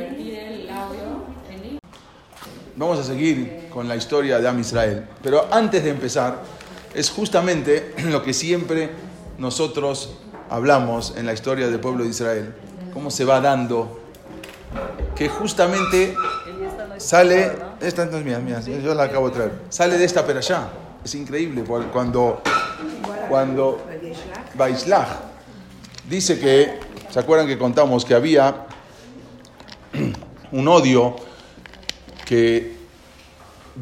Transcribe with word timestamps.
convertir 0.00 0.34
el 0.34 0.70
audio 0.70 1.24
en 1.50 1.78
Vamos 2.76 2.98
a 2.98 3.04
seguir 3.04 3.68
con 3.70 3.86
la 3.86 3.96
historia 3.96 4.38
de 4.38 4.48
Am 4.48 4.58
Israel. 4.58 5.06
Pero 5.22 5.46
antes 5.50 5.84
de 5.84 5.90
empezar, 5.90 6.42
es 6.94 7.10
justamente 7.10 7.94
lo 8.04 8.22
que 8.22 8.32
siempre 8.32 8.90
nosotros 9.36 10.16
hablamos 10.48 11.14
en 11.16 11.26
la 11.26 11.34
historia 11.34 11.68
del 11.68 11.80
pueblo 11.80 12.04
de 12.04 12.10
Israel. 12.10 12.54
Cómo 12.94 13.10
se 13.10 13.24
va 13.24 13.40
dando. 13.40 14.00
Que 15.14 15.28
justamente 15.28 16.14
sale. 16.96 17.52
Esta 17.80 18.06
no 18.06 18.16
es 18.16 18.24
mía, 18.24 18.38
mía, 18.38 18.60
yo 18.60 18.94
la 18.94 19.04
acabo 19.04 19.28
de 19.28 19.34
traer. 19.34 19.52
Sale 19.68 19.98
de 19.98 20.04
esta 20.04 20.20
allá. 20.20 20.70
Es 21.04 21.14
increíble 21.14 21.62
cuando. 21.92 22.40
Cuando. 23.28 23.84
Baislah 24.54 25.06
dice 26.08 26.40
que. 26.40 26.80
¿Se 27.10 27.18
acuerdan 27.18 27.46
que 27.48 27.58
contamos 27.58 28.04
que 28.04 28.14
había 28.14 28.66
un 30.52 30.68
odio 30.68 31.16
que 32.26 32.80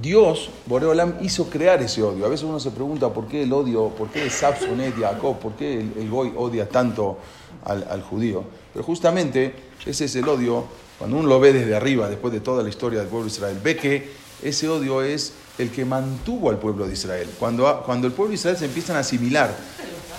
Dios, 0.00 0.50
Boreolam, 0.66 1.14
hizo 1.22 1.48
crear 1.48 1.82
ese 1.82 2.02
odio. 2.02 2.26
A 2.26 2.28
veces 2.28 2.44
uno 2.44 2.60
se 2.60 2.70
pregunta 2.70 3.12
por 3.12 3.26
qué 3.26 3.42
el 3.42 3.52
odio, 3.52 3.88
por 3.88 4.08
qué 4.08 4.28
Sabsonet 4.30 4.94
Jacob, 4.98 5.38
por 5.38 5.52
qué 5.52 5.80
el, 5.80 5.92
el, 5.98 6.10
Goy 6.10 6.32
odia 6.36 6.68
tanto 6.68 7.18
al, 7.64 8.02
judío. 8.02 8.44
Pero 8.72 8.84
justamente 8.84 9.54
ese 9.84 10.04
es 10.04 10.16
el 10.16 10.28
odio, 10.28 10.64
cuando 10.98 11.16
uno 11.16 11.28
lo 11.28 11.40
ve 11.40 11.52
desde 11.52 11.74
arriba, 11.74 12.08
después 12.08 12.32
de 12.32 12.40
toda 12.40 12.62
la 12.62 12.68
historia 12.68 13.00
del 13.00 13.08
pueblo 13.08 13.26
de 13.26 13.32
Israel, 13.32 13.58
ve 13.62 13.76
que 13.76 14.10
ese 14.42 14.68
odio 14.68 15.02
es 15.02 15.32
el 15.58 15.70
que 15.70 15.84
mantuvo 15.84 16.50
al 16.50 16.58
pueblo 16.58 16.86
de 16.86 16.92
Israel. 16.92 17.28
Cuando, 17.38 17.82
cuando 17.84 18.06
el 18.06 18.12
pueblo 18.12 18.30
de 18.30 18.36
Israel 18.36 18.56
se 18.56 18.66
empiezan 18.66 18.96
a 18.96 19.00
asimilar, 19.00 19.54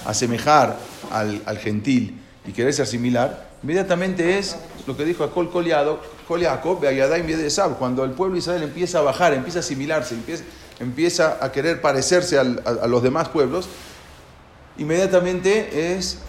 a 0.06 0.10
asemejar 0.10 0.78
al, 1.12 1.42
al 1.46 1.58
gentil 1.58 2.20
y 2.46 2.52
quererse 2.52 2.82
asimilar, 2.82 3.50
inmediatamente 3.64 4.38
es 4.38 4.58
lo 4.88 4.98
que 4.98 5.06
dijo 5.06 5.24
Akol 5.24 5.50
Koliado, 5.50 6.00
Jacob, 6.00 6.19
cuando 7.78 8.04
el 8.04 8.12
pueblo 8.12 8.34
de 8.34 8.40
Israel 8.40 8.64
empieza 8.64 9.00
a 9.00 9.02
bajar, 9.02 9.34
empieza 9.34 9.60
a 9.60 9.62
asimilarse, 9.62 10.16
empieza, 10.80 11.44
a 11.44 11.52
querer 11.52 11.82
parecerse 11.82 12.38
a, 12.38 12.44
los 12.44 13.02
demás 13.02 13.30
pueblos, 13.30 13.68
inmediatamente 14.78 15.96
es, 15.96 16.20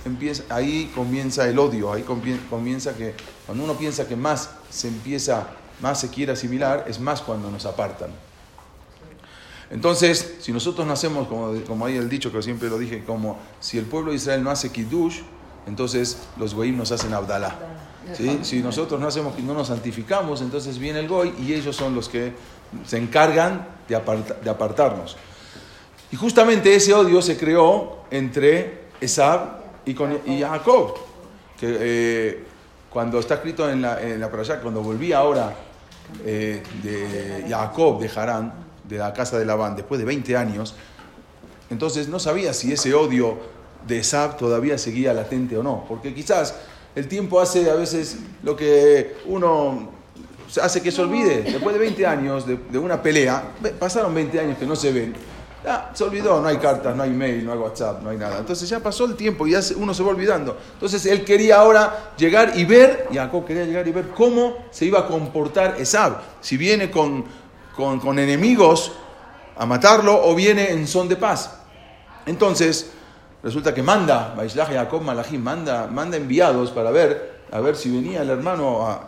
ahí 0.48 0.90
comienza 0.94 1.46
el 1.46 1.58
odio, 1.58 1.92
ahí 1.92 2.02
comienza 2.02 2.94
que 2.94 3.14
cuando 3.44 3.64
uno 3.64 3.74
piensa 3.74 4.08
que 4.08 4.16
más 4.16 4.50
se 4.70 4.88
empieza, 4.88 5.48
más 5.82 6.00
se 6.00 6.08
quiere 6.08 6.32
asimilar, 6.32 6.86
es 6.88 6.98
más 6.98 7.20
cuando 7.20 7.50
nos 7.50 7.66
apartan. 7.66 8.10
Entonces, 9.70 10.36
si 10.40 10.50
nosotros 10.50 10.86
no 10.86 10.94
hacemos, 10.94 11.28
como, 11.28 11.54
como 11.66 11.84
hay 11.86 11.96
el 11.96 12.08
dicho 12.08 12.32
que 12.32 12.42
siempre 12.42 12.68
lo 12.68 12.78
dije, 12.78 13.04
como 13.04 13.38
si 13.60 13.78
el 13.78 13.84
pueblo 13.84 14.10
de 14.10 14.16
Israel 14.16 14.42
no 14.42 14.50
hace 14.50 14.70
kiddush, 14.70 15.20
entonces 15.66 16.18
los 16.38 16.54
goyim 16.54 16.76
nos 16.76 16.90
hacen 16.90 17.12
abdalá. 17.12 17.56
¿Sí? 18.14 18.40
Si 18.42 18.60
nosotros 18.60 19.00
no, 19.00 19.08
hacemos, 19.08 19.38
no 19.40 19.54
nos 19.54 19.68
santificamos, 19.68 20.40
entonces 20.40 20.78
viene 20.78 21.00
el 21.00 21.08
goy 21.08 21.34
y 21.40 21.52
ellos 21.52 21.76
son 21.76 21.94
los 21.94 22.08
que 22.08 22.32
se 22.86 22.98
encargan 22.98 23.66
de, 23.88 23.96
aparta, 23.96 24.34
de 24.34 24.50
apartarnos. 24.50 25.16
Y 26.12 26.16
justamente 26.16 26.74
ese 26.74 26.92
odio 26.92 27.22
se 27.22 27.36
creó 27.36 28.04
entre 28.10 28.88
Esab 29.00 29.60
y, 29.84 29.94
con, 29.94 30.18
y 30.26 30.40
Jacob, 30.40 30.94
que 31.58 31.76
eh, 31.80 32.44
cuando 32.90 33.18
está 33.20 33.34
escrito 33.34 33.70
en 33.70 33.82
la, 33.82 34.02
en 34.02 34.18
la 34.18 34.26
allá, 34.26 34.60
cuando 34.60 34.82
volví 34.82 35.12
ahora 35.12 35.54
eh, 36.24 36.62
de 36.82 37.46
Jacob 37.48 38.00
de 38.00 38.10
Harán, 38.14 38.52
de 38.84 38.98
la 38.98 39.12
casa 39.12 39.38
de 39.38 39.44
Labán, 39.44 39.76
después 39.76 40.00
de 40.00 40.04
20 40.04 40.36
años, 40.36 40.74
entonces 41.70 42.08
no 42.08 42.18
sabía 42.18 42.52
si 42.52 42.72
ese 42.72 42.92
odio 42.92 43.38
de 43.86 43.98
Esab 43.98 44.36
todavía 44.36 44.76
seguía 44.76 45.14
latente 45.14 45.56
o 45.56 45.62
no, 45.62 45.84
porque 45.88 46.12
quizás 46.12 46.56
el 46.94 47.08
tiempo 47.08 47.40
hace 47.40 47.70
a 47.70 47.74
veces 47.74 48.16
lo 48.42 48.56
que 48.56 49.16
uno 49.26 49.90
hace 50.60 50.82
que 50.82 50.90
se 50.90 51.00
olvide. 51.00 51.42
Después 51.42 51.72
de 51.74 51.78
20 51.78 52.06
años 52.06 52.44
de, 52.46 52.78
una 52.78 53.00
pelea, 53.00 53.52
pasaron 53.78 54.14
20 54.14 54.40
años 54.40 54.58
que 54.58 54.66
no 54.66 54.74
se 54.74 54.92
ven, 54.92 55.14
ya, 55.64 55.90
se 55.92 56.02
olvidó, 56.04 56.40
no 56.40 56.48
hay 56.48 56.56
cartas, 56.56 56.96
no 56.96 57.02
hay 57.02 57.10
mail, 57.10 57.44
no 57.44 57.52
hay 57.52 57.58
WhatsApp, 57.58 58.02
no 58.02 58.10
hay 58.10 58.16
nada. 58.16 58.38
Entonces 58.38 58.68
ya 58.68 58.80
pasó 58.80 59.04
el 59.04 59.14
tiempo 59.14 59.46
y 59.46 59.52
ya 59.52 59.60
uno 59.76 59.92
se 59.92 60.02
va 60.02 60.08
olvidando. 60.10 60.56
Entonces 60.72 61.04
él 61.06 61.24
quería 61.24 61.60
ahora 61.60 62.14
llegar 62.16 62.52
y 62.56 62.64
ver, 62.64 63.08
Jacob 63.12 63.44
quería 63.44 63.66
llegar 63.66 63.86
y 63.86 63.92
ver 63.92 64.08
cómo 64.08 64.56
se 64.70 64.86
iba 64.86 65.00
a 65.00 65.06
comportar 65.06 65.76
Esab, 65.78 66.20
si 66.40 66.56
viene 66.56 66.90
con, 66.90 67.24
con 67.76 68.18
enemigos 68.18 68.92
a 69.56 69.66
matarlo 69.66 70.26
o 70.26 70.34
viene 70.34 70.70
en 70.70 70.86
son 70.86 71.08
de 71.08 71.16
paz. 71.16 71.58
Entonces, 72.24 72.90
resulta 73.42 73.74
que 73.74 73.82
manda, 73.82 74.34
Baislah 74.36 74.66
Jacob 74.66 75.02
Malachim, 75.02 75.42
manda, 75.42 75.86
manda 75.86 76.16
enviados 76.16 76.70
para 76.70 76.90
ver, 76.90 77.40
a 77.50 77.60
ver 77.60 77.76
si 77.76 77.90
venía 77.90 78.22
el 78.22 78.30
hermano 78.30 78.86
a, 78.86 79.06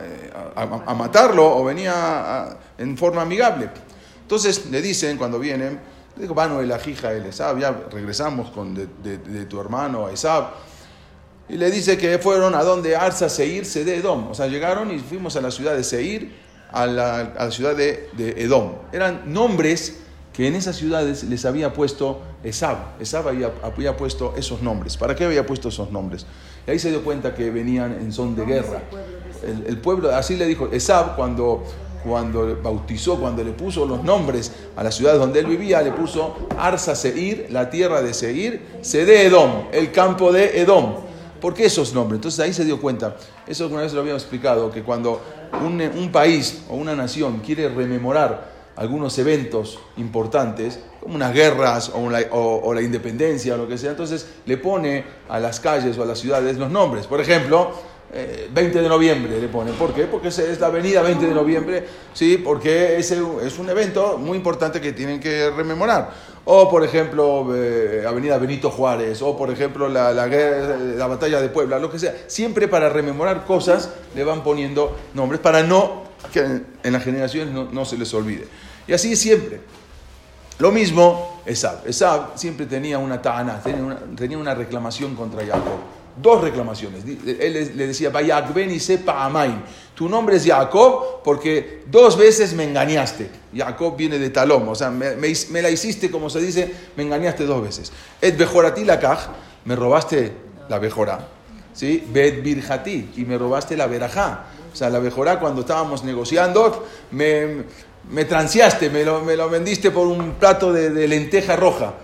a, 0.55 0.63
a, 0.63 0.95
matarlo 0.95 1.57
o 1.57 1.65
venía 1.65 2.57
en 2.79 2.97
forma 2.97 3.23
amigable. 3.23 3.71
Entonces 4.23 4.67
le 4.71 4.81
dicen 4.81 5.19
cuando 5.19 5.39
vienen, 5.39 5.79
le 6.17 6.23
digo, 6.23 6.35
Bano 6.35 6.61
el 6.61 6.73
Ajija 6.73 7.13
el 7.13 7.27
Esab, 7.27 7.59
ya 7.59 7.71
regresamos 7.91 8.51
con 8.51 8.75
de, 8.75 8.87
de, 9.19 9.45
tu 9.47 9.61
hermano 9.61 10.07
a 10.07 10.13
Esab. 10.13 10.51
Y 11.49 11.57
le 11.57 11.71
dice 11.71 11.99
que 11.99 12.19
fueron 12.19 12.55
a 12.55 12.63
donde 12.63 12.97
Arsa 12.97 13.29
Seir, 13.29 13.67
se 13.67 13.85
de 13.85 13.97
Edom. 13.97 14.31
O 14.31 14.35
sea, 14.35 14.47
llegaron 14.47 14.91
y 14.91 14.99
fuimos 14.99 15.37
a 15.37 15.41
la 15.41 15.51
ciudad 15.51 15.75
de 15.75 15.85
Seir, 15.85 16.35
a 16.71 16.87
la, 16.87 17.19
a 17.21 17.45
la 17.45 17.51
ciudad 17.51 17.77
de 17.77 18.09
Edom. 18.17 18.73
Eran 18.93 19.33
nombres 19.33 20.03
que 20.33 20.47
en 20.47 20.55
esas 20.55 20.77
ciudades 20.77 21.25
les 21.25 21.45
había 21.45 21.73
puesto 21.73 22.21
Esab. 22.43 23.01
Esab 23.01 23.29
había, 23.29 23.53
había, 23.63 23.97
puesto 23.97 24.35
esos 24.37 24.63
nombres. 24.63 24.97
¿Para 24.97 25.15
qué 25.15 25.25
había 25.25 25.47
puesto 25.47 25.69
esos 25.69 25.91
nombres? 25.91 26.27
Y 26.67 26.71
ahí 26.71 26.79
se 26.79 26.91
dio 26.91 27.05
cuenta 27.05 27.35
que 27.35 27.51
venían 27.51 27.93
en 27.93 28.13
son 28.13 28.35
de 28.35 28.47
guerra. 28.47 28.83
El, 29.43 29.67
el 29.67 29.79
pueblo, 29.79 30.15
así 30.15 30.37
le 30.37 30.47
dijo, 30.47 30.69
Esab 30.73 31.17
cuando, 31.17 31.65
cuando 32.03 32.59
bautizó, 32.63 33.19
cuando 33.19 33.45
le 33.45 33.53
puso 33.53 33.85
los 33.85 34.03
nombres 34.03 34.53
a 34.75 34.83
las 34.83 34.95
ciudades 34.95 35.21
donde 35.21 35.41
él 35.41 35.47
vivía, 35.47 35.83
le 35.83 35.93
puso 35.93 36.49
Arsa 36.59 36.95
Seir, 36.95 37.49
la 37.51 37.69
tierra 37.69 38.01
de 38.01 38.15
Seir, 38.15 38.79
Sede 38.81 39.27
Edom, 39.27 39.69
el 39.73 39.93
campo 39.93 40.33
de 40.33 40.61
Edom. 40.61 40.95
¿Por 41.43 41.55
qué 41.55 41.67
esos 41.67 41.93
nombres? 41.93 42.19
Entonces 42.19 42.41
ahí 42.41 42.53
se 42.53 42.65
dio 42.65 42.81
cuenta. 42.81 43.17
Eso 43.47 43.65
alguna 43.65 43.83
vez 43.83 43.93
lo 43.93 44.01
habíamos 44.01 44.23
explicado, 44.23 44.71
que 44.71 44.83
cuando 44.83 45.21
un, 45.61 45.81
un 45.81 46.13
país 46.13 46.63
o 46.71 46.77
una 46.77 46.95
nación 46.95 47.41
quiere 47.41 47.69
rememorar 47.69 48.52
algunos 48.77 49.19
eventos 49.19 49.79
importantes, 49.97 50.81
como 51.01 51.17
unas 51.17 51.35
guerras 51.35 51.93
o, 51.95 52.75
la 52.75 52.83
independencia 52.83 53.55
o 53.55 53.57
lo 53.57 53.69
que 53.69 53.79
sea, 53.79 53.91
entonces 53.91 54.27
le 54.47 54.57
pone 54.57 55.05
a 55.29 55.39
las 55.39 55.61
calles 55.61 55.99
o 55.99 56.03
a 56.03 56.07
las 56.07 56.19
ciudades 56.19 56.57
los 56.57 56.71
nombres. 56.71 57.07
Por 57.07 57.21
ejemplo, 57.21 57.73
eh, 58.15 58.49
20 58.53 58.83
de 58.83 58.89
noviembre 58.89 59.41
le 59.41 59.49
pone. 59.49 59.73
¿Por 59.73 59.93
qué? 59.93 60.05
Porque 60.05 60.29
es 60.29 60.61
la 60.61 60.67
avenida 60.67 61.03
20 61.03 61.27
de 61.27 61.35
noviembre, 61.35 61.85
sí, 62.13 62.39
porque 62.39 62.99
es, 62.99 63.11
es 63.11 63.59
un 63.59 63.71
evento 63.71 64.19
muy 64.19 64.37
importante 64.37 64.81
que 64.81 64.93
tienen 64.93 65.21
que 65.21 65.51
rememorar. 65.51 66.33
O, 66.45 66.69
por 66.69 66.83
ejemplo, 66.83 67.55
eh, 67.55 68.05
Avenida 68.07 68.37
Benito 68.37 68.69
Juárez, 68.71 69.23
o, 69.23 69.37
por 69.37 69.51
ejemplo, 69.51 69.89
la, 69.89 70.13
la, 70.13 70.27
la 70.27 71.07
batalla 71.07 71.41
de 71.41 71.49
Puebla, 71.49 71.79
lo 71.79 71.91
que 71.91 72.01
sea. 72.01 72.15
Siempre 72.27 72.67
para 72.67 72.89
rememorar 72.89 73.45
cosas 73.45 73.91
le 74.17 74.25
van 74.25 74.43
poniendo 74.43 74.97
nombres 75.15 75.41
para 75.41 75.63
no 75.63 76.12
que 76.33 76.63
en 76.83 76.93
las 76.93 77.03
generaciones 77.03 77.55
no, 77.55 77.65
no, 77.65 77.85
se 77.85 77.97
les 77.97 78.13
olvide. 78.15 78.47
Y 78.87 78.93
así 78.93 79.17
siempre. 79.17 79.61
Lo 80.59 80.71
mismo 80.71 81.43
Esab. 81.47 81.87
Esab 81.87 82.39
siempre 82.39 82.67
tenía 82.67 82.99
una 82.99 83.21
ta'ana, 83.21 83.61
tenía 83.63 83.83
una, 83.83 83.99
tenía 84.17 84.39
una 84.39 84.55
reclamación 84.55 85.15
contra 85.15 85.45
Jacob. 85.45 85.81
Dos 86.21 86.43
reclamaciones. 86.43 87.05
Él 87.05 87.73
le 87.75 87.87
decía, 87.87 88.11
Bayakben 88.11 88.71
y 88.71 88.79
sepa 88.79 89.25
Amain. 89.25 89.63
Tu 89.95 90.09
nombre 90.09 90.37
es 90.37 90.47
Jacob 90.47 91.23
porque 91.25 91.85
dos 91.91 92.19
veces 92.19 92.53
me 92.53 92.65
engañaste. 92.65 93.31
Jacob 93.57 93.97
viene 93.97 94.19
de 94.19 94.31
Talom, 94.31 94.69
o 94.69 94.75
sea, 94.75 94.91
me, 94.91 95.17
me, 95.17 95.63
la 95.63 95.71
hiciste, 95.71 96.11
como 96.11 96.29
se 96.29 96.41
dice, 96.41 96.73
me 96.97 97.03
engañaste 97.03 97.45
dos 97.45 97.63
veces. 97.63 97.93
Et 98.21 98.37
Bejorati 98.37 98.85
la 98.85 99.01
me 99.65 99.75
robaste 99.75 100.33
la 100.69 100.79
Bejorá. 100.79 101.29
¿Sí? 101.73 102.05
Bet 102.13 102.43
Birjati, 102.43 103.13
y 103.17 103.25
me 103.25 103.39
robaste 103.39 103.77
la 103.77 103.87
Berajá. 103.87 104.45
O 104.73 104.77
sea, 104.77 104.91
la 104.91 104.99
Bejorá, 104.99 105.39
cuando 105.39 105.61
estábamos 105.61 106.05
negociando, 106.05 106.87
me, 107.11 107.65
me 108.11 108.25
transeaste, 108.25 108.91
me 108.91 109.05
lo, 109.05 109.21
me 109.21 109.37
lo, 109.37 109.49
vendiste 109.51 109.91
por 109.91 110.07
un 110.07 110.33
plato 110.33 110.73
de, 110.73 110.91
de 110.91 111.09
lenteja 111.09 111.57
roja. 111.57 111.95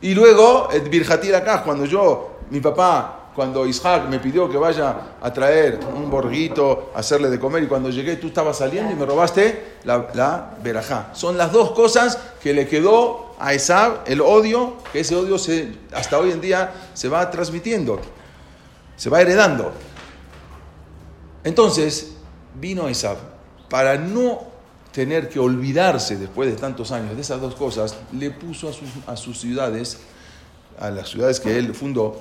Y 0.00 0.14
luego, 0.14 0.68
Et 0.72 0.88
Birjati 0.88 1.28
la 1.28 1.62
cuando 1.62 1.84
yo, 1.84 2.38
mi 2.50 2.60
papá, 2.60 3.18
cuando 3.38 3.64
Isaac 3.66 4.08
me 4.08 4.18
pidió 4.18 4.50
que 4.50 4.56
vaya 4.56 4.96
a 5.20 5.32
traer 5.32 5.78
un 5.94 6.10
borguito, 6.10 6.90
hacerle 6.92 7.30
de 7.30 7.38
comer, 7.38 7.62
y 7.62 7.66
cuando 7.68 7.88
llegué 7.88 8.16
tú 8.16 8.26
estabas 8.26 8.58
saliendo 8.58 8.92
y 8.92 8.96
me 8.96 9.06
robaste 9.06 9.76
la, 9.84 10.08
la 10.14 10.56
verajá. 10.60 11.10
Son 11.12 11.38
las 11.38 11.52
dos 11.52 11.70
cosas 11.70 12.18
que 12.42 12.52
le 12.52 12.66
quedó 12.66 13.36
a 13.38 13.54
Esab, 13.54 14.00
el 14.06 14.20
odio, 14.22 14.74
que 14.92 15.00
ese 15.00 15.14
odio 15.14 15.38
se, 15.38 15.72
hasta 15.92 16.18
hoy 16.18 16.32
en 16.32 16.40
día 16.40 16.72
se 16.94 17.08
va 17.08 17.30
transmitiendo, 17.30 18.00
se 18.96 19.08
va 19.08 19.20
heredando. 19.20 19.72
Entonces, 21.48 22.08
vino 22.60 22.88
Esab 22.88 23.16
para 23.70 23.96
no 23.96 24.42
tener 24.92 25.30
que 25.30 25.38
olvidarse 25.38 26.18
después 26.18 26.50
de 26.50 26.56
tantos 26.56 26.92
años 26.92 27.16
de 27.16 27.22
esas 27.22 27.40
dos 27.40 27.54
cosas, 27.54 27.96
le 28.12 28.30
puso 28.30 28.68
a 28.68 28.72
sus, 28.74 28.90
a 29.06 29.16
sus 29.16 29.40
ciudades, 29.40 29.96
a 30.78 30.90
las 30.90 31.08
ciudades 31.08 31.40
que 31.40 31.58
él 31.58 31.74
fundó, 31.74 32.20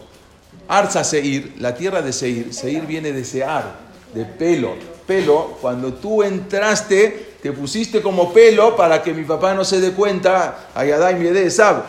Arza 0.70 1.04
Seir, 1.04 1.56
la 1.60 1.76
tierra 1.76 2.02
de 2.02 2.14
Seir, 2.14 2.54
Seir 2.54 2.86
viene 2.86 3.12
de 3.12 3.26
Sear. 3.26 3.88
De 4.14 4.24
pelo. 4.24 4.76
Pelo, 5.06 5.58
cuando 5.62 5.94
tú 5.94 6.24
entraste, 6.24 7.36
te 7.42 7.52
pusiste 7.52 8.02
como 8.02 8.32
pelo 8.32 8.78
para 8.78 9.04
que 9.04 9.14
mi 9.14 9.26
papá 9.26 9.54
no 9.54 9.66
se 9.66 9.82
dé 9.82 9.92
cuenta, 9.92 10.70
Ayadá 10.74 11.12
y 11.12 11.16
Miede 11.16 11.46
Esab. 11.46 11.84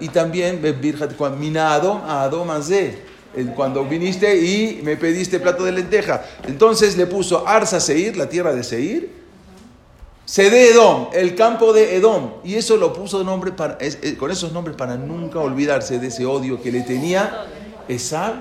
Y 0.00 0.08
también, 0.08 0.60
Minado, 1.38 2.02
Adom 2.06 2.50
cuando 3.54 3.84
viniste 3.84 4.36
y 4.36 4.80
me 4.82 4.96
pediste 4.96 5.40
plato 5.40 5.64
de 5.64 5.72
lenteja. 5.72 6.24
Entonces 6.46 6.96
le 6.96 7.06
puso 7.06 7.46
Arsa 7.46 7.80
Seir, 7.80 8.16
la 8.16 8.28
tierra 8.28 8.52
de 8.52 8.64
Seir, 8.64 9.20
Sede 10.24 10.70
Edom, 10.70 11.08
el 11.12 11.34
campo 11.34 11.72
de 11.72 11.96
Edom. 11.96 12.34
Y 12.44 12.54
eso 12.54 12.76
lo 12.76 12.92
puso 12.92 13.24
nombre 13.24 13.52
para, 13.52 13.78
con 14.18 14.30
esos 14.30 14.52
nombres 14.52 14.76
para 14.76 14.96
nunca 14.96 15.40
olvidarse 15.40 15.98
de 15.98 16.08
ese 16.08 16.24
odio 16.24 16.62
que 16.62 16.70
le 16.70 16.82
tenía 16.82 17.46
Esab 17.88 18.34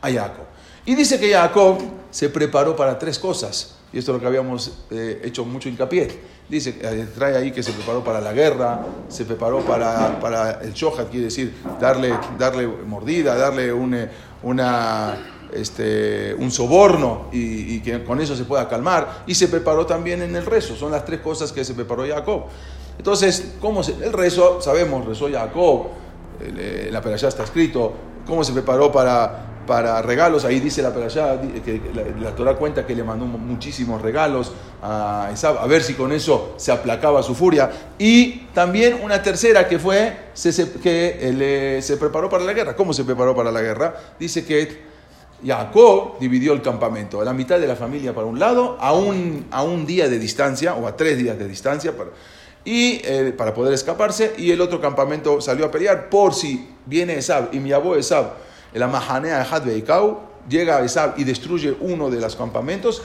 a 0.00 0.10
Jacob. 0.10 0.44
Y 0.84 0.94
dice 0.94 1.18
que 1.18 1.32
Jacob 1.32 1.78
se 2.10 2.28
preparó 2.28 2.76
para 2.76 2.98
tres 2.98 3.18
cosas. 3.18 3.71
Y 3.92 3.98
esto 3.98 4.12
es 4.12 4.14
lo 4.14 4.20
que 4.20 4.26
habíamos 4.26 4.72
eh, 4.90 5.20
hecho 5.24 5.44
mucho 5.44 5.68
hincapié. 5.68 6.08
Dice, 6.48 6.78
eh, 6.80 7.06
trae 7.14 7.36
ahí 7.36 7.52
que 7.52 7.62
se 7.62 7.72
preparó 7.72 8.02
para 8.02 8.20
la 8.20 8.32
guerra, 8.32 8.80
se 9.08 9.24
preparó 9.24 9.60
para, 9.60 10.18
para 10.18 10.62
el 10.62 10.72
shohat, 10.72 11.10
quiere 11.10 11.26
decir 11.26 11.54
darle, 11.78 12.12
darle 12.38 12.66
mordida, 12.66 13.36
darle 13.36 13.72
un, 13.72 13.94
eh, 13.94 14.08
este, 15.52 16.34
un 16.38 16.50
soborno 16.50 17.28
y, 17.32 17.80
que 17.80 18.02
con 18.02 18.20
eso 18.20 18.34
se 18.34 18.44
pueda 18.44 18.66
calmar. 18.66 19.24
Y 19.26 19.34
se 19.34 19.48
preparó 19.48 19.84
también 19.84 20.22
en 20.22 20.34
el 20.34 20.46
rezo. 20.46 20.74
Son 20.74 20.90
las 20.90 21.04
tres 21.04 21.20
cosas 21.20 21.52
que 21.52 21.62
se 21.64 21.74
preparó 21.74 22.06
Jacob. 22.06 22.44
Entonces, 22.96 23.54
¿cómo 23.60 23.82
el 23.82 24.12
rezo? 24.12 24.60
Sabemos, 24.62 25.04
rezó 25.04 25.30
Jacob, 25.30 25.88
la 26.90 27.00
perashá 27.00 27.28
está 27.28 27.44
escrito, 27.44 27.92
cómo 28.26 28.44
se 28.44 28.52
preparó 28.52 28.92
para, 28.92 29.51
para 29.66 30.00
regalos. 30.02 30.44
Ahí 30.44 30.60
dice 30.60 30.82
la 30.82 30.92
perashá, 30.92 31.40
que 31.64 31.80
la, 31.94 32.30
la, 32.30 32.36
Torah 32.36 32.54
cuenta 32.54 32.86
que 32.86 32.94
le 32.94 33.04
mandó 33.04 33.24
muchísimos 33.24 34.02
regalos 34.02 34.52
a 34.82 35.30
Esab, 35.32 35.58
a 35.58 35.66
ver 35.66 35.82
si 35.82 35.94
con 35.94 36.12
eso 36.12 36.54
se 36.56 36.72
aplacaba 36.72 37.22
su 37.22 37.34
furia. 37.34 37.70
Y 37.98 38.46
también 38.54 39.00
una 39.02 39.22
tercera 39.22 39.68
que 39.68 39.78
fue 39.78 40.16
que 40.82 41.80
se 41.82 41.96
preparó 41.96 42.28
para 42.28 42.44
la 42.44 42.52
guerra. 42.52 42.76
¿Cómo 42.76 42.92
se 42.92 43.04
preparó 43.04 43.34
para 43.34 43.50
la 43.50 43.60
guerra? 43.60 43.94
Dice 44.18 44.44
que 44.44 44.92
Jacob 45.44 46.18
dividió 46.20 46.52
el 46.52 46.62
campamento, 46.62 47.20
a 47.20 47.24
la 47.24 47.32
mitad 47.32 47.58
de 47.58 47.66
la 47.66 47.76
familia 47.76 48.14
para 48.14 48.26
un 48.26 48.38
lado, 48.38 48.76
a 48.80 48.92
un, 48.92 49.46
a 49.50 49.62
un 49.62 49.86
día 49.86 50.08
de 50.08 50.18
distancia 50.18 50.74
o 50.74 50.86
a 50.86 50.96
tres 50.96 51.18
días 51.18 51.38
de 51.38 51.48
distancia. 51.48 51.96
Para, 51.96 52.10
y 52.64 53.00
eh, 53.04 53.34
para 53.36 53.52
poder 53.52 53.74
escaparse, 53.74 54.34
y 54.38 54.52
el 54.52 54.60
otro 54.60 54.80
campamento 54.80 55.40
salió 55.40 55.66
a 55.66 55.70
pelear 55.70 56.08
por 56.08 56.34
si 56.34 56.68
viene 56.86 57.14
Esab 57.14 57.48
y 57.52 57.58
mi 57.58 57.72
abuelo 57.72 57.98
Esab, 57.98 58.34
el 58.74 58.82
Amahanea 58.82 59.38
de 59.38 59.44
Hadveikau, 59.44 60.32
llega 60.48 60.78
a 60.78 60.84
Esab 60.84 61.18
y 61.18 61.24
destruye 61.24 61.76
uno 61.80 62.10
de 62.10 62.20
los 62.20 62.36
campamentos, 62.36 63.02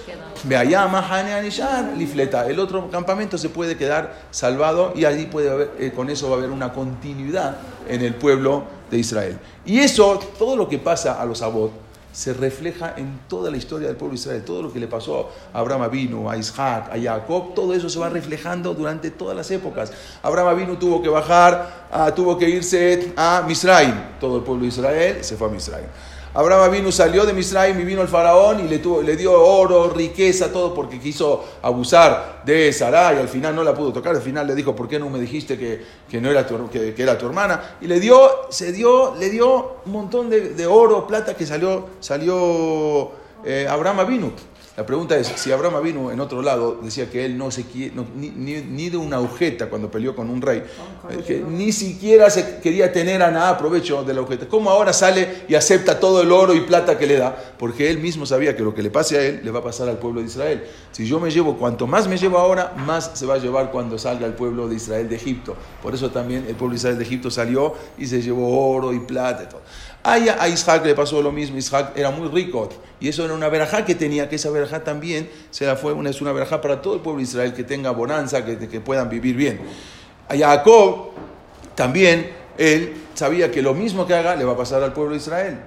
lifleta, 1.98 2.48
el 2.48 2.60
otro 2.60 2.90
campamento 2.90 3.38
se 3.38 3.50
puede 3.50 3.78
quedar 3.78 4.16
salvado 4.32 4.94
y 4.96 5.06
allí 5.06 5.26
puede 5.26 5.70
eh, 5.80 5.92
con 5.96 6.10
eso 6.10 6.30
va 6.30 6.36
a 6.36 6.40
haber 6.40 6.52
una 6.52 6.74
continuidad 6.74 7.58
en 7.88 8.02
el 8.02 8.16
pueblo 8.16 8.64
de 8.90 8.98
Israel. 8.98 9.40
Y 9.66 9.80
eso, 9.80 10.20
todo 10.38 10.56
lo 10.56 10.68
que 10.68 10.80
pasa 10.80 11.22
a 11.22 11.26
los 11.26 11.42
Abot, 11.42 11.87
se 12.18 12.34
refleja 12.34 12.96
en 12.98 13.20
toda 13.30 13.52
la 13.52 13.58
historia 13.58 13.88
del 13.88 13.96
pueblo 13.96 14.14
de 14.16 14.20
Israel. 14.20 14.42
Todo 14.44 14.64
lo 14.64 14.74
que 14.74 14.80
le 14.80 14.88
pasó 14.88 15.30
a 15.54 15.60
Abraham 15.60 15.84
Avinu, 15.84 16.28
a 16.28 16.36
Isaac, 16.36 16.90
a 16.92 17.00
Jacob, 17.00 17.54
todo 17.54 17.76
eso 17.76 17.90
se 17.90 18.00
va 18.00 18.10
reflejando 18.10 18.74
durante 18.74 19.12
todas 19.12 19.38
las 19.38 19.52
épocas. 19.52 19.92
Abraham 20.24 20.48
Avinu 20.48 20.78
tuvo 20.78 21.00
que 21.00 21.10
bajar, 21.10 21.86
ah, 21.92 22.12
tuvo 22.16 22.36
que 22.36 22.50
irse 22.50 23.14
a 23.16 23.44
Misraim. 23.48 23.94
Todo 24.20 24.38
el 24.38 24.44
pueblo 24.44 24.64
de 24.64 24.70
Israel 24.70 25.24
se 25.24 25.38
fue 25.38 25.48
a 25.48 25.52
Misraim. 25.52 25.86
Abraham 26.34 26.72
vino, 26.72 26.92
salió 26.92 27.26
de 27.26 27.34
Misraim 27.34 27.80
y 27.80 27.84
vino 27.84 28.02
el 28.02 28.08
faraón 28.08 28.60
y 28.60 28.68
le, 28.68 28.80
tuvo, 28.80 29.02
le 29.02 29.16
dio 29.16 29.34
oro, 29.34 29.90
riqueza, 29.90 30.52
todo 30.52 30.74
porque 30.74 31.00
quiso 31.00 31.44
abusar 31.62 32.44
de 32.46 32.72
Sarai 32.72 33.18
y 33.18 33.20
al 33.20 33.28
final 33.28 33.56
no 33.56 33.64
la 33.64 33.74
pudo 33.74 33.92
tocar. 33.94 34.16
Al 34.16 34.22
final 34.22 34.46
le 34.46 34.56
dijo, 34.56 34.76
¿por 34.76 34.88
qué 34.88 35.00
no 35.00 35.10
me 35.10 35.20
dijiste 35.20 35.58
que, 35.58 35.84
que 36.10 36.22
no 36.22 36.30
era 36.30 36.46
tu, 36.46 36.70
que, 36.70 36.94
era 36.98 37.18
tu 37.18 37.26
hermana? 37.26 37.78
Y 37.82 37.88
le 37.88 38.00
dio, 38.00 38.48
se 38.50 38.72
dio, 38.72 39.16
le 39.16 39.30
dio 39.30 39.78
un 39.86 39.92
montón 39.92 40.30
de, 40.30 40.68
oro, 40.68 41.08
plata 41.08 41.36
que 41.36 41.46
salió, 41.46 41.88
salió 42.00 43.12
eh, 43.44 43.68
Abraham 43.70 44.08
vino. 44.08 44.32
La 44.78 44.86
pregunta 44.86 45.18
es, 45.18 45.34
si 45.38 45.52
Abraham 45.52 45.82
vino 45.84 46.12
en 46.12 46.20
otro 46.20 46.44
lado, 46.44 46.78
decía 46.84 47.10
que 47.10 47.26
él 47.26 47.36
no 47.36 47.50
se 47.50 47.66
ni, 48.16 48.90
de 48.92 48.98
una 48.98 49.16
agujeta 49.16 49.72
cuando 49.72 49.90
peleó 49.90 50.16
con 50.16 50.30
un 50.30 50.40
rey, 50.40 50.62
eh, 51.10 51.24
que 51.26 51.40
ni 51.40 51.72
siquiera 51.72 52.30
se 52.30 52.60
quería 52.60 52.94
tener 52.94 53.24
a 53.24 53.32
nada 53.32 53.58
provecho 53.58 54.04
de 54.04 54.14
la 54.14 54.20
agujeta. 54.20 54.48
¿Cómo 54.48 54.70
ahora 54.70 54.94
sale 54.94 55.46
y 55.48 55.56
acepta 55.56 56.00
todo 56.00 56.22
el 56.22 56.32
oro 56.32 56.54
y 56.54 56.60
plata 56.60 56.96
que 56.96 57.08
le 57.08 57.18
da? 57.18 57.36
Porque 57.58 57.90
él 57.90 57.98
mismo 57.98 58.28
sabía 58.28 58.56
que 58.56 58.62
lo 58.62 58.76
que 58.76 58.84
le 58.84 58.92
pase 58.92 59.18
a 59.18 59.24
él 59.24 59.42
le 59.44 59.50
va 59.50 59.62
a 59.62 59.64
pasar 59.64 59.90
al 59.90 59.98
pueblo 59.98 60.22
de 60.22 60.28
Israel. 60.28 60.64
Si 60.92 61.08
yo 61.08 61.20
me 61.20 61.32
llevo, 61.32 61.58
cuanto 61.58 61.88
más 61.88 62.08
me 62.08 62.16
llevo 62.16 62.38
ahora, 62.38 62.76
más 62.78 63.10
se 63.16 63.26
va 63.26 63.34
a 63.34 63.40
llevar 63.40 63.72
cuando 63.72 63.98
salga 63.98 64.28
el 64.28 64.34
pueblo 64.34 64.70
de 64.70 64.76
Israel 64.76 65.10
de 65.10 65.16
Egipto. 65.16 65.56
Por 65.82 65.96
eso 65.96 66.12
también 66.12 66.46
el 66.48 66.54
pueblo 66.56 66.74
de 66.74 66.78
Israel 66.78 67.00
de 67.00 67.04
Egipto 67.04 67.32
salió 67.32 67.74
y 67.98 68.06
se 68.06 68.22
llevó 68.22 68.76
oro 68.76 68.94
y 68.94 69.00
plata 69.00 69.42
y 69.42 69.50
todo. 69.50 69.62
A 70.10 70.48
Isaac 70.48 70.86
le 70.86 70.96
pasó 70.96 71.22
lo 71.22 71.34
mismo, 71.34 71.58
Isaac 71.58 71.92
era 71.96 72.12
muy 72.12 72.30
rico 72.30 72.70
y 73.00 73.10
eso 73.10 73.26
era 73.26 73.34
una 73.34 73.50
verajá 73.50 73.84
que 73.84 73.94
tenía, 73.94 74.30
que 74.30 74.38
esa 74.38 74.50
verajá 74.50 74.84
también 74.84 75.30
se 75.52 75.66
la 75.66 75.76
fue, 75.76 75.92
una, 75.92 76.10
es 76.10 76.22
una 76.22 76.32
verajá 76.32 76.62
para 76.62 76.82
todo 76.82 76.94
el 76.96 77.02
pueblo 77.02 77.18
de 77.18 77.24
Israel 77.24 77.54
que 77.54 77.66
tenga 77.66 77.92
bonanza, 77.92 78.46
que, 78.46 78.58
que 78.58 78.80
puedan 78.80 79.10
vivir 79.10 79.36
bien. 79.36 79.60
A 80.30 80.38
Jacob 80.38 81.10
también, 81.76 82.32
él 82.58 82.96
sabía 83.14 83.52
que 83.52 83.62
lo 83.62 83.74
mismo 83.74 84.08
que 84.08 84.14
haga 84.14 84.36
le 84.36 84.46
va 84.46 84.54
a 84.54 84.58
pasar 84.58 84.82
al 84.82 84.94
pueblo 84.94 85.12
de 85.12 85.18
Israel. 85.18 85.60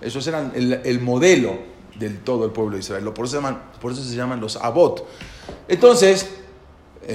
Esos 0.00 0.26
eran 0.26 0.52
el, 0.54 1.00
modelo 1.00 1.58
del 1.96 2.18
todo 2.20 2.44
el 2.44 2.52
pueblo 2.52 2.74
de 2.74 2.80
Israel. 2.80 3.04
Por 3.12 3.26
eso 3.26 3.36
se 3.36 3.42
llaman, 3.42 3.62
por 3.80 3.92
eso 3.92 4.02
se 4.02 4.16
llaman 4.16 4.40
los 4.40 4.56
Abot. 4.56 5.06
Entonces, 5.66 6.28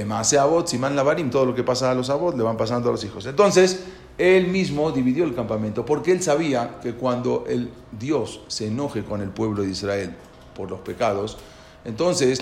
Maase 0.05 0.39
Abot, 0.39 0.67
Simán 0.67 0.95
Lavarim, 0.95 1.29
todo 1.29 1.45
lo 1.45 1.55
que 1.55 1.63
pasa 1.63 1.91
a 1.91 1.93
los 1.93 2.09
Abot 2.09 2.35
le 2.35 2.43
van 2.43 2.57
pasando 2.57 2.89
a 2.89 2.91
los 2.91 3.03
hijos. 3.03 3.25
Entonces, 3.27 3.83
él 4.17 4.47
mismo 4.47 4.91
dividió 4.91 5.23
el 5.23 5.35
campamento 5.35 5.85
porque 5.85 6.11
él 6.11 6.21
sabía 6.21 6.79
que 6.81 6.93
cuando 6.93 7.45
el 7.47 7.69
Dios 7.91 8.41
se 8.47 8.67
enoje 8.67 9.03
con 9.03 9.21
el 9.21 9.29
pueblo 9.29 9.63
de 9.63 9.69
Israel 9.69 10.15
por 10.55 10.69
los 10.69 10.79
pecados, 10.81 11.37
entonces 11.85 12.39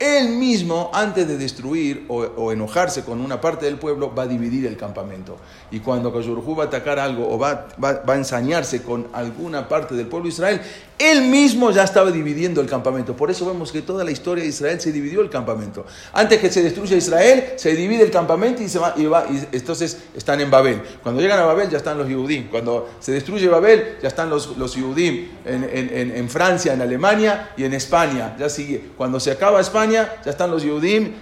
él 0.00 0.30
mismo, 0.30 0.90
antes 0.94 1.28
de 1.28 1.36
destruir 1.36 2.06
o, 2.08 2.52
enojarse 2.52 3.04
con 3.04 3.20
una 3.20 3.38
parte 3.38 3.66
del 3.66 3.76
pueblo, 3.76 4.14
va 4.14 4.22
a 4.22 4.26
dividir 4.26 4.66
el 4.66 4.78
campamento. 4.78 5.36
Y 5.70 5.80
cuando 5.80 6.10
Kajurjú 6.10 6.56
va 6.56 6.64
a 6.64 6.66
atacar 6.68 6.98
algo 6.98 7.28
o 7.30 7.38
va, 7.38 7.68
va, 7.82 8.02
a 8.06 8.16
ensañarse 8.16 8.82
con 8.82 9.08
alguna 9.12 9.68
parte 9.68 9.94
del 9.94 10.06
pueblo 10.06 10.24
de 10.24 10.30
Israel, 10.30 10.62
él 11.00 11.22
mismo 11.22 11.70
ya 11.70 11.82
estaba 11.82 12.10
dividiendo 12.10 12.60
el 12.60 12.68
campamento. 12.68 13.16
Por 13.16 13.30
eso 13.30 13.46
vemos 13.46 13.72
que 13.72 13.80
toda 13.80 14.04
la 14.04 14.10
historia 14.10 14.44
de 14.44 14.50
Israel 14.50 14.78
se 14.78 14.92
dividió 14.92 15.22
el 15.22 15.30
campamento. 15.30 15.86
Antes 16.12 16.38
que 16.38 16.50
se 16.50 16.62
destruya 16.62 16.94
Israel, 16.94 17.54
se 17.56 17.74
divide 17.74 18.02
el 18.02 18.10
campamento 18.10 18.62
y, 18.62 18.68
se 18.68 18.78
va, 18.78 18.92
y, 18.98 19.06
va, 19.06 19.24
y 19.30 19.56
entonces 19.56 19.96
están 20.14 20.42
en 20.42 20.50
Babel. 20.50 20.82
Cuando 21.02 21.22
llegan 21.22 21.38
a 21.38 21.46
Babel 21.46 21.70
ya 21.70 21.78
están 21.78 21.96
los 21.96 22.06
Yehudim. 22.06 22.48
Cuando 22.48 22.90
se 23.00 23.12
destruye 23.12 23.48
Babel 23.48 23.96
ya 24.02 24.08
están 24.08 24.28
los, 24.28 24.58
los 24.58 24.76
en, 24.76 26.28
Francia, 26.28 26.74
en 26.74 26.82
Alemania 26.82 27.52
y 27.56 27.64
en 27.64 27.72
España. 27.72 28.36
Ya 28.38 28.50
sigue. 28.50 28.90
Cuando 28.94 29.18
se 29.20 29.30
acaba 29.30 29.58
España 29.58 30.16
ya 30.22 30.30
están 30.30 30.50
los 30.50 30.62
Yehudim. 30.62 31.14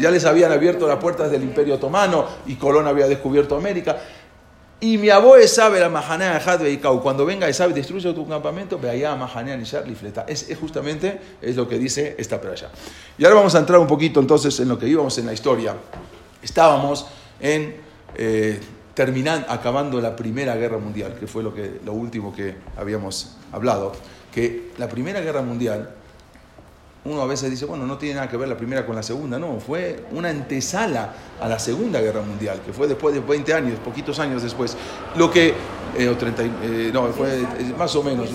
ya 0.00 0.10
les 0.10 0.24
habían 0.24 0.50
abierto 0.50 0.88
las 0.88 0.98
puertas 0.98 1.30
del 1.30 1.44
Imperio 1.44 1.76
Otomano 1.76 2.26
y 2.46 2.56
Colón 2.56 2.88
había 2.88 3.06
descubierto 3.06 3.56
América. 3.56 3.96
Y 4.82 4.98
mi 4.98 5.10
abuelo 5.10 5.46
sabe 5.46 5.78
la 5.78 5.88
mahanea 5.88 6.40
de 6.58 6.80
Cuando 6.80 7.24
venga 7.24 7.48
y 7.48 7.54
sabe 7.54 7.72
destruye 7.72 8.12
tu 8.12 8.26
campamento, 8.26 8.80
ve 8.80 8.90
allá 8.90 9.14
mahanea 9.14 9.56
ni 9.56 9.94
fleta. 9.94 10.24
Es, 10.26 10.48
justamente 10.60 11.20
es 11.40 11.54
lo 11.54 11.68
que 11.68 11.78
dice 11.78 12.16
esta 12.18 12.40
playa. 12.40 12.68
Y 13.16 13.22
ahora 13.22 13.36
vamos 13.36 13.54
a 13.54 13.60
entrar 13.60 13.78
un 13.78 13.86
poquito 13.86 14.18
entonces 14.18 14.58
en 14.58 14.68
lo 14.68 14.76
que 14.76 14.88
íbamos 14.88 15.16
en 15.18 15.26
la 15.26 15.34
historia. 15.34 15.76
Estábamos 16.42 17.06
en 17.38 17.76
eh, 18.16 18.58
acabando 19.46 20.00
la 20.00 20.16
Primera 20.16 20.56
Guerra 20.56 20.78
Mundial, 20.78 21.14
que 21.14 21.28
fue 21.28 21.44
lo, 21.44 21.54
que, 21.54 21.78
lo 21.84 21.92
último 21.92 22.34
que 22.34 22.56
habíamos 22.76 23.36
hablado. 23.52 23.92
Que 24.34 24.72
la 24.78 24.88
Primera 24.88 25.20
Guerra 25.20 25.42
Mundial 25.42 25.94
uno 27.04 27.20
a 27.20 27.26
veces 27.26 27.50
dice, 27.50 27.64
bueno, 27.64 27.84
no 27.84 27.98
tiene 27.98 28.14
nada 28.16 28.28
que 28.28 28.36
ver 28.36 28.48
la 28.48 28.56
primera 28.56 28.86
con 28.86 28.94
la 28.94 29.02
segunda. 29.02 29.36
No, 29.36 29.58
fue 29.58 30.04
una 30.12 30.28
antesala 30.28 31.12
a 31.40 31.48
la 31.48 31.58
Segunda 31.58 32.00
Guerra 32.00 32.22
Mundial, 32.22 32.60
que 32.64 32.72
fue 32.72 32.86
después 32.86 33.12
de 33.12 33.20
20 33.20 33.54
años, 33.54 33.78
poquitos 33.80 34.20
años 34.20 34.42
después. 34.42 34.76
Lo 35.16 35.28
que, 35.28 35.52
eh, 35.98 36.08
o 36.08 36.16
30, 36.16 36.42
eh, 36.44 36.90
no, 36.92 37.08
fue 37.08 37.40
eh, 37.40 37.74
más 37.76 37.94
o 37.96 38.04
menos, 38.04 38.28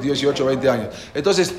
18, 0.00 0.46
20 0.46 0.70
años. 0.70 0.94
Entonces, 1.14 1.52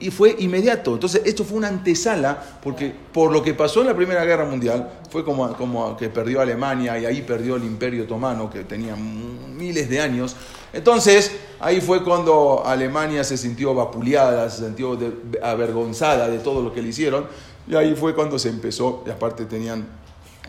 y 0.00 0.10
fue 0.10 0.34
inmediato. 0.40 0.94
Entonces, 0.94 1.22
esto 1.24 1.44
fue 1.44 1.58
una 1.58 1.68
antesala, 1.68 2.42
porque 2.60 2.92
por 3.12 3.30
lo 3.30 3.42
que 3.42 3.54
pasó 3.54 3.80
en 3.80 3.86
la 3.86 3.94
Primera 3.94 4.24
Guerra 4.24 4.46
Mundial, 4.46 4.90
fue 5.10 5.24
como, 5.24 5.56
como 5.56 5.96
que 5.96 6.08
perdió 6.08 6.40
Alemania 6.40 6.98
y 6.98 7.06
ahí 7.06 7.22
perdió 7.22 7.54
el 7.54 7.62
Imperio 7.62 8.02
Otomano, 8.02 8.50
que 8.50 8.64
tenía 8.64 8.96
miles 8.96 9.88
de 9.88 10.00
años. 10.00 10.34
Entonces, 10.74 11.30
ahí 11.60 11.80
fue 11.80 12.02
cuando 12.02 12.62
Alemania 12.66 13.22
se 13.24 13.36
sintió 13.36 13.74
vapuleada, 13.74 14.50
se 14.50 14.64
sintió 14.64 14.98
avergonzada 15.42 16.28
de 16.28 16.38
todo 16.38 16.62
lo 16.62 16.72
que 16.74 16.82
le 16.82 16.88
hicieron, 16.88 17.26
y 17.68 17.76
ahí 17.76 17.94
fue 17.94 18.14
cuando 18.14 18.38
se 18.38 18.48
empezó, 18.48 19.04
y 19.06 19.10
aparte 19.10 19.44
tenían 19.44 19.86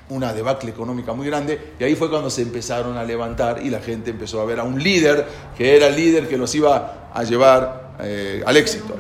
una 0.10 0.34
debacle 0.34 0.72
económica 0.72 1.14
muy 1.14 1.28
grande, 1.28 1.74
y 1.80 1.84
ahí 1.84 1.96
fue 1.96 2.10
cuando 2.10 2.30
se 2.30 2.42
empezaron 2.42 2.98
a 2.98 3.04
levantar 3.04 3.62
y 3.64 3.70
la 3.70 3.80
gente 3.80 4.12
empezó 4.12 4.42
a 4.42 4.46
ver 4.46 4.60
a 4.60 4.64
un 4.64 4.82
líder, 4.82 5.26
que 5.58 5.76
era 5.76 5.88
el 5.88 5.96
líder 5.96 6.28
que 6.28 6.38
los 6.38 6.54
iba 6.56 7.10
a 7.14 7.24
llevar 7.24 7.96
eh, 8.02 8.44
al 8.46 8.58
éxito. 8.58 8.96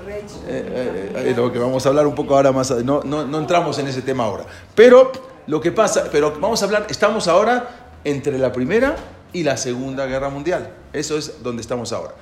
Eh, 0.47 1.11
eh, 1.17 1.27
es 1.31 1.37
lo 1.37 1.51
que 1.51 1.59
vamos 1.59 1.85
a 1.85 1.89
hablar 1.89 2.07
un 2.07 2.15
poco 2.15 2.35
ahora 2.35 2.51
más. 2.51 2.71
No, 2.83 3.01
no, 3.03 3.25
no 3.25 3.39
entramos 3.39 3.77
en 3.79 3.87
ese 3.87 4.01
tema 4.01 4.23
ahora. 4.23 4.45
Pero 4.73 5.11
lo 5.47 5.59
que 5.59 5.71
pasa, 5.71 6.05
pero 6.11 6.33
vamos 6.39 6.61
a 6.61 6.65
hablar, 6.65 6.87
estamos 6.89 7.27
ahora 7.27 7.91
entre 8.03 8.37
la 8.39 8.51
primera 8.51 8.95
y 9.35 9.43
la 9.43 9.57
segunda 9.57 10.05
guerra 10.05 10.29
mundial. 10.29 10.73
Eso 10.93 11.17
es 11.17 11.43
donde 11.43 11.61
estamos 11.61 11.91
ahora. 11.91 12.13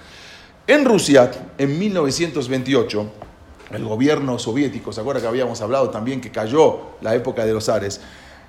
En 0.65 0.84
Rusia, 0.84 1.29
en 1.60 1.77
1928, 1.77 3.12
el 3.72 3.86
gobierno 3.86 4.39
soviético, 4.39 4.91
¿se 4.91 5.01
acuerda 5.01 5.22
que 5.22 5.27
habíamos 5.27 5.62
hablado 5.62 5.91
también 5.91 6.20
que 6.20 6.32
cayó 6.32 6.79
la 7.01 7.13
época 7.13 7.46
de 7.46 7.53
los 7.53 7.70
Ares? 7.70 8.01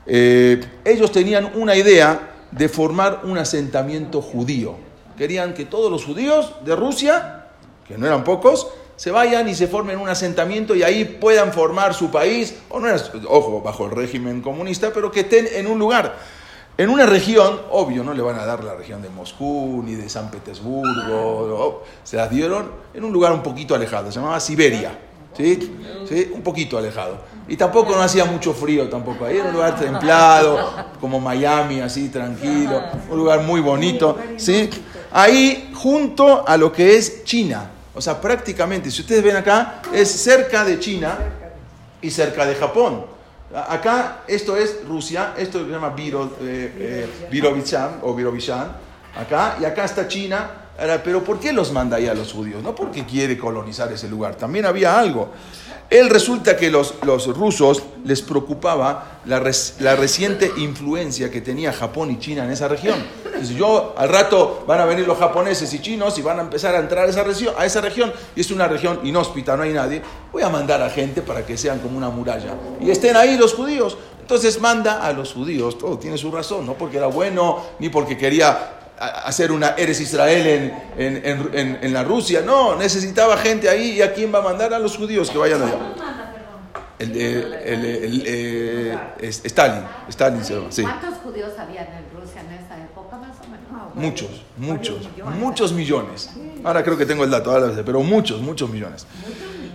ellos 0.07 1.13
tenían 1.13 1.53
una 1.55 1.75
idea 1.77 2.35
de 2.51 2.69
formar 2.69 3.23
un 3.25 3.39
asentamiento 3.39 4.21
judío. 4.21 4.77
Querían 5.17 5.55
que 5.55 5.65
todos 5.65 5.91
los 5.91 6.05
judíos 6.05 6.55
de 6.65 6.77
Rusia, 6.77 7.47
que 7.89 7.97
no 7.97 8.07
eran 8.07 8.23
pocos, 8.23 8.69
se 8.97 9.11
vayan 9.11 9.49
y 9.49 9.55
se 9.55 9.67
formen 9.67 9.99
un 9.99 10.09
asentamiento 10.09 10.75
y 10.75 10.83
ahí 10.83 11.05
puedan 11.05 11.53
formar 11.53 11.95
su 11.95 12.11
país, 12.11 12.55
o 12.69 12.81
no 12.81 12.89
ojo, 13.29 13.63
bajo 13.63 13.87
el 13.87 13.93
régimen 13.93 14.43
comunista, 14.43 14.91
pero 14.93 15.11
que 15.11 15.21
estén 15.21 15.49
en 15.53 15.67
un 15.67 15.79
lugar. 15.79 16.17
En 16.77 16.91
una 16.91 17.07
región, 17.07 17.61
obvio, 17.71 18.03
no 18.03 18.13
le 18.15 18.21
van 18.21 18.37
a 18.37 18.45
dar 18.45 18.65
la 18.65 18.75
región 18.75 19.01
de 19.01 19.09
Moscú 19.09 19.81
ni 19.87 19.95
de 19.95 20.09
San 20.09 20.29
Petersburgo, 20.29 21.85
se 22.03 22.17
las 22.17 22.29
dieron 22.29 22.69
en 22.93 23.05
un 23.05 23.13
lugar 23.13 23.33
un 23.33 23.45
poquito 23.45 23.77
alejado, 23.77 24.11
se 24.11 24.19
llamaba 24.19 24.41
Siberia, 24.41 24.99
¿sí? 25.37 25.73
¿Sí? 26.09 26.33
Un 26.35 26.43
poquito 26.43 26.77
alejado. 26.77 27.19
Y 27.47 27.57
tampoco 27.57 27.93
no 27.93 28.03
hacía 28.03 28.25
mucho 28.25 28.53
frío 28.53 28.89
tampoco, 28.89 29.25
ahí 29.25 29.37
era 29.37 29.45
un 29.51 29.53
lugar 29.55 29.79
templado, 29.79 30.59
como 31.01 31.21
Miami, 31.21 31.79
así 31.79 32.09
tranquilo, 32.09 32.83
un 33.09 33.19
lugar 33.19 33.43
muy 33.43 33.61
bonito, 33.61 34.19
¿sí? 34.37 34.69
Ahí 35.13 35.71
junto 35.75 36.45
a 36.45 36.57
lo 36.57 36.73
que 36.73 36.97
es 36.97 37.23
China, 37.23 37.71
o 37.95 38.01
sea, 38.01 38.21
prácticamente, 38.21 38.91
si 38.91 39.03
ustedes 39.03 39.23
ven 39.23 39.37
acá, 39.37 39.81
es 39.93 40.11
cerca 40.11 40.65
de 40.65 40.81
China 40.81 41.19
y 42.03 42.11
cerca 42.11 42.45
de 42.45 42.57
Japón. 42.57 43.14
Acá 43.53 44.23
esto 44.27 44.57
es 44.57 44.85
Rusia, 44.87 45.35
esto 45.37 45.65
se 45.65 45.71
llama 45.71 45.91
Viro, 45.91 46.37
eh, 46.41 47.07
eh 47.31 47.99
o 48.03 48.15
Virovichan, 48.15 48.77
acá, 49.17 49.57
y 49.61 49.65
acá 49.65 49.85
está 49.85 50.09
China. 50.09 50.51
Pero 51.05 51.23
¿por 51.23 51.39
qué 51.39 51.53
los 51.53 51.71
manda 51.71 51.99
ahí 51.99 52.09
a 52.09 52.15
los 52.15 52.33
judíos? 52.33 52.63
No 52.63 52.75
porque 52.75 53.05
quiere 53.05 53.39
colonizar 53.39 53.93
ese 53.93 54.09
lugar, 54.09 54.35
también 54.35 54.67
había 54.67 54.99
algo. 54.99 55.31
Él 55.91 56.11
resulta 56.11 56.57
que 56.57 56.71
los, 56.71 56.95
los 57.05 57.27
rusos 57.37 57.83
les 58.05 58.23
preocupaba 58.23 59.21
la, 59.27 59.43
la, 59.81 59.97
reciente 59.97 60.51
influencia 60.57 61.31
que 61.31 61.41
tenía 61.41 61.73
Japón 61.73 62.11
y 62.11 62.19
China 62.19 62.45
en 62.45 62.51
esa 62.51 62.69
región. 62.69 62.97
Entonces 63.25 63.51
yo, 63.57 63.95
al 63.97 64.09
rato 64.09 64.65
van 64.67 64.81
a 64.81 64.87
venir 64.87 65.07
los 65.07 65.19
japoneses 65.19 65.73
y 65.73 65.81
chinos 65.81 66.19
y 66.19 66.23
van 66.23 66.39
a 66.39 66.43
empezar 66.43 66.75
a 66.75 66.79
entrar 66.79 67.07
a 67.07 67.11
esa, 67.11 67.23
región, 67.23 67.55
a 67.57 67.67
esa 67.67 67.81
región 67.81 68.13
y 68.35 68.41
es 68.41 68.51
una 68.51 68.67
región 68.67 69.01
inhóspita, 69.05 69.57
no 69.57 69.63
hay 69.63 69.73
nadie. 69.73 70.03
Voy 70.33 70.43
a 70.43 70.49
mandar 70.49 70.83
a 70.83 70.91
gente 70.91 71.23
para 71.23 71.45
que 71.45 71.57
sean 71.57 71.79
como 71.79 71.97
una 71.97 72.11
muralla 72.11 72.55
y 72.81 72.91
estén 72.91 73.17
ahí 73.17 73.37
los 73.37 73.55
judíos. 73.55 73.97
Entonces 74.21 74.59
manda 74.61 75.05
a 75.05 75.13
los 75.13 75.35
judíos, 75.35 75.77
todo 75.77 75.99
tiene 75.99 76.17
su 76.17 76.31
razón, 76.31 76.65
no 76.65 76.75
porque 76.75 76.97
era 76.97 77.09
bueno 77.09 77.63
ni 77.79 77.91
porque 77.91 78.17
quería 78.17 78.84
hacer 78.99 79.53
una 79.53 79.71
Eres 79.77 80.01
Israel 80.01 80.73
en, 80.97 81.93
la 81.93 82.05
Rusia. 82.05 82.43
No, 82.43 82.77
necesitaba 82.77 83.37
gente 83.37 83.69
ahí. 83.69 83.93
¿Y 83.93 84.03
a 84.03 84.13
quién 84.13 84.33
va 84.35 84.39
a 84.39 84.43
mandar? 84.43 84.73
A 84.75 84.79
los 84.79 84.97
judíos 84.97 85.31
que 85.31 85.39
vayan 85.39 85.63
allá. 85.63 85.79
El, 86.99 87.13
eh, 88.27 88.99
Stalin. 89.23 89.85
Stalin 90.09 90.41
¿Cuántos 90.41 91.15
judíos 91.23 91.53
había 91.59 91.83
en 91.83 92.05
Rusia 92.19 92.41
en 92.41 92.53
esa 92.53 92.79
época 92.83 93.17
más 93.17 93.37
o 93.41 93.51
menos? 93.51 93.95
Muchos, 93.95 94.43
muchos, 94.57 95.09
muchos 95.39 95.73
millones. 95.73 96.31
Ahora 96.63 96.83
creo 96.83 96.97
que 96.97 97.07
tengo 97.07 97.25
el 97.25 97.31
dato, 97.31 97.53
pero 97.85 98.03
muchos, 98.03 98.41
muchos 98.41 98.71
millones. 98.71 99.07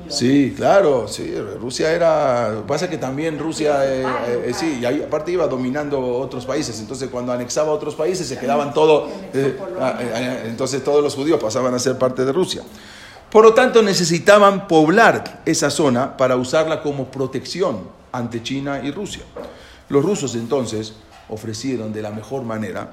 Sí, 0.10 0.54
claro, 0.58 1.08
sí, 1.08 1.36
Rusia 1.62 1.92
era, 1.92 2.64
pasa 2.68 2.90
que 2.90 2.98
también 2.98 3.38
Rusia, 3.38 3.86
eh, 3.86 4.04
eh, 4.46 4.52
sí, 4.54 4.80
y 4.82 4.86
ahí, 4.86 5.04
aparte 5.04 5.32
iba 5.32 5.48
dominando 5.48 6.00
otros 6.18 6.48
países, 6.48 6.80
entonces 6.80 7.10
cuando 7.10 7.32
anexaba 7.32 7.72
otros 7.72 7.94
países 7.94 8.28
se 8.28 8.40
quedaban 8.40 8.74
todos, 8.74 9.10
eh, 9.34 9.58
ah, 9.80 10.00
entonces 10.46 10.84
todos 10.84 11.04
los 11.04 11.14
judíos 11.14 11.40
pasaban 11.40 11.74
a 11.76 11.80
ser 11.80 11.98
parte 11.98 12.26
de 12.26 12.32
Rusia. 12.32 12.64
Por 13.30 13.44
lo 13.44 13.54
tanto, 13.54 13.84
necesitaban 13.84 14.68
poblar 14.68 15.44
esa 15.46 15.70
zona 15.70 16.18
para 16.18 16.36
usarla 16.36 16.82
como 16.82 17.12
protección 17.12 17.82
ante 18.12 18.42
China 18.42 18.82
y 18.84 18.90
Rusia. 18.90 19.22
Los 19.90 20.04
rusos 20.04 20.34
entonces 20.34 20.94
ofrecieron 21.30 21.94
de 21.94 22.02
la 22.02 22.10
mejor 22.10 22.42
manera 22.42 22.90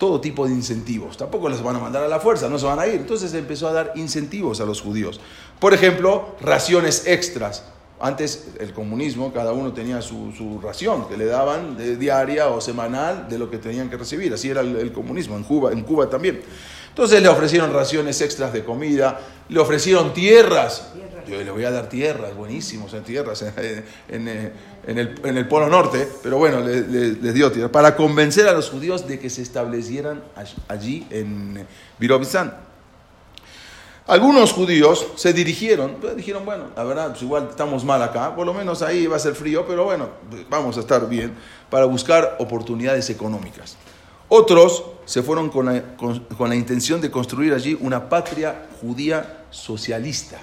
todo 0.00 0.20
tipo 0.20 0.46
de 0.46 0.52
incentivos. 0.52 1.18
Tampoco 1.18 1.50
les 1.50 1.62
van 1.62 1.76
a 1.76 1.78
mandar 1.78 2.02
a 2.02 2.08
la 2.08 2.18
fuerza, 2.18 2.48
no 2.48 2.58
se 2.58 2.64
van 2.64 2.80
a 2.80 2.86
ir. 2.86 2.94
Entonces 2.94 3.34
empezó 3.34 3.68
a 3.68 3.72
dar 3.72 3.92
incentivos 3.94 4.60
a 4.60 4.64
los 4.64 4.80
judíos. 4.80 5.20
Por 5.60 5.74
ejemplo, 5.74 6.34
raciones 6.40 7.06
extras. 7.06 7.64
Antes 8.00 8.48
el 8.58 8.72
comunismo, 8.72 9.30
cada 9.30 9.52
uno 9.52 9.74
tenía 9.74 10.00
su, 10.00 10.58
ración 10.62 11.06
que 11.06 11.18
le 11.18 11.26
daban 11.26 11.76
de 11.76 11.96
diaria 11.96 12.48
o 12.48 12.62
semanal 12.62 13.28
de 13.28 13.38
lo 13.38 13.50
que 13.50 13.58
tenían 13.58 13.90
que 13.90 13.98
recibir. 13.98 14.32
Así 14.32 14.48
era 14.48 14.62
el, 14.62 14.90
comunismo 14.90 15.36
en 15.36 15.44
Cuba, 15.44 15.70
en 15.70 15.82
Cuba 15.82 16.08
también. 16.08 16.40
Entonces 16.88 17.22
le 17.22 17.28
ofrecieron 17.28 17.70
raciones 17.70 18.22
extras 18.22 18.54
de 18.54 18.64
comida, 18.64 19.20
le 19.50 19.60
ofrecieron 19.60 20.14
tierras. 20.14 20.92
Yo 21.30 21.44
le 21.44 21.50
voy 21.52 21.64
a 21.64 21.70
dar 21.70 21.88
tierras, 21.88 22.34
buenísimos, 22.34 22.92
en 22.92 23.04
tierras 23.04 23.44
en, 24.08 24.52
el, 24.88 25.48
Polo 25.48 25.68
Norte, 25.68 26.08
pero 26.24 26.38
bueno, 26.38 26.58
les 26.60 27.34
dio 27.34 27.52
tierras, 27.52 27.70
para 27.70 27.94
convencer 27.94 28.48
a 28.48 28.52
los 28.52 28.68
judíos 28.68 29.06
de 29.06 29.20
que 29.20 29.30
se 29.30 29.42
establecieran 29.42 30.24
allí 30.66 31.06
en 31.10 31.64
Virovizán. 32.00 32.52
Algunos 34.08 34.52
judíos 34.52 35.06
se 35.14 35.32
dirigieron, 35.32 35.98
pues, 36.00 36.16
dijeron, 36.16 36.44
bueno, 36.44 36.64
la 36.74 36.82
verdad, 36.82 37.10
pues 37.10 37.22
igual 37.22 37.46
estamos 37.48 37.84
mal 37.84 38.02
acá, 38.02 38.34
por 38.34 38.44
lo 38.44 38.52
menos 38.52 38.82
ahí 38.82 39.06
va 39.06 39.14
a 39.14 39.20
ser 39.20 39.36
frío, 39.36 39.64
pero 39.68 39.84
bueno, 39.84 40.08
vamos 40.48 40.76
a 40.78 40.80
estar 40.80 41.08
bien, 41.08 41.32
para 41.70 41.84
buscar 41.84 42.38
oportunidades 42.40 43.08
económicas. 43.08 43.76
Otros 44.28 44.84
se 45.04 45.22
fueron 45.22 45.48
con 45.48 45.66
la, 45.66 46.54
intención 46.56 47.00
de 47.00 47.08
construir 47.08 47.52
allí 47.52 47.78
una 47.80 48.08
patria 48.08 48.66
judía 48.80 49.44
socialista 49.50 50.40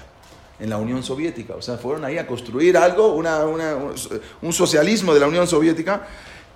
en 0.60 0.70
la 0.70 0.76
Unión 0.76 1.02
Soviética. 1.02 1.54
O 1.54 1.62
sea, 1.62 1.76
fueron 1.76 2.04
ahí 2.04 2.18
a 2.18 2.26
construir 2.26 2.76
algo, 2.76 3.14
un 4.42 4.52
socialismo 4.52 5.14
de 5.14 5.20
la 5.20 5.26
Unión 5.26 5.46
Soviética, 5.46 6.06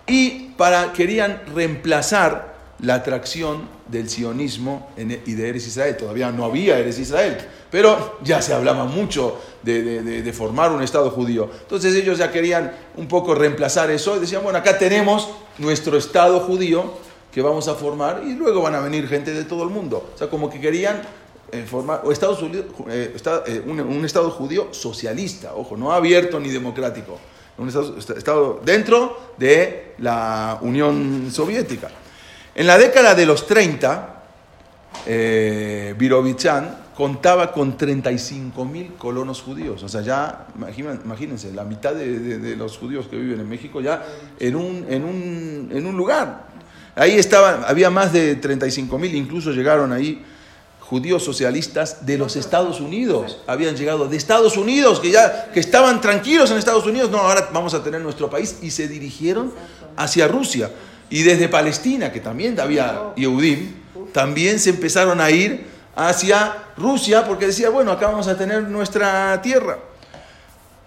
y 0.06 0.50
para, 0.56 0.92
querían 0.92 1.42
reemplazar 1.54 2.52
la 2.80 2.96
atracción 2.96 3.68
del 3.86 4.08
sionismo 4.08 4.90
y 4.96 5.32
de 5.34 5.48
Eres 5.48 5.66
Israel. 5.66 5.96
Todavía 5.96 6.32
no 6.32 6.44
había 6.44 6.78
Eres 6.78 6.98
Israel, 6.98 7.38
pero 7.70 8.18
ya 8.24 8.42
se 8.42 8.52
hablaba 8.52 8.84
mucho 8.84 9.40
de, 9.62 10.32
formar 10.36 10.72
un 10.72 10.82
Estado 10.82 11.10
judío. 11.10 11.48
Entonces 11.62 11.94
ellos 11.94 12.18
ya 12.18 12.32
querían 12.32 12.72
un 12.96 13.06
poco 13.06 13.34
reemplazar 13.34 13.90
eso 13.90 14.16
y 14.16 14.20
decían, 14.20 14.42
bueno, 14.42 14.58
acá 14.58 14.78
tenemos 14.78 15.28
nuestro 15.58 15.96
Estado 15.96 16.40
judío 16.40 16.94
que 17.32 17.40
vamos 17.40 17.68
a 17.68 17.74
formar 17.74 18.22
y 18.26 18.34
luego 18.34 18.62
van 18.62 18.74
a 18.74 18.80
venir 18.80 19.08
gente 19.08 19.32
de 19.32 19.44
todo 19.44 19.62
el 19.62 19.70
mundo. 19.70 20.10
O 20.14 20.18
sea, 20.18 20.28
como 20.28 20.50
que 20.50 20.60
querían 20.60 21.00
formar 21.66 22.02
eh, 22.04 23.14
eh, 23.46 23.62
un, 23.66 24.04
Estado 24.04 24.30
judío 24.30 24.72
socialista, 24.72 25.54
ojo, 25.54 25.76
no 25.76 25.92
abierto 25.92 26.40
ni 26.40 26.48
democrático. 26.48 27.18
Un 27.58 27.68
estado, 27.68 28.60
dentro 28.64 29.34
de 29.36 29.94
la 29.98 30.58
Unión 30.62 31.28
Soviética. 31.30 31.90
En 32.54 32.66
la 32.66 32.78
década 32.78 33.14
de 33.14 33.26
los 33.26 33.46
30, 33.46 34.22
eh, 35.06 35.94
contaba 36.96 37.52
con 37.52 37.76
35 37.76 38.64
mil 38.64 38.94
colonos 38.94 39.42
judíos. 39.42 39.82
O 39.82 39.88
sea, 39.88 40.00
ya, 40.00 40.46
imagínense, 40.56 41.52
la 41.52 41.64
mitad 41.64 41.94
de, 41.94 42.56
los 42.56 42.78
judíos 42.78 43.06
que 43.08 43.16
viven 43.16 43.40
en 43.40 43.48
México 43.48 43.80
ya 43.82 44.02
en 44.38 44.56
un, 44.56 44.86
en 44.88 45.04
un, 45.04 45.70
en 45.72 45.86
un 45.86 45.96
lugar. 45.96 46.46
Ahí 46.94 47.18
estaban, 47.18 47.64
había 47.66 47.90
más 47.90 48.12
de 48.12 48.36
35 48.36 48.98
mil, 48.98 49.14
incluso 49.14 49.52
llegaron 49.52 49.92
ahí 49.92 50.24
judíos 50.92 51.24
socialistas 51.24 52.04
de 52.04 52.18
los 52.18 52.36
Estados 52.36 52.78
Unidos. 52.78 53.38
Habían 53.46 53.76
llegado 53.76 54.08
de 54.08 54.16
Estados 54.18 54.58
Unidos, 54.58 55.00
que 55.00 55.10
ya 55.10 55.50
que 55.50 55.58
estaban 55.58 56.02
tranquilos 56.02 56.50
en 56.50 56.58
Estados 56.58 56.84
Unidos. 56.84 57.10
No, 57.10 57.16
ahora 57.16 57.48
vamos 57.50 57.72
a 57.72 57.82
tener 57.82 58.02
nuestro 58.02 58.28
país. 58.28 58.58
Y 58.60 58.70
se 58.72 58.88
dirigieron 58.88 59.54
hacia 59.96 60.28
Rusia. 60.28 60.70
Y 61.08 61.22
desde 61.22 61.48
Palestina, 61.48 62.12
que 62.12 62.20
también 62.20 62.60
había 62.60 63.14
Yehudim, 63.16 63.72
también 64.12 64.58
se 64.58 64.68
empezaron 64.68 65.18
a 65.22 65.30
ir 65.30 65.66
hacia 65.96 66.58
Rusia 66.76 67.24
porque 67.24 67.46
decía, 67.46 67.70
bueno, 67.70 67.90
acá 67.90 68.08
vamos 68.08 68.28
a 68.28 68.36
tener 68.36 68.64
nuestra 68.64 69.40
tierra. 69.40 69.78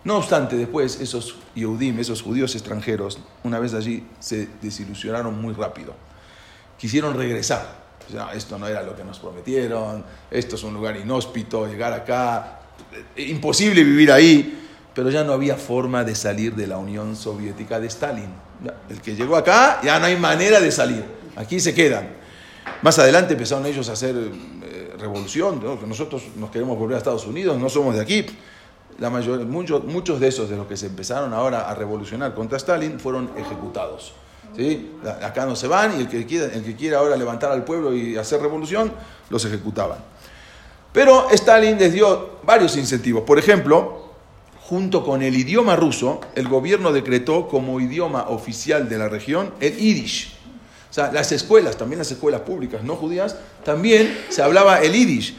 No 0.04 0.18
obstante, 0.18 0.56
después 0.56 1.02
esos 1.02 1.36
Yehudim, 1.56 2.00
esos 2.00 2.22
judíos 2.22 2.54
extranjeros, 2.54 3.18
una 3.44 3.58
vez 3.58 3.74
allí 3.74 4.06
se 4.20 4.50
desilusionaron 4.62 5.42
muy 5.42 5.56
rápido. 5.56 5.96
Quisieron 6.78 7.18
regresar. 7.18 7.85
Esto 8.34 8.58
no 8.58 8.68
era 8.68 8.84
lo 8.84 8.96
que 8.96 9.04
nos 9.04 9.20
prometieron, 9.20 10.04
esto 10.30 10.56
es 10.56 10.64
un 10.64 10.74
lugar 10.74 10.98
inhóspito, 10.98 11.68
llegar 11.68 11.94
acá, 11.94 12.60
imposible 13.16 13.84
vivir 13.84 14.12
ahí 14.12 14.62
pero 14.96 15.10
ya 15.10 15.26
no 15.26 15.34
había 15.34 15.58
forma 15.58 16.06
de 16.06 16.16
salir 16.16 16.56
de 16.56 16.68
la 16.68 16.78
Unión 16.78 17.18
Soviética 17.18 17.82
de 17.82 17.88
Stalin. 17.88 18.30
El 18.90 19.02
que 19.02 19.14
llegó 19.14 19.36
acá, 19.36 19.82
ya 19.84 20.00
no 20.00 20.06
hay 20.06 20.16
manera 20.16 20.62
de 20.62 20.72
salir. 20.72 21.04
Aquí 21.36 21.60
se 21.60 21.76
quedan. 21.76 22.08
Más 22.82 22.98
adelante 22.98 23.34
empezaron 23.34 23.66
ellos 23.66 23.90
a 23.90 23.92
hacer 23.92 24.16
eh, 24.16 24.96
revolución, 24.98 25.62
nosotros 25.86 26.24
nos 26.38 26.50
queremos 26.50 26.80
volver 26.80 26.96
a 26.96 26.98
Estados 27.00 27.28
Unidos, 27.28 27.60
no 27.60 27.70
somos 27.70 27.96
de 27.96 28.02
aquí. 28.02 28.26
La 28.98 29.10
muchos, 29.10 29.84
muchos 29.84 30.22
de 30.22 30.30
esos 30.30 30.50
de 30.50 30.56
los 30.56 30.66
que 30.66 30.78
se 30.78 30.86
empezaron 30.86 31.34
ahora 31.34 31.70
a 31.70 31.76
revolucionar 31.76 32.34
contra 32.34 32.58
Stalin 32.58 32.98
fueron 32.98 33.30
ejecutados. 33.36 34.14
¿Sí? 34.56 34.92
Acá 35.22 35.46
no 35.46 35.56
se 35.56 35.68
van 35.68 35.98
y 35.98 36.02
el 36.02 36.10
que, 36.10 36.26
quiera, 36.26 36.54
el 36.54 36.64
que 36.64 36.76
quiera 36.76 37.00
ahora 37.00 37.16
levantar 37.16 37.52
al 37.52 37.64
pueblo 37.64 37.94
y 37.94 38.18
hacer 38.18 38.42
revolución, 38.42 38.92
los 39.30 39.44
ejecutaban. 39.46 40.00
Pero 40.92 41.30
Stalin 41.32 41.78
les 41.78 41.94
dio 41.94 42.40
varios 42.44 42.78
incentivos. 42.78 43.24
Por 43.24 43.38
ejemplo, 43.38 44.14
junto 44.62 45.04
con 45.04 45.22
el 45.22 45.36
idioma 45.36 45.76
ruso, 45.76 46.22
el 46.36 46.48
gobierno 46.48 46.94
decretó 46.94 47.48
como 47.48 47.80
idioma 47.82 48.30
oficial 48.30 48.88
de 48.88 48.98
la 48.98 49.10
región 49.10 49.52
el 49.60 49.76
yiddish. 49.76 50.34
O 50.90 50.94
sea, 50.96 51.12
las 51.12 51.34
escuelas, 51.34 51.76
también 51.76 52.00
las 52.00 52.10
escuelas 52.12 52.42
públicas 52.42 52.82
no 52.82 52.96
judías, 52.96 53.36
también 53.66 54.18
se 54.30 54.42
hablaba 54.42 54.82
el 54.82 54.94
yiddish. 54.94 55.36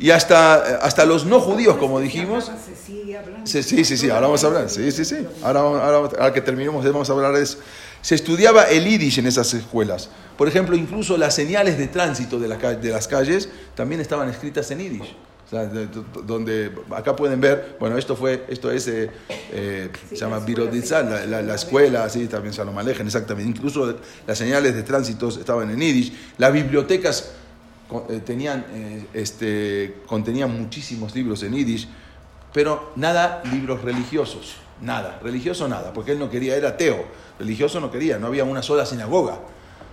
Y 0.00 0.10
hasta, 0.10 0.78
hasta 0.78 1.04
los 1.04 1.24
no 1.24 1.40
judíos, 1.40 1.76
como 1.76 2.00
dijimos. 2.00 2.50
Se 2.64 2.74
sigue 2.74 3.18
hablando. 3.18 3.46
Sí, 3.46 3.62
sí, 3.62 3.84
sí, 3.84 3.96
sí, 3.96 4.10
ahora 4.10 4.26
vamos 4.26 4.44
a 4.44 4.46
hablar. 4.46 4.70
Sí, 4.70 4.92
sí, 4.92 5.04
sí. 5.04 5.26
Ahora, 5.42 5.60
ahora, 5.60 5.96
ahora 5.96 6.32
que 6.32 6.40
terminemos, 6.40 6.84
vamos 6.84 7.08
a 7.08 7.12
hablar 7.12 7.32
de 7.32 7.42
eso. 7.42 7.58
Se 8.02 8.14
estudiaba 8.14 8.64
el 8.64 8.84
yiddish 8.84 9.18
en 9.18 9.26
esas 9.26 9.52
escuelas. 9.54 10.10
Por 10.36 10.46
ejemplo, 10.48 10.76
incluso 10.76 11.16
las 11.16 11.34
señales 11.34 11.78
de 11.78 11.88
tránsito 11.88 12.38
de, 12.38 12.48
la, 12.48 12.58
ca- 12.58 12.74
de 12.74 12.90
las 12.90 13.08
calles 13.08 13.48
también 13.74 14.00
estaban 14.00 14.28
escritas 14.28 14.70
en 14.70 14.78
yiddish. 14.78 15.16
O 15.46 15.50
sea, 15.50 15.64
donde 16.24 16.70
acá 16.94 17.16
pueden 17.16 17.40
ver, 17.40 17.76
bueno, 17.80 17.96
esto 17.96 18.14
fue, 18.14 18.44
esto 18.48 18.70
es, 18.70 18.86
eh, 18.86 19.10
eh, 19.50 19.88
se 20.10 20.16
llama 20.16 20.40
Birodizan, 20.40 21.08
la, 21.10 21.24
la- 21.26 21.42
la 21.42 21.54
escuela, 21.54 22.08
sí, 22.10 22.26
también 22.26 22.52
Salom 22.52 22.76
Alejen, 22.76 23.06
exactamente. 23.06 23.50
Incluso 23.56 23.96
las 24.26 24.36
señales 24.38 24.74
de 24.74 24.82
tránsito 24.82 25.28
estaban 25.28 25.70
en 25.70 25.80
yiddish. 25.80 26.12
Las 26.36 26.52
bibliotecas 26.52 27.30
eh, 28.10 28.20
tenían, 28.24 28.66
eh, 28.74 29.06
este, 29.14 29.96
contenían 30.06 30.50
muchísimos 30.56 31.14
libros 31.14 31.42
en 31.42 31.54
yiddish, 31.54 31.88
pero 32.52 32.92
nada 32.96 33.42
libros 33.50 33.80
religiosos, 33.82 34.56
nada, 34.80 35.18
religioso 35.22 35.68
nada, 35.68 35.92
porque 35.92 36.12
él 36.12 36.18
no 36.18 36.30
quería, 36.30 36.56
era 36.56 36.70
ateo, 36.70 37.04
religioso 37.38 37.80
no 37.80 37.90
quería, 37.90 38.18
no 38.18 38.28
había 38.28 38.44
una 38.44 38.62
sola 38.62 38.86
sinagoga, 38.86 39.38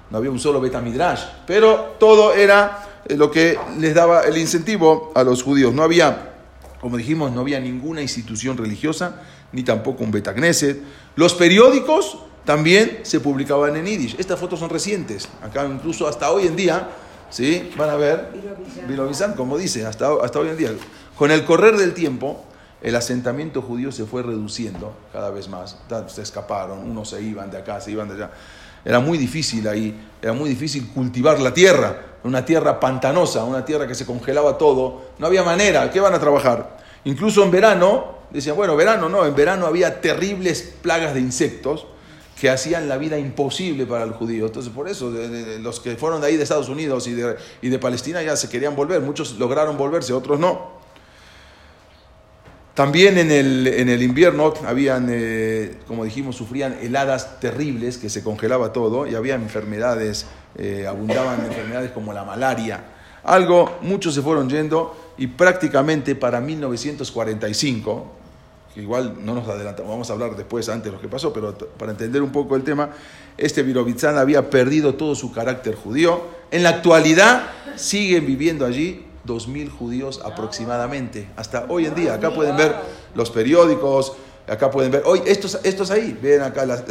no 0.10 0.18
había 0.18 0.32
un 0.32 0.40
solo 0.40 0.62
Betamidrash, 0.62 1.24
pero 1.48 1.96
todo 2.00 2.34
era 2.34 3.02
eh, 3.06 3.16
lo 3.16 3.32
que 3.32 3.58
les 3.80 3.94
daba 3.94 4.22
el 4.22 4.38
incentivo 4.38 5.12
a 5.16 5.24
los 5.24 5.44
judíos, 5.44 5.74
no 5.74 5.84
había, 5.84 6.34
como 6.80 6.98
dijimos, 6.98 7.32
no 7.32 7.42
había 7.42 7.60
ninguna 7.60 8.02
institución 8.02 8.58
religiosa, 8.58 9.22
ni 9.52 9.64
tampoco 9.64 10.04
un 10.04 10.12
Betagneset, 10.12 10.82
los 11.16 11.34
periódicos 11.34 12.20
también 12.44 13.00
se 13.04 13.20
publicaban 13.20 13.76
en 13.76 13.86
Yiddish, 13.86 14.16
estas 14.20 14.40
fotos 14.40 14.60
son 14.60 14.70
recientes, 14.70 15.28
acá 15.42 15.66
incluso 15.66 16.08
hasta 16.08 16.32
hoy 16.32 16.46
en 16.46 16.56
día, 16.56 16.90
¿sí? 17.30 17.72
Van 17.78 17.90
a 17.90 17.96
ver. 17.96 18.30
Bilovizan, 18.88 19.34
como 19.34 19.58
dice, 19.58 19.86
hasta, 19.86 20.10
hasta 20.24 20.40
hoy 20.40 20.50
en 20.50 20.58
día. 20.58 20.72
Con 21.18 21.32
el 21.32 21.44
correr 21.44 21.78
del 21.78 21.94
tiempo, 21.94 22.46
el 22.86 22.96
asentamiento 22.96 23.64
judío 23.64 23.92
se 23.92 24.06
fue 24.06 24.22
reduciendo 24.22 24.94
cada 25.12 25.32
vez 25.32 25.50
más. 25.50 25.76
Se 26.06 26.22
escaparon, 26.22 26.88
unos 26.88 27.10
se 27.10 27.20
iban 27.20 27.50
de 27.50 27.58
acá, 27.58 27.82
se 27.82 27.90
iban 27.90 28.08
de 28.08 28.14
allá. 28.14 28.30
Era 28.86 29.00
muy 29.00 29.18
difícil 29.18 29.68
ahí, 29.68 30.08
era 30.22 30.34
muy 30.34 30.48
difícil 30.48 30.92
cultivar 30.94 31.40
la 31.40 31.52
tierra, 31.52 32.18
una 32.24 32.46
tierra 32.46 32.80
pantanosa, 32.80 33.44
una 33.44 33.66
tierra 33.66 33.88
que 33.88 33.96
se 33.96 34.06
congelaba 34.06 34.60
todo. 34.60 35.06
No 35.18 35.26
había 35.26 35.42
manera, 35.42 35.90
¿qué 35.90 36.00
van 36.00 36.14
a 36.14 36.20
trabajar? 36.20 36.78
Incluso 37.06 37.44
en 37.44 37.50
verano, 37.50 38.20
decían, 38.30 38.56
bueno, 38.56 38.76
verano 38.76 39.10
no, 39.10 39.26
en 39.26 39.34
verano 39.34 39.66
había 39.66 40.00
terribles 40.00 40.76
plagas 40.84 41.16
de 41.16 41.22
insectos 41.22 41.88
que 42.40 42.52
hacían 42.52 42.88
la 42.88 42.98
vida 42.98 43.18
imposible 43.18 43.88
para 43.88 44.04
el 44.04 44.12
judío. 44.12 44.46
Entonces, 44.46 44.72
por 44.72 44.88
eso, 44.88 45.12
los 45.60 45.80
que 45.80 45.96
fueron 45.96 46.22
de 46.22 46.28
ahí 46.28 46.38
de 46.38 46.44
Estados 46.44 46.70
Unidos 46.70 47.08
y 47.08 47.70
de 47.70 47.80
Palestina 47.80 48.22
ya 48.22 48.36
se 48.36 48.48
querían 48.48 48.76
volver. 48.76 49.02
Muchos 49.02 49.40
lograron 49.40 49.76
volverse, 49.76 50.14
otros 50.14 50.40
no. 50.40 50.85
También 52.76 53.18
en 53.18 53.32
el, 53.32 53.68
en 53.68 53.88
el 53.88 54.04
invierno 54.04 54.54
habían, 54.68 55.08
eh, 55.10 55.78
como 55.88 56.04
dijimos, 56.04 56.36
sufrían 56.36 56.78
heladas 56.82 57.40
terribles, 57.40 57.98
que 57.98 58.10
se 58.10 58.22
congelaba 58.22 58.74
todo, 58.74 59.08
y 59.08 59.16
había 59.16 59.36
enfermedades, 59.36 60.26
eh, 60.58 60.86
abundaban 60.86 61.46
enfermedades 61.46 61.92
como 61.92 62.12
la 62.12 62.26
malaria. 62.26 62.84
Algo, 63.24 63.78
muchos 63.82 64.14
se 64.14 64.22
fueron 64.22 64.50
yendo, 64.50 64.94
y 65.18 65.28
prácticamente 65.28 66.16
para 66.16 66.42
1945, 66.42 68.12
que 68.74 68.82
igual 68.82 69.20
no 69.24 69.36
nos 69.36 69.48
adelantamos, 69.48 69.90
vamos 69.90 70.10
a 70.10 70.14
hablar 70.14 70.36
después, 70.36 70.68
antes 70.68 70.92
de 70.92 70.98
lo 70.98 71.02
que 71.02 71.08
pasó, 71.08 71.32
pero 71.32 71.58
para 71.58 71.94
entender 71.94 72.22
un 72.22 72.34
poco 72.34 72.58
el 72.58 72.64
tema, 72.64 72.90
este 73.38 73.64
Virovitsan 73.64 74.18
había 74.18 74.50
perdido 74.50 74.96
todo 74.96 75.16
su 75.16 75.32
carácter 75.32 75.76
judío. 75.76 76.24
En 76.52 76.64
la 76.64 76.70
actualidad 76.72 77.44
siguen 77.78 78.26
viviendo 78.26 78.66
allí 78.66 79.05
2.000 79.26 79.70
judíos 79.70 80.22
aproximadamente, 80.24 81.30
hasta 81.36 81.66
hoy 81.70 81.86
en 81.86 81.96
día. 81.96 82.14
Acá 82.16 82.32
pueden 82.32 82.56
ver 82.58 82.76
los 83.14 83.30
periódicos, 83.32 84.14
acá 84.48 84.70
pueden 84.70 84.92
ver, 84.92 85.04
hoy 85.06 85.22
estos, 85.26 85.60
estos 85.64 85.90
ahí, 85.92 86.18
ven 86.22 86.42
acá 86.42 86.66
las- 86.66 86.84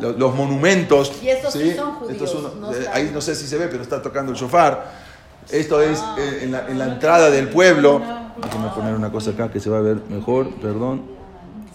los, 0.00 0.16
los 0.18 0.34
monumentos. 0.34 1.12
Y 1.22 1.28
estos 1.28 1.52
sí 1.54 1.74
son 1.74 1.94
judíos, 1.96 2.12
Estos 2.12 2.30
son- 2.30 2.60
no 2.60 2.72
eh, 2.72 2.86
ahí 2.92 3.10
no 3.12 3.20
sé 3.20 3.34
si 3.34 3.46
se 3.46 3.56
ve, 3.58 3.68
pero 3.68 3.82
está 3.82 4.00
tocando 4.00 4.32
el 4.32 4.38
shofar. 4.38 5.12
Esto 5.50 5.80
es 5.80 5.98
eh, 6.18 6.40
en, 6.42 6.52
la, 6.52 6.68
en 6.68 6.78
la 6.78 6.84
entrada 6.86 7.28
del 7.30 7.48
pueblo. 7.48 8.00
Déjenme 8.40 8.68
poner 8.68 8.94
una 8.94 9.10
cosa 9.10 9.30
acá 9.30 9.50
que 9.50 9.60
se 9.60 9.68
va 9.68 9.78
a 9.78 9.82
ver 9.82 9.96
mejor, 10.08 10.50
perdón. 10.56 11.02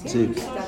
Sí. 0.05 0.31
Está 0.35 0.65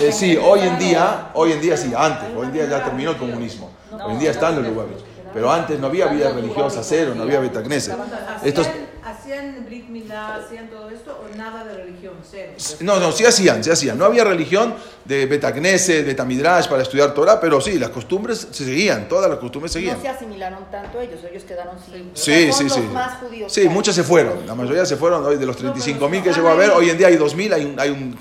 Eh, 0.00 0.12
sí, 0.12 0.36
hoy 0.36 0.60
en 0.60 0.78
día, 0.78 1.30
hoy 1.34 1.52
en 1.52 1.60
día 1.60 1.76
sí, 1.76 1.92
antes, 1.96 2.28
hoy 2.36 2.46
en 2.46 2.52
día 2.52 2.66
ya 2.68 2.84
terminó 2.84 3.10
el 3.12 3.16
comunismo. 3.16 3.70
Hoy 3.92 4.12
en 4.14 4.18
día 4.18 4.30
están 4.30 4.56
los 4.56 4.66
lugares. 4.66 4.96
Pero 5.32 5.50
antes 5.50 5.78
no 5.78 5.86
había 5.86 6.06
vida 6.06 6.32
religiosa, 6.32 6.82
cero, 6.82 7.14
no 7.16 7.22
había 7.22 7.40
Betagneset. 7.40 7.96
Estos, 8.44 8.66
¿Hacían, 8.66 8.86
¿Hacían 9.04 9.64
Brit 9.66 9.88
Milá, 9.88 10.36
hacían 10.36 10.68
todo 10.68 10.90
esto 10.90 11.18
o 11.22 11.36
nada 11.36 11.64
de 11.64 11.74
religión? 11.74 12.14
Cero. 12.28 12.52
no, 12.80 13.00
no, 13.00 13.12
sí 13.12 13.24
hacían, 13.24 13.62
sí 13.64 13.70
hacían. 13.70 13.98
No 13.98 14.04
había 14.04 14.24
religión 14.24 14.74
de 15.04 15.26
Betagneset, 15.26 16.06
Betamidrash 16.06 16.68
para 16.68 16.82
estudiar 16.82 17.12
Torah, 17.14 17.40
pero 17.40 17.60
sí, 17.60 17.78
las 17.78 17.90
costumbres 17.90 18.48
se 18.50 18.64
seguían, 18.64 19.08
todas 19.08 19.28
las 19.30 19.38
costumbres 19.38 19.72
seguían. 19.72 19.96
No 19.96 20.02
se 20.02 20.08
asimilaron 20.08 20.70
tanto 20.70 21.00
ellos, 21.00 21.20
ellos 21.28 21.44
quedaron 21.44 21.76
sin. 21.84 22.10
Sí, 22.14 22.52
son 22.52 22.58
sí, 22.58 22.64
los 22.64 22.74
sí. 22.74 22.80
más 22.92 23.18
judíos. 23.18 23.52
Sí, 23.52 23.68
muchos 23.68 23.94
se 23.94 24.02
fueron. 24.02 24.46
La 24.46 24.54
mayoría 24.54 24.86
se 24.86 24.96
fueron. 24.96 25.24
Hoy 25.24 25.36
de 25.36 25.46
los 25.46 25.58
35.000 25.62 26.22
que 26.22 26.32
llegó 26.32 26.48
a 26.48 26.54
ver, 26.54 26.70
hoy 26.70 26.90
en 26.90 26.98
día 26.98 27.08
hay 27.08 27.16
2.000. 27.16 27.52
Hay 27.52 27.64
un, 27.64 27.80
hay 27.80 27.90
un, 27.90 28.16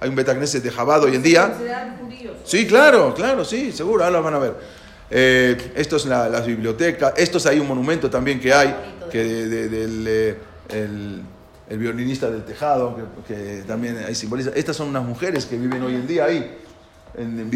hay 0.00 0.08
un 0.08 0.14
de 0.14 0.70
Jabad 0.70 1.04
hoy 1.04 1.16
en 1.16 1.22
día. 1.22 1.48
Consideraban 1.48 1.98
judíos. 1.98 2.36
Sí, 2.44 2.66
claro, 2.66 3.14
claro, 3.14 3.44
sí, 3.44 3.72
seguro, 3.72 4.04
ahora 4.04 4.18
lo 4.18 4.22
van 4.22 4.34
a 4.34 4.38
ver. 4.38 4.79
Eh, 5.10 5.72
esto 5.74 5.96
es 5.96 6.06
la, 6.06 6.28
las 6.28 6.46
bibliotecas, 6.46 7.14
esto 7.16 7.38
es 7.38 7.46
ahí 7.46 7.58
un 7.58 7.66
monumento 7.68 8.08
también 8.08 8.38
que 8.40 8.52
hay, 8.54 8.74
que 9.10 9.18
de- 9.24 9.48
de- 9.48 9.68
del 9.68 10.04
eh, 10.08 10.36
el, 10.68 11.22
el 11.68 11.78
violinista 11.78 12.30
del 12.30 12.44
tejado, 12.44 12.96
que, 13.26 13.34
que 13.34 13.62
también 13.62 13.98
ahí 14.06 14.14
simboliza. 14.14 14.50
Estas 14.54 14.76
son 14.76 14.88
unas 14.88 15.04
mujeres 15.04 15.46
que 15.46 15.56
viven 15.56 15.82
hoy 15.82 15.94
en 15.96 16.06
día 16.06 16.26
ahí, 16.26 16.56
en, 17.16 17.40
en. 17.40 17.50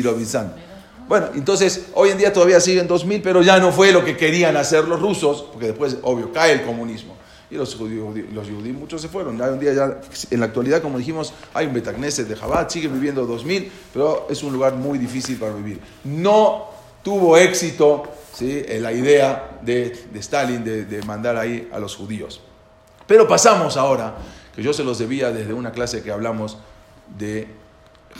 Bueno, 1.07 1.29
entonces 1.35 1.87
hoy 1.95 2.09
en 2.11 2.19
día 2.19 2.33
todavía 2.33 2.59
siguen 2.61 2.89
2000, 2.89 3.23
pero 3.23 3.43
ya 3.43 3.59
no 3.61 3.71
fue 3.73 3.93
lo 3.93 4.05
que 4.05 4.17
querían 4.17 4.57
hacer 4.57 4.89
los 4.89 5.01
rusos, 5.01 5.47
porque 5.53 5.67
después, 5.69 5.99
obvio, 6.03 6.33
cae 6.33 6.53
el 6.55 6.63
comunismo. 6.63 7.15
Y 7.51 7.57
los 7.57 7.75
judíos, 7.77 8.09
los 8.33 8.49
judíos 8.49 8.77
muchos 8.77 9.03
se 9.03 9.09
fueron. 9.09 9.39
Hoy 9.41 9.49
en 9.53 9.61
día 9.61 9.75
ya, 9.75 10.01
en 10.31 10.41
la 10.41 10.47
actualidad, 10.47 10.81
como 10.83 10.99
dijimos, 10.99 11.35
hay 11.53 11.67
un 11.67 11.75
Betagneset 11.75 12.27
de 12.27 12.35
Jabat, 12.35 12.71
siguen 12.71 12.95
viviendo 12.95 13.27
2000, 13.27 13.71
pero 13.93 14.27
es 14.31 14.43
un 14.43 14.53
lugar 14.55 14.75
muy 14.75 14.99
difícil 14.99 15.37
para 15.37 15.53
vivir. 15.53 15.79
No 16.05 16.74
tuvo 17.05 17.37
éxito 17.37 18.03
¿sí? 18.35 18.65
la 18.81 18.93
idea 18.93 19.61
de, 19.63 19.91
de 20.13 20.19
Stalin 20.19 20.65
de, 20.65 20.87
de 20.87 21.03
mandar 21.03 21.37
ahí 21.37 21.69
a 21.73 21.79
los 21.79 21.95
judíos. 21.95 22.41
Pero 23.07 23.29
pasamos 23.29 23.77
ahora, 23.77 24.17
que 24.57 24.63
yo 24.63 24.73
se 24.73 24.83
los 24.83 24.99
debía 24.99 25.31
desde 25.31 25.53
una 25.53 25.71
clase 25.71 26.03
que 26.03 26.11
hablamos 26.11 26.59
de 27.17 27.47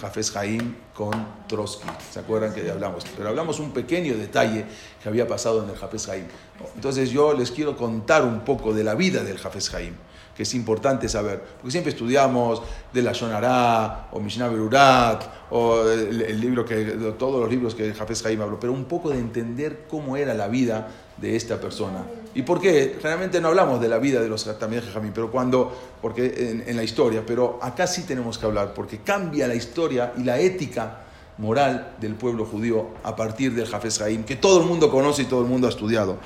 Jafes 0.01 0.37
Haim 0.37 0.75
con 0.93 1.13
Trotsky. 1.49 1.87
¿Se 2.13 2.21
acuerdan 2.21 2.53
que 2.53 2.71
hablamos? 2.71 3.05
Pero 3.17 3.29
hablamos 3.29 3.61
un 3.61 3.73
pequeño 3.73 4.17
detalle 4.17 4.65
que 5.03 5.09
había 5.09 5.27
pasado 5.27 5.63
en 5.63 5.71
el 5.71 5.77
Jafes 5.77 6.09
Haim. 6.09 6.27
Entonces 6.75 7.11
yo 7.11 7.33
les 7.33 7.51
quiero 7.51 7.77
contar 7.77 8.25
un 8.25 8.41
poco 8.41 8.73
de 8.73 8.85
la 8.85 8.95
vida 8.95 9.23
del 9.23 9.39
Jafes 9.39 9.73
Haim, 9.75 9.95
que 10.35 10.43
es 10.43 10.55
importante 10.55 11.09
saber. 11.09 11.43
Porque 11.57 11.71
siempre 11.71 11.93
estudiamos 11.93 12.63
de 12.93 13.03
la 13.03 13.13
Shonará, 13.13 14.09
o 14.13 14.21
Mishnah 14.21 14.49
Berurat, 14.49 15.25
o 15.51 15.83
el, 15.89 16.23
el 16.23 16.41
libro 16.41 16.65
que, 16.65 16.85
todos 17.19 17.41
los 17.41 17.51
libros 17.51 17.75
que 17.75 17.93
Jafes 17.95 18.25
Haim 18.27 18.41
habló, 18.41 18.59
pero 18.59 18.73
un 18.73 18.85
poco 18.85 19.11
de 19.11 19.19
entender 19.19 19.85
cómo 19.89 20.17
era 20.17 20.35
la 20.35 20.49
vida 20.49 20.89
de 21.17 21.37
esta 21.37 21.61
persona. 21.61 22.05
¿Y 22.35 22.43
por 22.43 22.61
qué? 22.61 22.97
Generalmente 22.97 23.41
no 23.41 23.49
hablamos 23.49 23.81
de 23.81 23.89
la 23.89 23.99
vida 23.99 24.21
de 24.21 24.29
los 24.29 24.45
también 24.59 24.83
Jajamín, 24.83 25.13
pero 25.15 25.31
cuando, 25.31 25.73
porque 26.03 26.27
en, 26.37 26.65
en 26.69 26.77
la 26.77 26.83
historia, 26.83 27.23
pero 27.25 27.59
acá 27.63 27.87
sí 27.87 28.03
tenemos 28.03 28.39
que 28.39 28.47
hablar, 28.47 28.75
porque 28.75 28.99
cambia 28.99 29.47
la 29.47 29.55
historia 29.55 30.13
y 30.19 30.25
la 30.25 30.39
ética 30.41 31.05
moral 31.39 31.95
del 32.01 32.15
pueblo 32.15 32.45
judío 32.45 32.89
a 33.03 33.17
partir 33.17 33.55
del 33.55 33.67
Jafes 33.67 34.01
Haim, 34.01 34.25
que 34.25 34.37
todo 34.37 34.61
el 34.61 34.67
mundo 34.67 34.91
conoce 34.91 35.23
y 35.23 35.25
todo 35.27 35.43
el 35.43 35.49
mundo 35.49 35.67
ha 35.67 35.71
estudiado. 35.71 36.19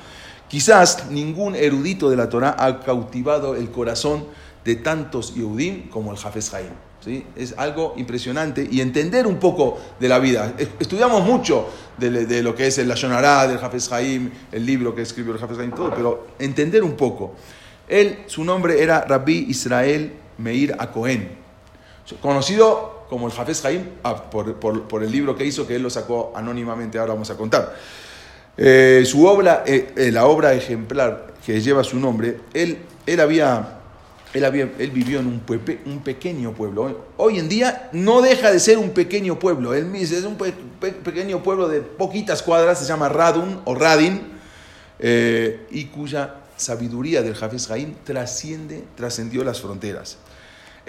Quizás 0.49 1.09
ningún 1.11 1.55
erudito 1.55 2.09
de 2.09 2.15
la 2.17 2.27
Torah 2.27 2.55
ha 2.59 2.79
cautivado 2.81 3.55
el 3.55 3.69
corazón 3.71 4.25
de 4.65 4.75
tantos 4.75 5.35
Yehudim 5.35 5.89
como 5.89 6.11
el 6.11 6.17
Jafes 6.17 6.53
Haim. 6.53 6.69
¿sí? 7.05 7.23
Es 7.35 7.53
algo 7.57 7.93
impresionante 7.97 8.67
y 8.69 8.81
entender 8.81 9.25
un 9.27 9.37
poco 9.37 9.77
de 9.99 10.09
la 10.09 10.19
vida. 10.19 10.53
Es- 10.57 10.67
Estudiamos 10.79 11.23
mucho 11.23 11.67
de, 11.97 12.41
lo 12.43 12.55
que 12.55 12.67
es 12.67 12.77
el 12.79 12.87
Lashonará, 12.87 13.47
del 13.47 13.57
Hafez 13.63 13.91
Haim, 13.91 14.31
el 14.51 14.65
libro 14.65 14.95
que 14.95 15.03
escribió 15.03 15.33
el 15.35 15.41
Hafez 15.43 15.59
Haim, 15.59 15.71
todo, 15.71 15.91
pero 15.93 16.27
entender 16.39 16.83
un 16.83 16.93
poco. 16.93 17.35
Él, 17.87 18.23
su 18.27 18.43
nombre 18.43 18.81
era 18.81 19.01
Rabbi 19.01 19.45
Israel 19.49 20.13
Meir 20.39 20.75
Acohen, 20.79 21.37
conocido 22.21 23.05
como 23.09 23.27
el 23.27 23.33
Hafez 23.37 23.63
Haim 23.65 23.83
ah, 24.03 24.29
por- 24.29 24.55
por 24.87 25.03
el 25.03 25.11
libro 25.11 25.35
que 25.35 25.45
hizo, 25.45 25.65
que 25.67 25.75
él 25.75 25.83
lo 25.83 25.89
sacó 25.89 26.33
anónimamente, 26.35 26.97
ahora 26.99 27.13
vamos 27.13 27.29
a 27.29 27.37
contar. 27.37 27.75
Eh, 28.61 29.03
su 29.05 29.25
obra, 29.25 29.63
eh, 29.65 29.93
eh, 29.95 30.11
la 30.11 30.25
obra 30.25 30.53
ejemplar 30.53 31.33
que 31.45 31.61
lleva 31.61 31.81
su 31.85 31.97
nombre, 31.97 32.41
él, 32.53 32.79
él 33.05 33.19
había, 33.21 33.79
él 34.33 34.43
había, 34.43 34.69
él 34.77 34.91
vivió 34.91 35.21
en 35.21 35.27
un, 35.27 35.41
un 35.85 35.99
pequeño 36.03 36.53
pueblo. 36.53 37.05
Hoy, 37.15 37.39
en 37.39 37.47
día 37.47 37.89
no 37.93 38.21
deja 38.21 38.51
de 38.51 38.59
ser 38.59 38.77
un 38.77 38.89
pequeño 38.89 39.39
pueblo. 39.39 39.73
Él 39.73 39.89
es 39.95 40.11
un 40.25 40.35
pe- 40.35 40.53
pe- 40.81 40.91
pequeño 40.91 41.41
pueblo 41.41 41.69
de 41.69 41.79
poquitas 41.79 42.43
cuadras, 42.43 42.79
se 42.79 42.85
llama 42.85 43.07
Radun 43.07 43.61
o 43.63 43.75
Radin, 43.75 44.23
y 45.71 45.85
cuya 45.85 46.35
sabiduría 46.57 47.21
del 47.21 47.41
Hafez 47.41 47.71
Haim 47.71 47.95
trasciende, 48.03 48.83
trascendió 48.97 49.45
las 49.45 49.61
fronteras. 49.61 50.17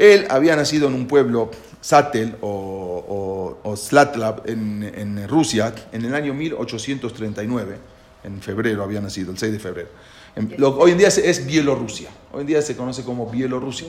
Él 0.01 0.27
había 0.31 0.57
nacido 0.57 0.89
en 0.89 0.95
un 0.95 1.07
pueblo, 1.07 1.51
Satel 1.83 2.37
o, 2.41 2.49
o, 3.63 3.69
o 3.71 3.77
Slatlav, 3.77 4.43
en, 4.47 4.83
en 4.95 5.29
Rusia, 5.29 5.75
en 5.93 6.05
el 6.07 6.15
año 6.15 6.33
1839. 6.33 7.77
En 8.25 8.41
febrero 8.41 8.83
había 8.83 9.01
nacido, 9.01 9.31
el 9.31 9.39
6 9.39 9.53
de 9.53 9.59
febrero. 9.59 9.89
En- 10.37 10.55
lo- 10.59 10.77
hoy 10.79 10.93
en 10.93 10.99
día 10.99 11.09
es, 11.09 11.47
Bielorrusia. 11.47 12.09
Hoy 12.33 12.43
en 12.43 12.47
día 12.47 12.63
se 12.63 12.77
conoce 12.77 13.05
como 13.05 13.31
Bielorrusia. 13.31 13.89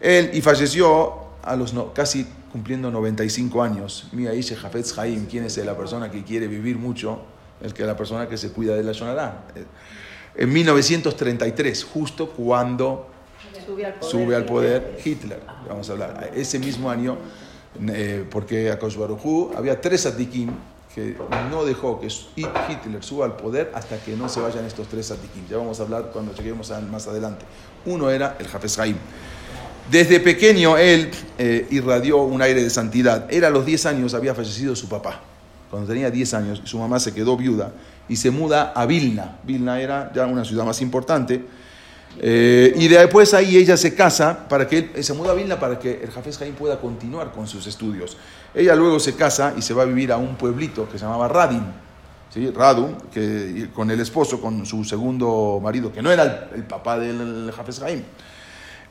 Él 0.00 0.30
y 0.32 0.40
falleció 0.42 1.12
a 1.42 1.56
los 1.56 1.72
no- 1.74 1.92
casi 1.92 2.26
cumpliendo 2.52 2.90
95 2.90 3.62
años. 3.62 4.08
Mira, 4.12 4.30
dice 4.32 4.56
Hafez 4.62 4.96
Haim, 4.98 5.26
¿quién 5.26 5.44
es 5.44 5.56
la 5.58 5.76
persona 5.76 6.10
que 6.10 6.22
quiere 6.24 6.46
vivir 6.46 6.76
mucho? 6.78 7.20
El 7.62 7.72
que 7.74 7.84
la 7.84 7.96
persona 7.96 8.28
que 8.28 8.36
se 8.36 8.50
cuida 8.52 8.76
de 8.76 8.84
la 8.84 8.92
Shonará. 8.92 9.44
En 10.36 10.52
1933, 10.52 11.84
justo 11.84 12.28
cuando 12.30 13.08
Sube 13.66 13.84
al 13.84 13.94
poder. 13.94 14.10
sube 14.10 14.36
al 14.36 14.44
poder 14.44 14.98
Hitler. 15.04 15.40
Vamos 15.68 15.88
a 15.88 15.92
hablar. 15.92 16.30
Ese 16.34 16.58
mismo 16.58 16.90
año, 16.90 17.16
eh, 17.88 18.24
porque 18.30 18.70
a 18.70 18.78
Hu 18.80 19.52
había 19.56 19.80
tres 19.80 20.06
atiquín 20.06 20.50
que 20.94 21.14
no 21.50 21.64
dejó 21.66 22.00
que 22.00 22.06
Hitler 22.06 23.04
suba 23.04 23.26
al 23.26 23.36
poder 23.36 23.70
hasta 23.74 23.98
que 23.98 24.16
no 24.16 24.28
se 24.30 24.40
vayan 24.40 24.64
estos 24.64 24.88
tres 24.88 25.10
atiquín. 25.10 25.44
Ya 25.50 25.58
vamos 25.58 25.78
a 25.78 25.82
hablar 25.82 26.10
cuando 26.12 26.32
lleguemos 26.32 26.70
a- 26.70 26.80
más 26.80 27.06
adelante. 27.06 27.44
Uno 27.84 28.08
era 28.10 28.36
el 28.38 28.46
Hafez 28.46 28.78
Haim. 28.78 28.96
Desde 29.90 30.18
pequeño 30.20 30.76
él 30.78 31.10
eh, 31.38 31.66
irradió 31.70 32.22
un 32.22 32.40
aire 32.42 32.62
de 32.62 32.70
santidad. 32.70 33.26
Era 33.32 33.48
a 33.48 33.50
los 33.50 33.66
10 33.66 33.86
años, 33.86 34.14
había 34.14 34.34
fallecido 34.34 34.74
su 34.74 34.88
papá. 34.88 35.20
Cuando 35.70 35.88
tenía 35.88 36.10
10 36.10 36.32
años, 36.34 36.62
su 36.64 36.78
mamá 36.78 36.98
se 36.98 37.12
quedó 37.12 37.36
viuda 37.36 37.72
y 38.08 38.16
se 38.16 38.30
muda 38.30 38.72
a 38.74 38.86
Vilna. 38.86 39.36
Vilna 39.44 39.80
era 39.80 40.10
ya 40.14 40.26
una 40.26 40.44
ciudad 40.44 40.64
más 40.64 40.80
importante. 40.80 41.44
Eh, 42.20 42.72
y 42.76 42.88
después 42.88 43.34
ahí 43.34 43.56
ella 43.56 43.76
se 43.76 43.94
casa 43.94 44.48
para 44.48 44.66
que 44.66 44.90
él, 44.94 45.04
se 45.04 45.12
muda 45.12 45.32
a 45.32 45.34
Vilna 45.34 45.60
para 45.60 45.78
que 45.78 46.00
el 46.02 46.10
Jafes 46.10 46.38
Jaim 46.38 46.54
pueda 46.54 46.80
continuar 46.80 47.32
con 47.32 47.46
sus 47.46 47.66
estudios. 47.66 48.16
Ella 48.54 48.74
luego 48.74 48.98
se 48.98 49.14
casa 49.14 49.52
y 49.56 49.62
se 49.62 49.74
va 49.74 49.82
a 49.82 49.86
vivir 49.86 50.12
a 50.12 50.16
un 50.16 50.36
pueblito 50.36 50.88
que 50.88 50.98
se 50.98 51.04
llamaba 51.04 51.28
Radin, 51.28 51.64
¿sí? 52.32 52.50
Radum, 52.50 52.94
que, 53.12 53.68
con 53.74 53.90
el 53.90 54.00
esposo, 54.00 54.40
con 54.40 54.64
su 54.64 54.82
segundo 54.84 55.60
marido, 55.62 55.92
que 55.92 56.00
no 56.00 56.10
era 56.10 56.22
el, 56.52 56.60
el 56.60 56.64
papá 56.64 56.98
del 56.98 57.52
Jafes 57.54 57.80
Jaim. 57.80 58.02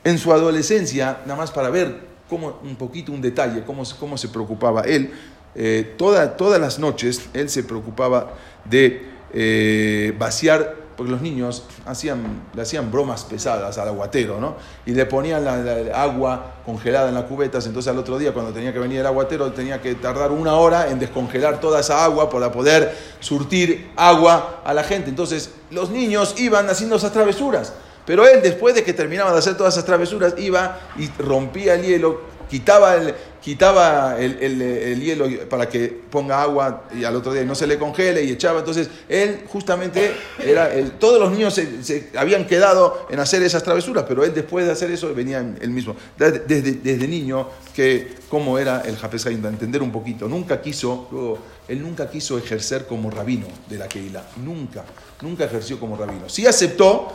En 0.04 0.18
su 0.18 0.32
adolescencia, 0.32 1.18
nada 1.26 1.36
más 1.36 1.50
para 1.50 1.68
ver 1.68 1.98
cómo, 2.28 2.60
un 2.62 2.76
poquito 2.76 3.10
un 3.10 3.20
detalle, 3.20 3.64
cómo, 3.64 3.82
cómo 3.98 4.16
se 4.16 4.28
preocupaba 4.28 4.82
él, 4.82 5.10
eh, 5.56 5.94
toda- 5.98 6.36
todas 6.36 6.60
las 6.60 6.78
noches 6.78 7.28
él 7.34 7.48
se 7.48 7.64
preocupaba 7.64 8.34
de 8.64 9.04
eh, 9.32 10.14
vaciar, 10.16 10.85
porque 10.96 11.12
los 11.12 11.20
niños 11.20 11.64
hacían, 11.84 12.44
le 12.54 12.62
hacían 12.62 12.90
bromas 12.90 13.24
pesadas 13.24 13.76
al 13.78 13.88
aguatero, 13.88 14.40
¿no? 14.40 14.56
Y 14.86 14.92
le 14.92 15.06
ponían 15.06 15.44
la, 15.44 15.54
agua 15.94 16.54
congelada 16.64 17.08
en 17.08 17.14
las 17.14 17.24
cubetas, 17.24 17.66
entonces 17.66 17.90
al 17.90 17.98
otro 17.98 18.18
día 18.18 18.32
cuando 18.32 18.52
tenía 18.52 18.72
que 18.72 18.78
venir 18.78 19.00
el 19.00 19.06
aguatero 19.06 19.52
tenía 19.52 19.80
que 19.80 19.94
tardar 19.94 20.32
una 20.32 20.54
hora 20.54 20.90
en 20.90 20.98
descongelar 20.98 21.60
toda 21.60 21.80
esa 21.80 22.04
agua 22.04 22.30
para 22.30 22.50
poder 22.50 22.96
surtir 23.20 23.90
agua 23.96 24.62
a 24.64 24.72
la 24.72 24.82
gente. 24.82 25.10
Entonces 25.10 25.50
los 25.70 25.90
niños 25.90 26.34
iban 26.38 26.68
haciendo 26.68 26.96
esas 26.96 27.12
travesuras. 27.12 27.72
Pero 28.06 28.26
él, 28.26 28.40
después 28.40 28.74
de 28.74 28.84
que 28.84 28.92
terminaba 28.92 29.32
de 29.32 29.38
hacer 29.38 29.56
todas 29.56 29.74
esas 29.74 29.84
travesuras, 29.84 30.34
iba 30.38 30.78
y 30.96 31.08
rompía 31.20 31.74
el 31.74 31.82
hielo, 31.82 32.20
quitaba 32.50 32.94
el, 32.96 33.14
quitaba 33.42 34.16
el, 34.18 34.38
el- 34.42 34.62
el 34.62 35.00
hielo 35.00 35.28
para 35.48 35.68
que 35.68 35.88
ponga 36.10 36.42
agua 36.42 36.84
y 36.96 37.04
al 37.04 37.14
otro 37.16 37.32
día 37.32 37.44
no 37.44 37.54
se 37.54 37.66
le 37.66 37.78
congele 37.78 38.24
y 38.24 38.30
echaba. 38.32 38.58
Entonces, 38.60 38.88
él 39.08 39.42
justamente 39.48 40.14
era. 40.44 40.72
El, 40.74 40.92
todos 40.92 41.20
los 41.20 41.30
niños 41.30 41.54
se, 41.54 42.10
habían 42.16 42.46
quedado 42.46 43.06
en 43.10 43.20
hacer 43.20 43.42
esas 43.42 43.62
travesuras, 43.62 44.04
pero 44.08 44.24
él, 44.24 44.32
después 44.34 44.66
de 44.66 44.72
hacer 44.72 44.90
eso, 44.90 45.14
venía 45.14 45.38
él 45.38 45.70
mismo. 45.70 45.94
Desde, 46.18 46.40
desde, 46.40 47.06
niño, 47.08 47.48
que 47.74 48.14
cómo 48.28 48.58
era 48.58 48.80
el 48.82 48.96
Hafez 49.00 49.26
Haim, 49.26 49.44
entender 49.46 49.82
un 49.82 49.92
poquito. 49.92 50.28
Nunca 50.28 50.60
quiso, 50.60 51.08
luego, 51.12 51.38
él 51.68 51.82
nunca 51.82 52.10
quiso 52.10 52.38
ejercer 52.38 52.86
como 52.86 53.10
rabino 53.10 53.46
de 53.68 53.78
la 53.78 53.88
Keilah. 53.88 54.24
Nunca, 54.44 54.84
nunca 55.20 55.44
ejerció 55.44 55.78
como 55.78 55.96
rabino. 55.96 56.28
Sí 56.28 56.46
aceptó 56.46 57.12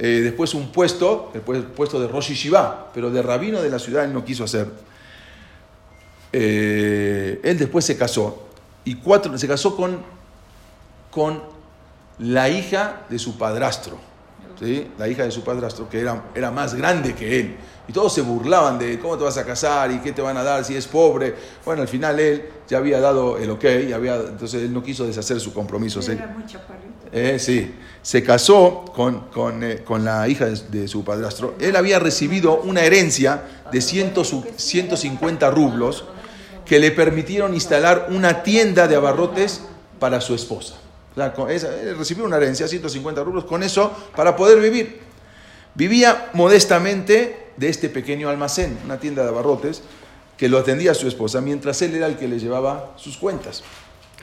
eh, 0.00 0.20
después 0.22 0.54
un 0.54 0.72
puesto, 0.72 1.30
el 1.34 1.44
pu- 1.44 1.62
puesto 1.68 2.00
de 2.00 2.08
Rosh 2.08 2.32
Shiva, 2.32 2.90
pero 2.92 3.10
de 3.10 3.20
rabino 3.22 3.60
de 3.62 3.68
la 3.70 3.78
ciudad 3.78 4.04
él 4.04 4.12
no 4.12 4.24
quiso 4.24 4.42
hacer. 4.44 4.66
Eh, 6.32 7.40
él 7.42 7.58
después 7.58 7.84
se 7.84 7.96
casó 7.96 8.48
y 8.84 8.94
cuatro, 8.96 9.36
se 9.36 9.46
casó 9.48 9.76
con, 9.76 9.98
con 11.10 11.42
la 12.18 12.48
hija 12.48 13.02
de 13.10 13.18
su 13.18 13.36
padrastro, 13.36 13.98
¿sí? 14.60 14.86
la 14.98 15.08
hija 15.08 15.24
de 15.24 15.30
su 15.32 15.42
padrastro, 15.42 15.88
que 15.88 15.98
era, 16.00 16.26
era 16.34 16.50
más 16.52 16.74
grande 16.74 17.14
que 17.14 17.40
él. 17.40 17.56
Y 17.88 17.92
todos 17.92 18.12
se 18.14 18.20
burlaban 18.20 18.78
de 18.78 19.00
cómo 19.00 19.18
te 19.18 19.24
vas 19.24 19.36
a 19.38 19.44
casar 19.44 19.90
y 19.90 19.98
qué 19.98 20.12
te 20.12 20.22
van 20.22 20.36
a 20.36 20.44
dar 20.44 20.64
si 20.64 20.76
es 20.76 20.86
pobre. 20.86 21.34
Bueno, 21.64 21.82
al 21.82 21.88
final 21.88 22.20
él 22.20 22.44
ya 22.68 22.78
había 22.78 23.00
dado 23.00 23.36
el 23.38 23.50
ok, 23.50 23.64
y 23.88 23.92
había, 23.92 24.14
entonces 24.16 24.62
él 24.62 24.72
no 24.72 24.80
quiso 24.82 25.04
deshacer 25.06 25.40
su 25.40 25.52
compromiso. 25.52 26.00
Era 26.12 26.28
muy 26.28 26.44
eh, 27.12 27.38
sí, 27.40 27.74
se 28.02 28.22
casó 28.22 28.84
con, 28.94 29.22
con, 29.30 29.64
eh, 29.64 29.82
con 29.84 30.04
la 30.04 30.28
hija 30.28 30.46
de, 30.46 30.56
de 30.82 30.86
su 30.86 31.02
padrastro. 31.02 31.54
Él 31.58 31.74
había 31.74 31.98
recibido 31.98 32.60
una 32.60 32.82
herencia 32.82 33.42
de 33.72 33.80
100 33.80 34.24
su- 34.24 34.44
150 34.56 35.50
rublos 35.50 36.04
que 36.64 36.78
le 36.78 36.92
permitieron 36.92 37.52
instalar 37.54 38.06
una 38.10 38.44
tienda 38.44 38.86
de 38.86 38.94
abarrotes 38.94 39.62
para 39.98 40.20
su 40.20 40.36
esposa. 40.36 40.74
O 41.12 41.14
sea, 41.16 41.32
con 41.32 41.50
esa- 41.50 41.74
él 41.80 41.96
recibió 41.98 42.24
una 42.24 42.36
herencia, 42.36 42.68
150 42.68 43.22
rublos, 43.24 43.44
con 43.44 43.62
eso 43.62 43.90
para 44.14 44.36
poder 44.36 44.60
vivir. 44.60 45.00
Vivía 45.74 46.30
modestamente 46.34 47.48
de 47.56 47.68
este 47.68 47.88
pequeño 47.88 48.28
almacén, 48.28 48.78
una 48.84 48.98
tienda 48.98 49.22
de 49.22 49.28
abarrotes, 49.28 49.82
que 50.36 50.48
lo 50.48 50.58
atendía 50.58 50.94
su 50.94 51.06
esposa, 51.08 51.40
mientras 51.40 51.82
él 51.82 51.94
era 51.94 52.06
el 52.06 52.16
que 52.16 52.26
le 52.28 52.38
llevaba 52.38 52.92
sus 52.96 53.16
cuentas. 53.16 53.62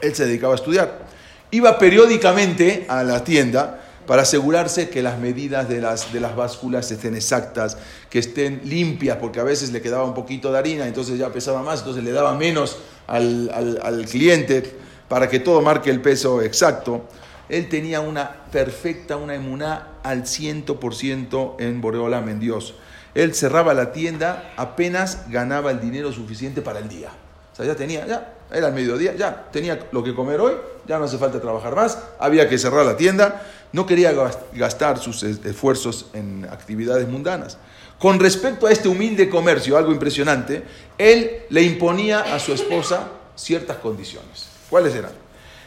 Él 0.01 0.15
se 0.15 0.25
dedicaba 0.25 0.53
a 0.53 0.55
estudiar. 0.55 1.05
Iba 1.51 1.77
periódicamente 1.77 2.85
a 2.89 3.03
la 3.03 3.23
tienda 3.23 3.83
para 4.05 4.21
asegurarse 4.23 4.89
que 4.89 5.01
las 5.03 5.19
medidas 5.19 5.67
de 5.69 5.81
las, 5.81 6.11
de 6.13 6.19
las 6.19 6.35
básculas 6.35 6.89
estén 6.91 7.15
exactas, 7.15 7.77
que 8.09 8.19
estén 8.19 8.61
limpias, 8.63 9.17
porque 9.19 9.39
a 9.39 9.43
veces 9.43 9.71
le 9.71 9.81
quedaba 9.81 10.05
un 10.05 10.13
poquito 10.13 10.51
de 10.51 10.57
harina, 10.57 10.87
entonces 10.87 11.19
ya 11.19 11.29
pesaba 11.31 11.61
más, 11.61 11.79
entonces 11.79 12.03
le 12.03 12.11
daba 12.11 12.33
menos 12.35 12.77
al- 13.05 13.79
al 13.83 14.05
cliente 14.05 14.75
para 15.07 15.29
que 15.29 15.39
todo 15.39 15.61
marque 15.61 15.89
el 15.89 16.01
peso 16.01 16.41
exacto. 16.41 17.05
Él 17.49 17.69
tenía 17.69 18.01
una 18.01 18.43
perfecta, 18.51 19.15
una 19.17 19.35
emuná 19.35 19.87
al 20.03 20.23
100% 20.23 21.55
en 21.59 21.81
Boreolam, 21.81 22.27
en 22.29 22.39
Dios. 22.39 22.75
Él 23.15 23.33
cerraba 23.33 23.73
la 23.73 23.91
tienda, 23.93 24.53
apenas 24.57 25.29
ganaba 25.29 25.71
el 25.71 25.79
dinero 25.79 26.11
suficiente 26.11 26.61
para 26.61 26.79
el 26.79 26.89
día. 26.89 27.09
O 27.53 27.55
sea, 27.55 27.65
ya 27.65 27.75
tenía, 27.75 28.05
ya, 28.05 28.33
era 28.51 28.67
el 28.67 28.73
mediodía, 28.73 29.15
ya 29.15 29.47
tenía 29.51 29.79
lo 29.91 30.03
que 30.03 30.13
comer 30.13 30.39
hoy, 30.41 30.53
ya 30.87 30.99
no 30.99 31.05
hace 31.05 31.17
falta 31.17 31.39
trabajar 31.41 31.75
más, 31.75 31.97
había 32.19 32.47
que 32.47 32.57
cerrar 32.57 32.85
la 32.85 32.95
tienda, 32.97 33.41
no 33.71 33.85
quería 33.85 34.11
gas- 34.11 34.37
gastar 34.53 34.99
sus 34.99 35.23
es- 35.23 35.43
esfuerzos 35.43 36.07
en 36.13 36.45
actividades 36.51 37.07
mundanas. 37.07 37.57
Con 37.97 38.19
respecto 38.19 38.67
a 38.67 38.71
este 38.71 38.87
humilde 38.89 39.27
comercio, 39.29 39.75
algo 39.77 39.91
impresionante, 39.91 40.63
él 40.99 41.43
le 41.49 41.63
imponía 41.63 42.19
a 42.35 42.37
su 42.39 42.53
esposa 42.53 43.07
ciertas 43.35 43.77
condiciones. 43.77 44.49
¿Cuáles 44.69 44.95
eran? 44.95 45.11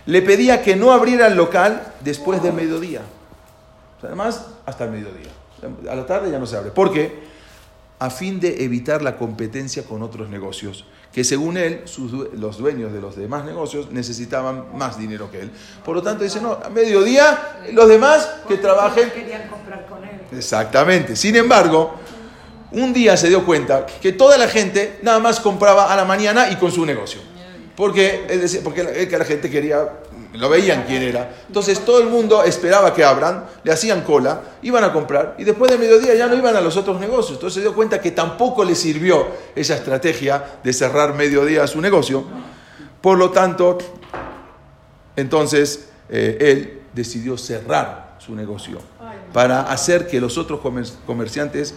Le 0.07 0.23
pedía 0.23 0.63
que 0.63 0.77
no 0.77 0.93
abriera 0.93 1.27
el 1.27 1.37
local 1.37 1.95
después 2.01 2.43
del 2.43 2.53
mediodía. 2.53 3.03
O 3.97 4.01
sea, 4.01 4.09
además, 4.09 4.47
hasta 4.67 4.85
el 4.85 4.91
mediodía. 4.91 5.31
A 5.91 5.95
la 5.95 6.07
tarde 6.07 6.31
ya 6.31 6.39
no 6.39 6.47
se 6.47 6.57
abre. 6.57 6.71
¿Por 6.71 6.93
qué? 6.93 7.31
A 7.99 8.09
fin 8.09 8.41
de 8.41 8.65
evitar 8.65 9.03
la 9.03 9.17
competencia 9.17 9.85
con 9.85 10.03
otros 10.03 10.31
negocios, 10.31 10.87
que 11.13 11.23
según 11.23 11.59
él, 11.59 11.83
sus 11.85 12.13
los 12.33 12.57
dueños 12.57 12.95
de 12.95 13.01
los 13.01 13.15
demás 13.15 13.45
negocios 13.45 13.91
necesitaban 13.91 14.75
más 14.75 14.99
dinero 14.99 15.31
que 15.31 15.43
él. 15.43 15.51
Por 15.85 15.97
lo 15.97 16.03
tanto, 16.03 16.25
dice, 16.25 16.41
no, 16.41 16.53
a 16.65 16.71
mediodía, 16.71 17.59
los 17.73 17.89
demás 17.89 18.37
que 18.49 18.57
trabajen 18.57 19.11
Querían 19.11 19.49
comprar 19.49 19.87
con 19.87 20.03
él. 20.03 20.23
Exactamente. 20.33 21.15
Sin 21.15 21.37
embargo, 21.37 21.95
un 22.73 22.93
día 22.95 23.17
se 23.19 23.29
dio 23.29 23.45
cuenta 23.45 23.85
que 23.85 24.13
toda 24.13 24.39
la 24.39 24.49
gente 24.49 24.99
nada 25.03 25.19
más 25.19 25.41
compraba 25.41 25.93
a 25.93 25.97
la 25.97 26.07
mañana 26.07 26.51
y 26.51 26.57
con 26.57 26.73
su 26.73 26.87
negocio. 26.87 27.30
Porque, 27.81 28.27
él 28.29 28.43
decía- 28.43 28.61
porque 28.63 28.83
la, 28.85 28.93
que 28.93 29.17
la 29.19 29.25
gente 29.25 29.49
quería, 29.49 29.89
lo 30.35 30.51
veían 30.51 30.85
quién 30.87 31.01
era. 31.03 31.35
Entonces 31.47 31.81
todo 31.81 31.99
el 32.01 32.09
mundo 32.11 32.45
esperaba 32.45 32.93
que 32.93 33.03
abran, 33.03 33.47
le 33.65 33.73
hacían 33.73 34.03
cola, 34.03 34.43
iban 34.61 34.85
a 34.85 34.93
comprar 34.93 35.35
y 35.39 35.45
después 35.45 35.71
de 35.71 35.79
mediodía 35.79 36.15
ya 36.15 36.27
no 36.27 36.35
iban 36.37 36.55
a 36.55 36.61
los 36.61 36.77
otros 36.77 37.01
negocios. 37.01 37.39
Entonces 37.39 37.55
se 37.55 37.61
dio 37.63 37.75
cuenta 37.75 37.99
que 37.99 38.11
tampoco 38.11 38.65
le 38.65 38.75
sirvió 38.75 39.29
esa 39.57 39.77
estrategia 39.77 40.45
de 40.63 40.75
cerrar 40.75 41.15
mediodía 41.15 41.67
su 41.67 41.81
negocio. 41.81 42.23
Por 43.01 43.17
lo 43.17 43.31
tanto, 43.31 43.79
entonces 45.17 45.89
eh, 46.11 46.37
él 46.39 46.81
decidió 46.93 47.39
cerrar 47.39 48.17
su 48.19 48.35
negocio 48.35 48.79
para 49.33 49.63
hacer 49.63 50.07
que 50.07 50.21
los 50.21 50.37
otros 50.37 50.61
comer- 50.61 50.85
comerciantes 51.07 51.75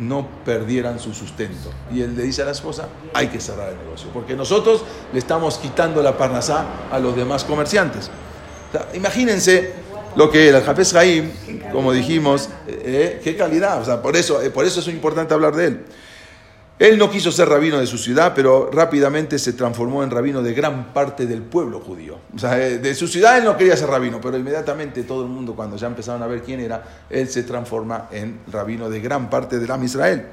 no 0.00 0.26
perdieran 0.44 0.98
su 0.98 1.12
sustento. 1.12 1.70
Y 1.92 2.00
él 2.00 2.16
le 2.16 2.22
dice 2.22 2.42
a 2.42 2.46
la 2.46 2.52
esposa, 2.52 2.88
hay 3.12 3.28
que 3.28 3.38
cerrar 3.38 3.68
el 3.68 3.78
negocio, 3.78 4.08
porque 4.12 4.34
nosotros 4.34 4.82
le 5.12 5.18
estamos 5.18 5.58
quitando 5.58 6.02
la 6.02 6.16
parnasá 6.16 6.64
a 6.90 6.98
los 6.98 7.14
demás 7.14 7.44
comerciantes. 7.44 8.10
Imagínense 8.94 9.74
lo 10.16 10.30
que 10.30 10.48
el 10.48 10.62
Jafes 10.62 10.92
Jaim, 10.92 11.30
como 11.70 11.92
dijimos, 11.92 12.48
eh, 12.66 12.82
eh, 12.84 13.20
qué 13.22 13.36
calidad, 13.36 13.80
o 13.80 13.84
sea, 13.84 14.00
por 14.00 14.16
eso, 14.16 14.40
eh, 14.42 14.50
por 14.50 14.64
eso 14.64 14.80
es 14.80 14.88
importante 14.88 15.34
hablar 15.34 15.54
de 15.54 15.66
él. 15.66 15.84
Él 16.80 16.96
no 16.96 17.10
quiso 17.10 17.30
ser 17.30 17.46
rabino 17.46 17.78
de 17.78 17.86
su 17.86 17.98
ciudad, 17.98 18.32
pero 18.34 18.70
rápidamente 18.72 19.38
se 19.38 19.52
transformó 19.52 20.02
en 20.02 20.10
rabino 20.10 20.42
de 20.42 20.54
gran 20.54 20.94
parte 20.94 21.26
del 21.26 21.42
pueblo 21.42 21.78
judío. 21.80 22.16
O 22.34 22.38
sea, 22.38 22.58
eh, 22.58 22.78
de 22.78 22.94
su 22.94 23.06
ciudad 23.06 23.36
él 23.36 23.44
no 23.44 23.54
quería 23.54 23.76
ser 23.76 23.90
rabino, 23.90 24.18
pero 24.18 24.38
inmediatamente 24.38 25.02
todo 25.02 25.24
el 25.24 25.28
mundo, 25.28 25.54
cuando 25.54 25.76
ya 25.76 25.88
empezaron 25.88 26.22
a 26.22 26.26
ver 26.26 26.40
quién 26.40 26.58
era, 26.58 26.82
él 27.10 27.28
se 27.28 27.42
transforma 27.42 28.08
en 28.10 28.40
rabino 28.50 28.88
de 28.88 28.98
gran 28.98 29.28
parte 29.28 29.58
del 29.58 29.70
Am 29.70 29.84
Israel. 29.84 30.28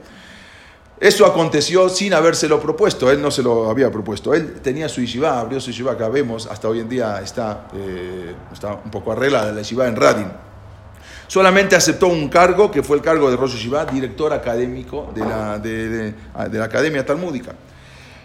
Eso 1.01 1.25
aconteció 1.25 1.89
sin 1.89 2.13
habérselo 2.13 2.61
propuesto, 2.61 3.11
él 3.11 3.21
no 3.21 3.29
se 3.29 3.43
lo 3.43 3.69
había 3.69 3.91
propuesto. 3.91 4.33
Él 4.33 4.61
tenía 4.61 4.87
su 4.87 5.01
yeshiva, 5.01 5.41
abrió 5.41 5.59
su 5.59 5.71
yeshiva, 5.71 5.91
acá 5.91 6.07
vemos, 6.07 6.47
hasta 6.47 6.69
hoy 6.69 6.79
en 6.79 6.87
día 6.87 7.19
está, 7.21 7.67
eh, 7.75 8.33
está 8.53 8.79
un 8.85 8.89
poco 8.89 9.11
arreglada 9.11 9.51
la 9.51 9.59
yeshiva 9.59 9.85
en 9.85 9.97
Radin. 9.97 10.46
Solamente 11.27 11.75
aceptó 11.75 12.07
un 12.07 12.29
cargo, 12.29 12.71
que 12.71 12.81
fue 12.83 12.95
el 12.97 13.03
cargo 13.03 13.29
de 13.29 13.35
Rosh 13.35 13.53
Yeshiva, 13.53 13.85
director 13.85 14.31
académico 14.33 15.11
de 15.13 15.21
la, 15.21 15.59
de, 15.59 15.89
de- 15.89 16.13
de 16.49 16.57
la 16.59 16.65
Academia 16.65 17.05
Talmúdica. 17.05 17.53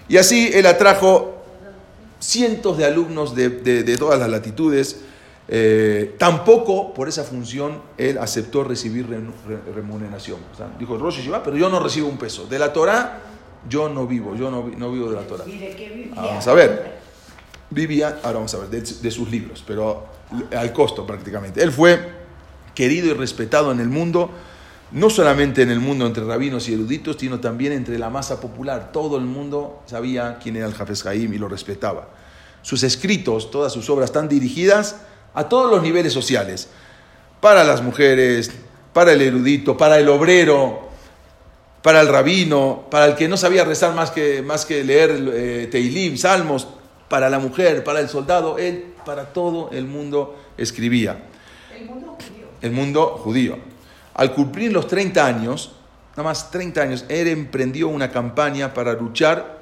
Y 0.08 0.16
así 0.18 0.50
él 0.54 0.66
atrajo 0.66 1.42
cientos 2.20 2.78
de 2.78 2.84
alumnos 2.84 3.34
de, 3.34 3.48
de- 3.48 3.82
de 3.82 3.96
todas 3.98 4.18
las 4.20 4.28
latitudes. 4.28 5.00
Eh, 5.48 6.14
tampoco 6.18 6.94
por 6.94 7.08
esa 7.08 7.24
función 7.24 7.82
él 7.98 8.16
aceptó 8.18 8.62
recibir 8.62 9.08
re- 9.08 9.18
re- 9.18 9.72
remuneración. 9.74 10.38
O 10.52 10.56
sea, 10.56 10.68
dijo 10.78 10.96
Rosh 10.96 11.16
Yeshiva, 11.16 11.42
pero 11.42 11.56
yo 11.56 11.68
no 11.68 11.80
recibo 11.80 12.08
un 12.08 12.16
peso. 12.18 12.46
De 12.46 12.58
la 12.58 12.72
Torah 12.72 13.18
yo 13.68 13.88
no 13.88 14.06
vivo, 14.06 14.34
yo 14.36 14.50
no, 14.50 14.70
no 14.76 14.92
vivo 14.92 15.08
de 15.10 15.16
la 15.16 15.22
Torah. 15.22 15.44
¿Y 15.46 15.58
de 15.58 15.70
qué 15.70 15.88
vivía? 15.88 16.12
Ah, 16.16 16.26
vamos 16.26 16.46
a 16.46 16.52
ver. 16.54 17.00
Vivía, 17.70 18.18
ahora 18.22 18.34
vamos 18.38 18.54
a 18.54 18.58
ver, 18.58 18.68
de, 18.68 18.80
de 18.80 19.10
sus 19.10 19.28
libros, 19.30 19.64
pero 19.66 20.06
al 20.56 20.72
costo 20.72 21.04
prácticamente. 21.06 21.62
Él 21.62 21.72
fue 21.72 22.21
querido 22.74 23.08
y 23.08 23.12
respetado 23.14 23.72
en 23.72 23.80
el 23.80 23.88
mundo, 23.88 24.30
no 24.90 25.10
solamente 25.10 25.62
en 25.62 25.70
el 25.70 25.80
mundo 25.80 26.06
entre 26.06 26.24
rabinos 26.24 26.68
y 26.68 26.74
eruditos, 26.74 27.16
sino 27.18 27.40
también 27.40 27.72
entre 27.72 27.98
la 27.98 28.10
masa 28.10 28.40
popular. 28.40 28.92
Todo 28.92 29.16
el 29.16 29.24
mundo 29.24 29.82
sabía 29.86 30.38
quién 30.42 30.56
era 30.56 30.66
el 30.66 30.74
Jafes 30.74 31.06
Haim 31.06 31.32
y 31.32 31.38
lo 31.38 31.48
respetaba. 31.48 32.08
Sus 32.62 32.82
escritos, 32.82 33.50
todas 33.50 33.72
sus 33.72 33.88
obras 33.90 34.10
están 34.10 34.28
dirigidas 34.28 34.96
a 35.34 35.48
todos 35.48 35.70
los 35.70 35.82
niveles 35.82 36.12
sociales, 36.12 36.68
para 37.40 37.64
las 37.64 37.82
mujeres, 37.82 38.52
para 38.92 39.12
el 39.12 39.22
erudito, 39.22 39.76
para 39.76 39.98
el 39.98 40.08
obrero, 40.08 40.88
para 41.82 42.00
el 42.00 42.08
rabino, 42.08 42.84
para 42.90 43.06
el 43.06 43.14
que 43.16 43.28
no 43.28 43.36
sabía 43.36 43.64
rezar 43.64 43.94
más 43.94 44.10
que, 44.10 44.42
más 44.42 44.64
que 44.64 44.84
leer 44.84 45.10
eh, 45.32 45.68
Teilim, 45.70 46.16
salmos, 46.16 46.68
para 47.08 47.28
la 47.28 47.38
mujer, 47.38 47.84
para 47.84 48.00
el 48.00 48.08
soldado, 48.08 48.58
él 48.58 48.94
para 49.04 49.32
todo 49.32 49.70
el 49.72 49.86
mundo 49.86 50.36
escribía. 50.56 51.24
El 51.76 51.86
mundo. 51.86 52.16
Al 54.14 54.32
cumplir 54.34 54.72
los 54.72 54.86
30 54.86 55.24
años, 55.24 55.72
nada 56.12 56.22
más 56.24 56.50
30 56.50 56.80
años, 56.82 57.04
él 57.08 57.28
emprendió 57.28 57.88
una 57.88 58.10
campaña 58.10 58.72
para 58.74 58.92
luchar 58.92 59.58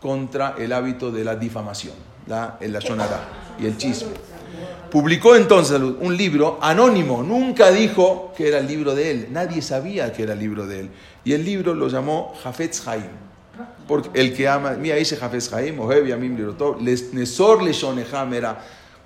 contra 0.00 0.54
el 0.58 0.72
hábito 0.72 1.10
de 1.10 1.24
la 1.24 1.34
difamación, 1.36 1.94
la, 2.26 2.58
el 2.60 2.72
lashonara 2.72 3.28
y 3.58 3.66
el 3.66 3.76
chisme. 3.78 4.10
Publicó 4.90 5.34
entonces 5.34 5.80
un 5.80 6.16
libro 6.16 6.58
anónimo, 6.62 7.22
nunca 7.22 7.70
dijo 7.72 8.32
que 8.36 8.46
era 8.48 8.58
el 8.58 8.68
libro 8.68 8.94
de 8.94 9.10
él, 9.10 9.28
nadie 9.32 9.60
sabía 9.62 10.12
que 10.12 10.22
era 10.22 10.34
el 10.34 10.38
libro 10.38 10.66
de 10.66 10.80
él. 10.80 10.90
Y 11.24 11.32
el 11.32 11.44
libro 11.44 11.74
lo 11.74 11.88
llamó 11.88 12.34
Jafetz 12.44 12.86
Haim, 12.86 13.02
porque 13.88 14.10
el 14.20 14.34
que 14.36 14.46
ama, 14.46 14.72
mira, 14.72 14.94
dice 14.96 15.16
Jafetz 15.16 15.52
Haim, 15.52 15.80
Ohev 15.80 16.06
Yamim 16.06 16.36
Lirotov, 16.36 16.80
les- 16.80 17.12
Nesor 17.12 17.62
Leshoneham 17.62 18.34
era, 18.34 18.58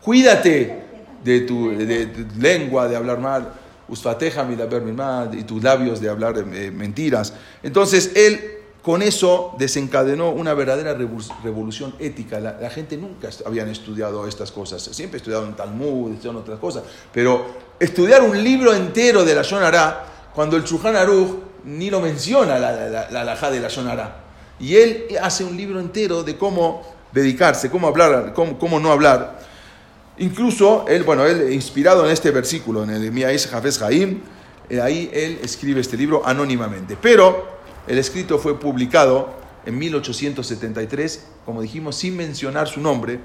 cuídate 0.02 0.87
de 1.24 1.40
tu, 1.40 1.70
de- 1.70 2.26
lengua, 2.38 2.88
de 2.88 2.96
hablar 2.96 3.18
mal, 3.18 3.52
Usfateja 3.88 4.46
y 5.32 5.42
tus 5.44 5.62
labios 5.62 6.00
de 6.00 6.10
hablar 6.10 6.36
eh, 6.36 6.70
mentiras. 6.70 7.32
Entonces 7.62 8.12
él 8.14 8.58
con 8.82 9.02
eso 9.02 9.54
desencadenó 9.58 10.30
una 10.30 10.54
verdadera 10.54 10.94
revolución 10.94 11.94
ética. 11.98 12.38
La, 12.38 12.70
gente 12.70 12.96
nunca 12.96 13.28
habían 13.44 13.68
estudiado 13.68 14.26
estas 14.26 14.52
cosas. 14.52 14.82
Siempre 14.82 15.18
estudiaron 15.18 15.56
Talmud, 15.56 16.12
estudiaron 16.12 16.42
otras 16.42 16.58
cosas. 16.58 16.84
Pero 17.12 17.46
estudiar 17.78 18.22
un 18.22 18.42
libro 18.42 18.74
entero 18.74 19.24
de 19.24 19.34
la 19.34 19.42
Shonara, 19.42 20.04
cuando 20.34 20.56
el 20.56 20.64
Shulchan 20.64 20.96
Aruch 20.96 21.36
ni 21.64 21.90
lo 21.90 22.00
menciona 22.00 22.58
la, 22.58 22.72
la, 23.10 23.24
la, 23.24 23.50
de 23.50 23.60
la 23.60 23.68
Shonara. 23.68 24.24
Y 24.60 24.76
él 24.76 25.06
hace 25.20 25.44
un 25.44 25.56
libro 25.56 25.80
entero 25.80 26.22
de 26.22 26.36
cómo 26.36 26.82
dedicarse, 27.12 27.70
cómo 27.70 27.88
hablar, 27.88 28.32
cómo, 28.32 28.58
cómo 28.58 28.80
no 28.80 28.92
hablar. 28.92 29.47
Incluso 30.18 30.84
él, 30.88 31.04
bueno, 31.04 31.24
él 31.26 31.52
inspirado 31.52 32.04
en 32.04 32.10
este 32.10 32.30
versículo, 32.30 32.82
en 32.82 32.90
el 32.90 33.02
de 33.02 33.10
Miaís 33.10 33.46
Jafes 33.46 33.78
Jaim, 33.78 34.20
eh, 34.68 34.80
ahí 34.80 35.10
él 35.12 35.38
escribe 35.42 35.80
este 35.80 35.96
libro 35.96 36.22
anónimamente. 36.26 36.96
Pero 37.00 37.46
el 37.86 37.98
escrito 37.98 38.38
fue 38.38 38.58
publicado 38.58 39.38
en 39.64 39.78
1873, 39.78 41.26
como 41.44 41.62
dijimos, 41.62 41.96
sin 41.96 42.16
mencionar 42.16 42.68
su 42.68 42.80
nombre. 42.80 43.20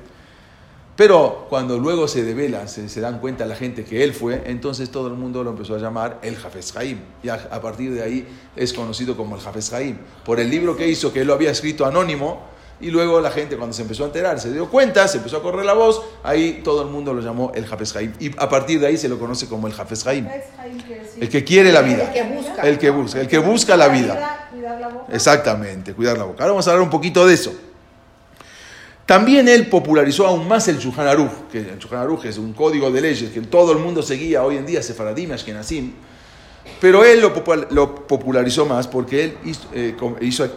Pero 0.95 1.47
cuando 1.49 1.79
luego 1.79 2.07
se 2.07 2.23
devela, 2.23 2.67
se, 2.67 2.87
se 2.87 3.01
dan 3.01 3.19
cuenta 3.19 3.47
la 3.47 3.55
gente 3.55 3.83
que 3.83 4.03
él 4.03 4.13
fue, 4.13 4.43
entonces 4.45 4.91
todo 4.91 5.07
el 5.07 5.15
mundo 5.15 5.43
lo 5.43 5.49
empezó 5.49 5.73
a 5.73 5.79
llamar 5.79 6.19
el 6.21 6.35
Jafes 6.35 6.71
Jaim. 6.71 6.99
Y 7.23 7.29
a, 7.29 7.61
partir 7.61 7.91
de 7.93 8.03
ahí 8.03 8.27
es 8.55 8.73
conocido 8.73 9.17
como 9.17 9.35
el 9.35 9.41
Jafes 9.41 9.71
Jaim. 9.71 9.97
Por 10.23 10.39
el 10.39 10.51
libro 10.51 10.77
que 10.77 10.87
hizo, 10.87 11.11
que 11.11 11.21
él 11.21 11.27
lo 11.27 11.33
había 11.33 11.49
escrito 11.49 11.87
anónimo, 11.87 12.43
y 12.81 12.91
luego 12.91 13.21
la 13.21 13.31
gente 13.31 13.55
cuando 13.55 13.73
se 13.73 13.81
empezó 13.81 14.03
a 14.03 14.07
enterar, 14.07 14.39
se 14.39 14.51
dio 14.51 14.69
cuenta, 14.69 15.07
se 15.07 15.17
empezó 15.17 15.37
a 15.37 15.41
correr 15.41 15.65
la 15.65 15.73
voz, 15.73 16.01
ahí 16.23 16.61
todo 16.63 16.81
el 16.81 16.89
mundo 16.89 17.13
lo 17.13 17.21
llamó 17.21 17.51
el 17.55 17.65
Jafes 17.65 17.93
Jaim. 17.93 18.13
Y 18.19 18.31
a 18.37 18.49
partir 18.49 18.79
de 18.79 18.87
ahí 18.87 18.97
se 18.97 19.07
lo 19.07 19.17
conoce 19.17 19.47
como 19.47 19.67
el 19.67 19.73
Jafes 19.73 20.03
Jaim. 20.03 20.27
El 21.19 21.29
que 21.29 21.43
quiere 21.43 21.71
la 21.71 21.81
vida. 21.81 22.11
El 22.13 22.13
que 22.13 22.23
busca. 22.23 22.61
El 22.61 22.77
que 22.77 22.89
busca, 22.89 23.21
el 23.21 23.27
que 23.27 23.37
busca 23.37 23.77
la 23.77 23.87
vida. 23.87 24.49
Cuidar 24.51 24.79
la 24.79 24.87
boca. 24.89 25.13
Exactamente, 25.13 25.93
cuidar 25.93 26.17
la 26.17 26.25
boca. 26.25 26.43
Ahora 26.43 26.53
vamos 26.53 26.67
a 26.67 26.71
hablar 26.71 26.83
un 26.83 26.89
poquito 26.89 27.25
de 27.25 27.33
eso. 27.33 27.53
También 29.05 29.47
él 29.49 29.67
popularizó 29.67 30.25
aún 30.25 30.47
más 30.47 30.67
el 30.67 30.77
Shulchan 30.77 31.07
Aruch, 31.07 31.49
que 31.51 31.59
el 31.59 31.77
Shulchan 31.77 31.99
Aruch 31.99 32.25
es 32.25 32.37
un 32.37 32.53
código 32.53 32.89
de 32.89 33.01
leyes 33.01 33.31
que 33.31 33.41
todo 33.41 33.73
el 33.73 33.79
mundo 33.79 34.01
seguía 34.01 34.43
hoy 34.43 34.57
en 34.57 34.65
día, 34.65 34.81
Sefaradim, 34.81 35.31
Ashkenazim. 35.31 35.93
Pero 36.79 37.03
él 37.05 37.21
lo, 37.21 37.33
popul- 37.33 37.67
lo 37.71 38.07
popularizó 38.07 38.65
más 38.65 38.87
porque 38.87 39.23
él 39.23 39.37
hizo, 39.45 39.67
eh, 39.73 39.95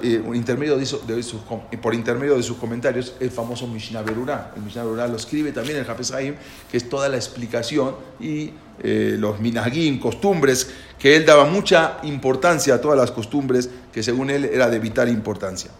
eh, 0.03 0.23
un 0.25 0.35
intermedio 0.35 0.77
de 0.77 0.87
sus 0.87 1.43
com- 1.43 1.63
por 1.81 1.95
intermedio 1.95 2.37
de 2.37 2.43
sus 2.43 2.57
comentarios 2.57 3.15
el 3.21 3.31
famoso 3.31 3.67
Mishnah 3.67 4.03
Berurah. 4.03 4.53
El 4.57 4.63
Mishnah 4.63 4.85
Berurah 4.85 5.09
lo 5.09 5.17
escribe 5.17 5.53
también 5.53 5.79
el 5.79 5.89
Hafez 5.89 6.13
Haim, 6.13 6.35
que 6.71 6.77
es 6.77 6.89
toda 6.89 7.09
la 7.09 7.17
explicación 7.17 7.95
y 8.21 8.53
eh, 8.83 9.17
los 9.19 9.41
minagim, 9.41 9.99
costumbres, 9.99 10.71
que 10.99 11.17
él 11.17 11.27
daba 11.27 11.45
mucha 11.45 11.99
importancia 12.03 12.75
a 12.75 12.81
todas 12.81 12.99
las 12.99 13.11
costumbres 13.11 13.69
que 13.93 14.03
según 14.03 14.31
él 14.31 14.45
era 14.45 14.69
de 14.69 14.79
vital 14.79 15.09
importancia. 15.09 15.71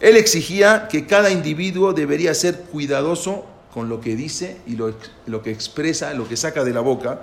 Él 0.00 0.16
exigía 0.16 0.88
que 0.88 1.06
cada 1.06 1.30
individuo 1.30 1.92
debería 1.92 2.34
ser 2.34 2.60
cuidadoso 2.70 3.46
con 3.72 3.88
lo 3.88 4.00
que 4.00 4.16
dice 4.16 4.58
y 4.66 4.76
lo, 4.76 4.94
lo 5.26 5.42
que 5.42 5.50
expresa, 5.50 6.12
lo 6.14 6.28
que 6.28 6.36
saca 6.36 6.64
de 6.64 6.72
la 6.72 6.80
boca, 6.80 7.22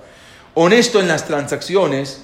honesto 0.54 1.00
en 1.00 1.08
las 1.08 1.26
transacciones, 1.26 2.22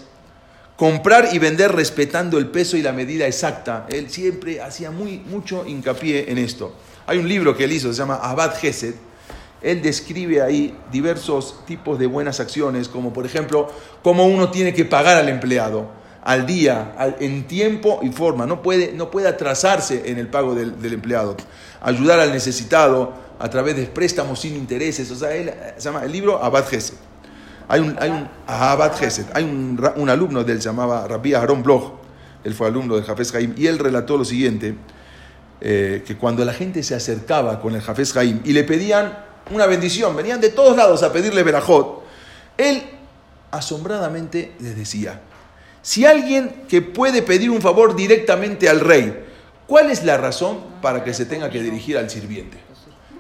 comprar 0.77 1.29
y 1.33 1.39
vender 1.39 1.73
respetando 1.73 2.37
el 2.37 2.47
peso 2.47 2.77
y 2.77 2.81
la 2.81 2.93
medida 2.93 3.25
exacta. 3.27 3.85
Él 3.89 4.09
siempre 4.09 4.61
hacía 4.61 4.91
muy, 4.91 5.17
mucho 5.17 5.65
hincapié 5.65 6.31
en 6.31 6.37
esto. 6.37 6.73
Hay 7.07 7.17
un 7.17 7.27
libro 7.27 7.57
que 7.57 7.65
él 7.65 7.71
hizo, 7.73 7.91
se 7.91 7.97
llama 7.97 8.15
Abad 8.15 8.55
Gesed. 8.55 8.93
Él 9.61 9.81
describe 9.81 10.41
ahí 10.41 10.77
diversos 10.91 11.65
tipos 11.65 11.97
de 11.97 12.05
buenas 12.05 12.39
acciones, 12.39 12.87
como 12.87 13.11
por 13.11 13.25
ejemplo, 13.25 13.67
cómo 14.03 14.27
uno 14.27 14.51
tiene 14.51 14.73
que 14.73 14.85
pagar 14.85 15.17
al 15.17 15.27
empleado 15.27 15.97
al 16.23 16.45
día, 16.45 17.15
en 17.21 17.47
tiempo 17.47 18.01
y 18.03 18.09
forma. 18.09 18.45
No 18.45 18.61
puede, 18.61 18.91
no 18.91 19.09
atrasarse 19.25 20.11
en 20.11 20.19
el 20.19 20.27
pago 20.27 20.53
del, 20.53 20.79
del 20.79 20.93
empleado. 20.93 21.37
Ayudar 21.81 22.19
al 22.19 22.31
necesitado 22.31 23.13
a 23.39 23.49
través 23.49 23.77
de 23.77 23.85
préstamos 23.85 24.41
sin 24.41 24.55
intereses. 24.55 25.09
O 25.09 25.15
sea, 25.15 25.33
él, 25.33 25.51
se 25.77 25.83
llama 25.85 26.03
el 26.03 26.11
libro 26.11 26.43
Abad 26.43 26.67
Gesed. 26.67 27.06
Hay 27.69 27.81
un, 27.81 27.97
hay 27.99 28.09
un 28.09 28.29
hay 29.33 29.43
un, 29.43 29.91
un 29.97 30.09
alumno 30.09 30.43
de 30.43 30.53
él, 30.53 30.61
se 30.61 30.69
llamaba 30.69 31.07
Rabbi 31.07 31.33
Aaron 31.33 31.63
Bloch. 31.63 31.93
él 32.43 32.53
fue 32.53 32.67
alumno 32.67 32.95
de 32.95 33.03
Jafes 33.03 33.33
Haim, 33.35 33.53
y 33.57 33.67
él 33.67 33.77
relató 33.77 34.17
lo 34.17 34.23
siguiente, 34.23 34.75
eh, 35.59 36.03
que 36.05 36.15
cuando 36.15 36.45
la 36.45 36.53
gente 36.53 36.81
se 36.83 36.95
acercaba 36.95 37.59
con 37.59 37.75
el 37.75 37.81
Jafes 37.81 38.15
Haim 38.15 38.41
y 38.45 38.53
le 38.53 38.63
pedían 38.63 39.17
una 39.51 39.65
bendición, 39.65 40.15
venían 40.15 40.39
de 40.39 40.49
todos 40.49 40.77
lados 40.77 41.03
a 41.03 41.11
pedirle 41.11 41.43
verajot, 41.43 42.03
él 42.57 42.83
asombradamente 43.51 44.53
les 44.59 44.77
decía, 44.77 45.21
si 45.81 46.05
alguien 46.05 46.63
que 46.67 46.81
puede 46.81 47.21
pedir 47.21 47.49
un 47.49 47.61
favor 47.61 47.95
directamente 47.95 48.69
al 48.69 48.79
rey, 48.79 49.25
¿cuál 49.67 49.91
es 49.91 50.03
la 50.03 50.17
razón 50.17 50.59
para 50.81 51.03
que 51.03 51.13
se 51.13 51.25
tenga 51.25 51.49
que 51.49 51.61
dirigir 51.61 51.97
al 51.97 52.09
sirviente? 52.09 52.66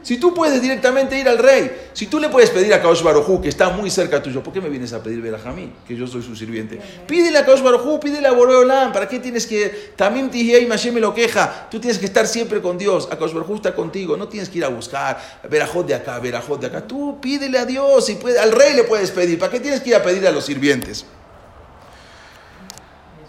Si 0.07 0.15
tú 0.15 0.33
puedes 0.33 0.61
directamente 0.61 1.19
ir 1.19 1.27
al 1.27 1.37
rey, 1.37 1.89
si 1.91 2.07
tú 2.07 2.17
le 2.17 2.29
puedes 2.29 2.49
pedir 2.49 2.73
a 2.73 2.81
Kaosh 2.81 3.03
Barujú, 3.03 3.41
que 3.41 3.49
está 3.49 3.71
muy 3.71 3.89
cerca 3.89 4.23
tuyo, 4.23 4.41
¿por 4.41 4.53
qué 4.53 4.61
me 4.61 4.69
vienes 4.69 4.93
a 4.93 5.03
pedir 5.03 5.21
Berajamí, 5.21 5.73
que 5.85 5.97
yo 5.97 6.07
soy 6.07 6.23
su 6.23 6.33
sirviente? 6.33 6.79
Pídele 7.05 7.39
a 7.39 7.45
Kaosh 7.45 7.61
Barujú, 7.61 7.99
pídele 7.99 8.25
a 8.25 8.31
Boreolam, 8.31 8.93
¿para 8.93 9.09
qué 9.09 9.19
tienes 9.19 9.45
que, 9.45 9.91
también 9.97 10.31
y 10.33 10.65
Mashem 10.65 10.93
me 10.93 11.01
lo 11.01 11.13
queja, 11.13 11.67
tú 11.69 11.81
tienes 11.81 11.99
que 11.99 12.05
estar 12.05 12.25
siempre 12.25 12.61
con 12.61 12.77
Dios, 12.77 13.09
a 13.11 13.17
Kaosh 13.17 13.33
Barujú 13.33 13.55
está 13.55 13.75
contigo, 13.75 14.15
no 14.15 14.29
tienes 14.29 14.47
que 14.47 14.59
ir 14.59 14.63
a 14.63 14.69
buscar 14.69 15.21
Berajot 15.49 15.85
de 15.85 15.95
acá, 15.95 16.19
Berajot 16.19 16.61
de 16.61 16.67
acá, 16.67 16.87
tú 16.87 17.19
pídele 17.19 17.57
a 17.57 17.65
Dios, 17.65 18.09
y 18.09 18.15
puede, 18.15 18.39
al 18.39 18.53
rey 18.53 18.75
le 18.75 18.85
puedes 18.85 19.11
pedir, 19.11 19.37
¿para 19.37 19.51
qué 19.51 19.59
tienes 19.59 19.81
que 19.81 19.89
ir 19.89 19.95
a 19.97 20.03
pedir 20.03 20.25
a 20.25 20.31
los 20.31 20.45
sirvientes? 20.45 21.05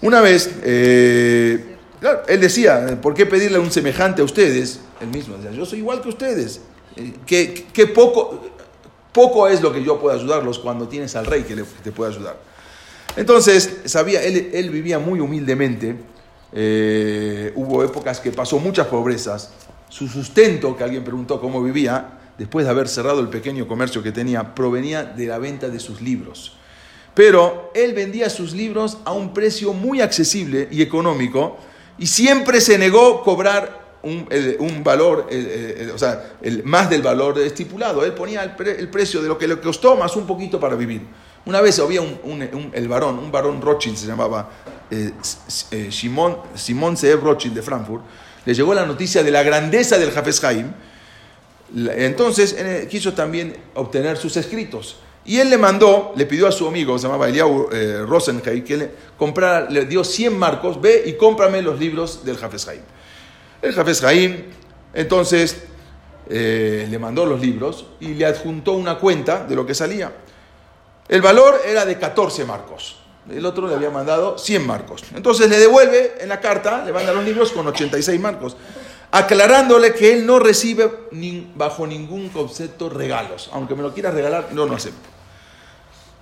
Una 0.01 0.21
vez, 0.21 0.49
eh, 0.63 1.78
él 2.29 2.41
decía, 2.41 2.99
¿por 3.01 3.15
qué 3.15 3.27
pedirle 3.27 3.59
a 3.59 3.61
un 3.61 3.71
semejante 3.71 4.23
a 4.23 4.25
ustedes? 4.25 4.81
Él 5.01 5.09
mismo 5.09 5.37
decía, 5.37 5.51
yo 5.53 5.67
soy 5.67 5.81
igual 5.81 6.01
que 6.01 6.09
ustedes. 6.09 6.61
Eh, 6.97 7.15
¿Qué, 7.27 7.87
poco, 7.87 8.41
poco 9.13 9.49
es 9.49 9.61
lo 9.61 9.73
que 9.73 9.83
yo 9.83 10.01
puedo 10.01 10.17
ayudarlos 10.17 10.59
cuando 10.59 10.89
tienes 10.89 11.17
al 11.17 11.27
rey 11.27 11.43
que, 11.43 11.57
te 11.83 11.93
puede 11.93 12.15
ayudar? 12.15 12.37
Entonces, 13.17 13.79
sabía, 13.85 14.23
él, 14.23 14.51
él 14.53 14.71
vivía 14.71 14.99
muy 14.99 15.21
humildemente. 15.21 15.97
Eh, 16.53 17.53
hubo 17.57 17.83
épocas 17.83 18.21
que 18.21 18.31
pasó 18.31 18.59
muchas 18.59 18.87
pobrezas. 18.87 19.53
Su 19.89 20.07
sustento, 20.09 20.77
que 20.77 20.85
alguien 20.85 21.03
preguntó 21.03 21.41
cómo 21.41 21.63
vivía, 21.63 22.19
después 22.39 22.65
de 22.65 22.71
haber 22.71 22.89
cerrado 22.89 23.21
el 23.21 23.29
pequeño 23.29 23.67
comercio 23.67 24.03
que 24.03 24.13
tenía, 24.13 24.55
provenía 24.55 25.03
de 25.03 25.27
la 25.27 25.39
venta 25.39 25.69
de 25.69 25.81
sus 25.81 26.01
libros. 26.01 26.57
Pero 27.15 27.73
él 27.75 27.95
vendía 27.95 28.31
sus 28.31 28.53
libros 28.53 28.99
a 29.05 29.13
un 29.13 29.35
precio 29.35 29.73
muy 29.73 30.01
accesible 30.01 30.69
y 30.71 30.83
económico 30.83 31.57
y 31.99 32.07
siempre 32.07 32.61
se 32.61 32.79
negó 32.79 33.23
cobrar 33.23 33.89
un, 34.03 34.83
valor, 34.85 35.29
o 35.93 35.99
sea, 35.99 36.37
más 36.65 36.89
del 36.89 37.03
valor 37.03 37.39
estipulado. 37.41 38.05
Él 38.05 38.13
ponía 38.13 38.43
el, 38.43 38.89
precio 38.89 39.21
de 39.21 39.29
lo 39.29 39.37
que 39.37 39.49
le 39.49 39.59
costó 39.59 39.97
más 39.97 40.17
un 40.17 40.27
poquito 40.27 40.61
para 40.61 40.77
vivir. 40.77 41.03
Una 41.45 41.61
vez 41.61 41.79
había 41.79 42.01
un, 42.01 42.71
el 42.73 42.89
varón, 42.89 43.19
un 43.19 43.33
varón 43.33 43.61
Rothschild 43.61 43.97
se 43.97 44.07
llamaba 44.07 44.51
eh, 44.91 45.13
eh, 45.71 45.89
Simón, 45.91 46.39
Simón 46.55 46.97
Rothschild 46.97 47.55
de 47.55 47.63
Frankfurt, 47.63 48.03
le 48.45 48.55
llegó 48.55 48.75
la 48.75 48.87
noticia 48.87 49.23
de 49.23 49.31
la 49.31 49.43
grandeza 49.43 49.99
del 49.99 50.11
Jafes 50.11 50.43
Haim. 50.45 50.73
Entonces 51.75 52.57
quiso 52.89 53.13
también 53.13 53.57
obtener 53.75 54.17
sus 54.17 54.37
escritos. 54.37 54.97
Y 55.29 55.39
él 55.41 55.51
le 55.51 55.59
mandó, 55.59 56.15
le 56.17 56.25
pidió 56.25 56.49
a 56.49 56.53
su 56.53 56.67
amigo, 56.67 56.99
se 56.99 57.07
llamaba 57.07 57.29
Eliau 57.29 57.69
eh, 57.71 58.63
que 58.65 58.77
le, 58.79 58.91
comprara, 59.19 59.69
le 59.69 59.85
dio 59.85 60.03
100 60.03 60.39
marcos, 60.39 60.81
ve 60.81 61.03
y 61.05 61.19
cómprame 61.19 61.61
los 61.61 61.79
libros 61.79 62.25
del 62.25 62.39
Jafes 62.39 62.67
Haim. 62.67 62.81
El 63.61 63.75
Jafes 63.75 64.03
Haim, 64.05 64.45
entonces, 64.95 65.65
eh, 66.31 66.87
le 66.89 66.99
mandó 66.99 67.27
los 67.27 67.43
libros 67.43 67.85
y 68.01 68.15
le 68.15 68.25
adjuntó 68.25 68.73
una 68.73 68.99
cuenta 68.99 69.45
de 69.45 69.55
lo 69.55 69.67
que 69.67 69.75
salía. 69.75 70.11
El 71.07 71.21
valor 71.21 71.61
era 71.67 71.85
de 71.85 71.99
14 71.99 72.47
marcos. 72.47 72.97
El 73.31 73.45
otro 73.45 73.69
le 73.69 73.75
había 73.75 73.91
mandado 73.91 74.39
100 74.39 74.67
marcos. 74.67 75.03
Entonces 75.15 75.51
le 75.51 75.59
devuelve 75.59 76.15
en 76.21 76.31
la 76.31 76.41
carta, 76.41 76.83
le 76.87 76.93
manda 76.95 77.13
los 77.13 77.23
libros 77.23 77.53
con 77.53 77.67
86 77.67 78.19
marcos, 78.19 78.57
aclarándole 79.11 79.93
que 79.93 80.11
él 80.11 80.25
no 80.25 80.39
recibe 80.39 80.91
bajo 81.55 81.87
ningún 81.87 82.31
concepto 82.31 82.89
regalos. 82.89 83.51
Aunque 83.53 83.75
me 83.75 83.83
lo 83.83 83.93
quieras 83.93 84.15
regalar, 84.15 84.49
no 84.53 84.65
lo 84.65 84.75
acepto. 84.75 85.18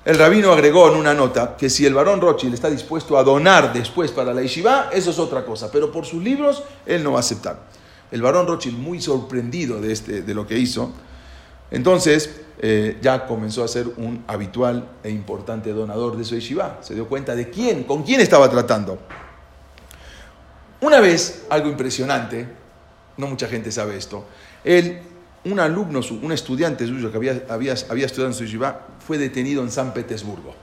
El 0.07 0.19
rabino 0.19 0.53
agregó 0.53 0.89
en 0.89 0.95
una 0.95 1.13
nota 1.15 1.57
que 1.57 1.69
si 1.69 1.85
el 1.85 1.93
varón 1.93 2.21
Rothschild 2.21 2.55
está 2.55 2.71
dispuesto 2.71 3.19
a 3.19 3.25
donar 3.25 3.73
después 3.73 4.13
para 4.13 4.33
la 4.33 4.41
yeshiva, 4.41 4.89
eso 4.93 5.11
es 5.11 5.19
otra 5.19 5.45
cosa, 5.45 5.69
pero 5.73 5.91
por 5.91 6.07
sus 6.07 6.23
libros 6.23 6.63
él 6.87 7.03
no 7.03 7.11
va 7.11 7.19
a 7.19 7.21
aceptar. 7.21 7.65
El 8.13 8.23
varón 8.23 8.47
Rothschild, 8.47 8.79
muy 8.79 9.01
sorprendido 9.03 9.81
de, 9.81 9.93
este, 9.93 10.23
de 10.23 10.33
lo 10.33 10.47
que 10.47 10.57
hizo, 10.57 10.93
entonces 11.73 12.41
eh, 12.61 12.99
ya 13.03 13.27
comenzó 13.27 13.65
a 13.65 13.69
ser 13.69 13.89
un 13.97 14.23
habitual 14.29 14.89
e 15.03 15.11
importante 15.11 15.73
donador 15.73 16.17
de 16.17 16.25
su 16.25 16.37
yeshiva. 16.37 16.79
Se 16.83 16.95
dio 16.95 17.09
cuenta 17.09 17.35
de 17.35 17.51
quién, 17.51 17.83
con 17.83 18.05
quién 18.05 18.21
estaba 18.21 18.49
tratando. 18.49 19.01
Una 20.83 21.01
vez, 21.01 21.47
algo 21.51 21.69
impresionante, 21.69 22.47
no 23.17 23.27
mucha 23.27 23.49
gente 23.49 23.73
sabe 23.73 23.97
esto, 23.97 24.25
él 24.63 25.01
un 25.47 25.59
alumno, 25.59 26.01
un 26.23 26.31
estudiante 26.31 26.87
suyo 26.87 27.11
que 27.11 27.17
había, 27.17 27.43
había, 27.49 27.75
había 27.89 28.07
estudiado 28.07 28.29
en 28.29 28.35
su 28.35 28.45
yeshiva, 28.45 28.87
fue 29.07 29.19
detenido 29.19 29.63
en 29.63 29.71
San 29.71 29.93
Petersburgo. 29.95 30.55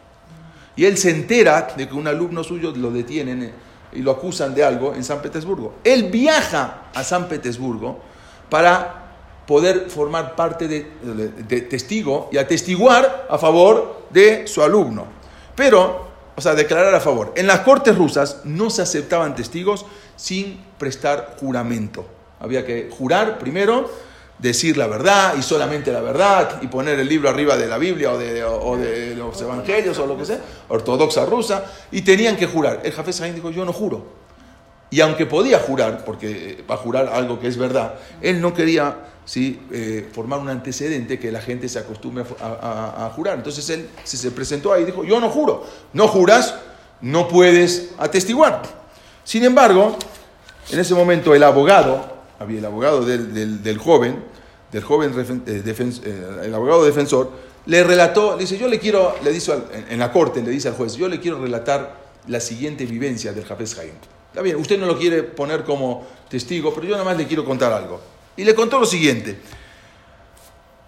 Y 0.76 0.86
él 0.86 0.98
se 0.98 1.12
entera 1.12 1.74
de 1.78 1.88
que 1.88 1.94
un 1.94 2.08
alumno 2.08 2.44
suyo 2.44 2.74
lo 2.76 2.92
detienen 2.92 3.52
y 3.92 4.00
lo 4.00 4.12
acusan 4.12 4.54
de 4.54 4.64
algo 4.64 4.94
en 4.94 5.04
San 5.04 5.22
Petersburgo. 5.22 5.76
Él 5.84 6.10
viaja 6.10 6.88
a 6.94 7.04
San 7.04 7.28
Petersburgo 7.28 8.02
para 8.50 9.04
poder 9.48 9.90
formar 9.90 10.36
parte 10.36 10.68
de, 10.68 11.62
testigo 11.70 12.30
y 12.32 12.38
atestiguar 12.38 13.28
a 13.30 13.38
favor 13.38 14.08
de 14.10 14.48
su 14.48 14.62
alumno. 14.62 15.06
Pero, 15.56 16.08
o 16.36 16.42
sea, 16.42 16.56
declarar 16.56 16.94
a 16.96 17.00
favor. 17.00 17.34
En 17.36 17.48
las 17.48 17.60
cortes 17.60 17.96
rusas 17.96 18.42
no 18.44 18.70
se 18.70 18.82
aceptaban 18.82 19.36
testigos 19.36 19.86
sin 20.16 20.60
prestar 20.78 21.38
juramento. 21.40 22.06
Había 22.40 22.66
que 22.66 22.90
jurar 22.92 23.38
primero 23.38 23.90
decir 24.40 24.78
la 24.78 24.88
verdad 24.88 25.36
y 25.38 25.42
solamente 25.42 25.92
la 25.92 26.02
verdad 26.02 26.62
y 26.62 26.68
poner 26.68 27.00
el 27.00 27.08
libro 27.08 27.30
arriba 27.30 27.56
de 27.56 27.68
la 27.68 27.78
Biblia 27.78 28.12
o 28.12 28.18
de, 28.18 29.16
los 29.16 29.42
evangelios 29.42 29.98
o 30.00 30.06
lo 30.06 30.18
que 30.18 30.26
sea, 30.26 30.40
ortodoxa 30.70 31.26
rusa, 31.26 31.66
y 31.92 32.02
tenían 32.02 32.36
que 32.36 32.48
jurar. 32.48 32.82
El 32.84 32.92
Jafes 32.92 33.22
Haim 33.22 33.36
dijo, 33.36 33.52
yo 33.52 33.66
no 33.66 33.74
juro. 33.74 34.24
Y 34.90 35.02
aunque 35.02 35.26
podía 35.26 35.60
jurar, 35.60 36.04
porque 36.06 36.64
va 36.70 36.76
a 36.76 36.78
jurar 36.78 37.08
algo 37.08 37.40
que 37.40 37.48
es 37.48 37.58
verdad, 37.58 37.96
él 38.22 38.40
no 38.42 38.54
quería 38.54 38.98
¿sí? 39.26 39.60
Eh, 39.72 40.10
formar 40.14 40.40
un 40.40 40.50
antecedente 40.50 41.20
que 41.20 41.32
la 41.32 41.42
gente 41.42 41.70
se 41.70 41.80
acostumbre 41.80 42.24
a, 42.40 43.12
jurar. 43.16 43.38
Entonces 43.38 43.68
él 43.70 43.90
se, 44.04 44.32
presentó 44.32 44.74
ahí 44.74 44.84
y 44.84 44.86
dijo, 44.86 45.04
yo 45.04 45.20
no 45.20 45.30
juro. 45.30 45.66
No 45.94 46.08
juras, 46.08 46.56
no 47.02 47.28
puedes 47.28 47.92
atestiguar. 47.98 48.62
Sin 49.24 49.44
embargo, 49.44 49.98
en 50.70 50.80
ese 50.80 50.94
momento 50.94 51.34
el 51.34 51.44
abogado, 51.44 52.13
había 52.40 52.60
el 52.60 52.66
abogado 52.66 53.06
del 53.06 53.78
joven, 53.78 54.24
del 54.72 54.84
joven 54.84 55.14
eh, 55.46 55.64
eh, 55.66 56.28
el 56.44 56.54
abogado 56.54 56.84
defensor, 56.84 57.32
le 57.66 57.84
relató, 57.84 58.36
le 58.36 58.42
dice, 58.42 58.58
yo 58.58 58.68
le 58.68 58.80
quiero, 58.80 59.16
le 59.24 59.32
dice 59.32 59.54
en 59.90 60.00
la 60.00 60.12
corte, 60.12 60.42
le 60.42 60.52
dice 60.52 60.68
al 60.68 60.74
juez, 60.74 60.96
yo 60.96 61.08
le 61.08 61.20
quiero 61.20 61.40
relatar 61.40 62.04
la 62.28 62.40
siguiente 62.40 62.86
vivencia 62.86 63.34
del 63.34 63.46
Jafes 63.46 63.78
Haim. 63.80 63.94
Está 64.30 64.42
bien, 64.42 64.56
usted 64.56 64.80
no 64.80 64.86
lo 64.86 64.98
quiere 64.98 65.24
poner 65.24 65.64
como 65.64 66.06
testigo, 66.30 66.74
pero 66.74 66.88
yo 66.88 66.94
nada 66.94 67.06
más 67.06 67.18
le 67.18 67.28
quiero 67.28 67.46
contar 67.46 67.72
algo. 67.72 68.02
Y 68.36 68.44
le 68.44 68.56
contó 68.56 68.80
lo 68.80 68.86
siguiente. 68.86 69.38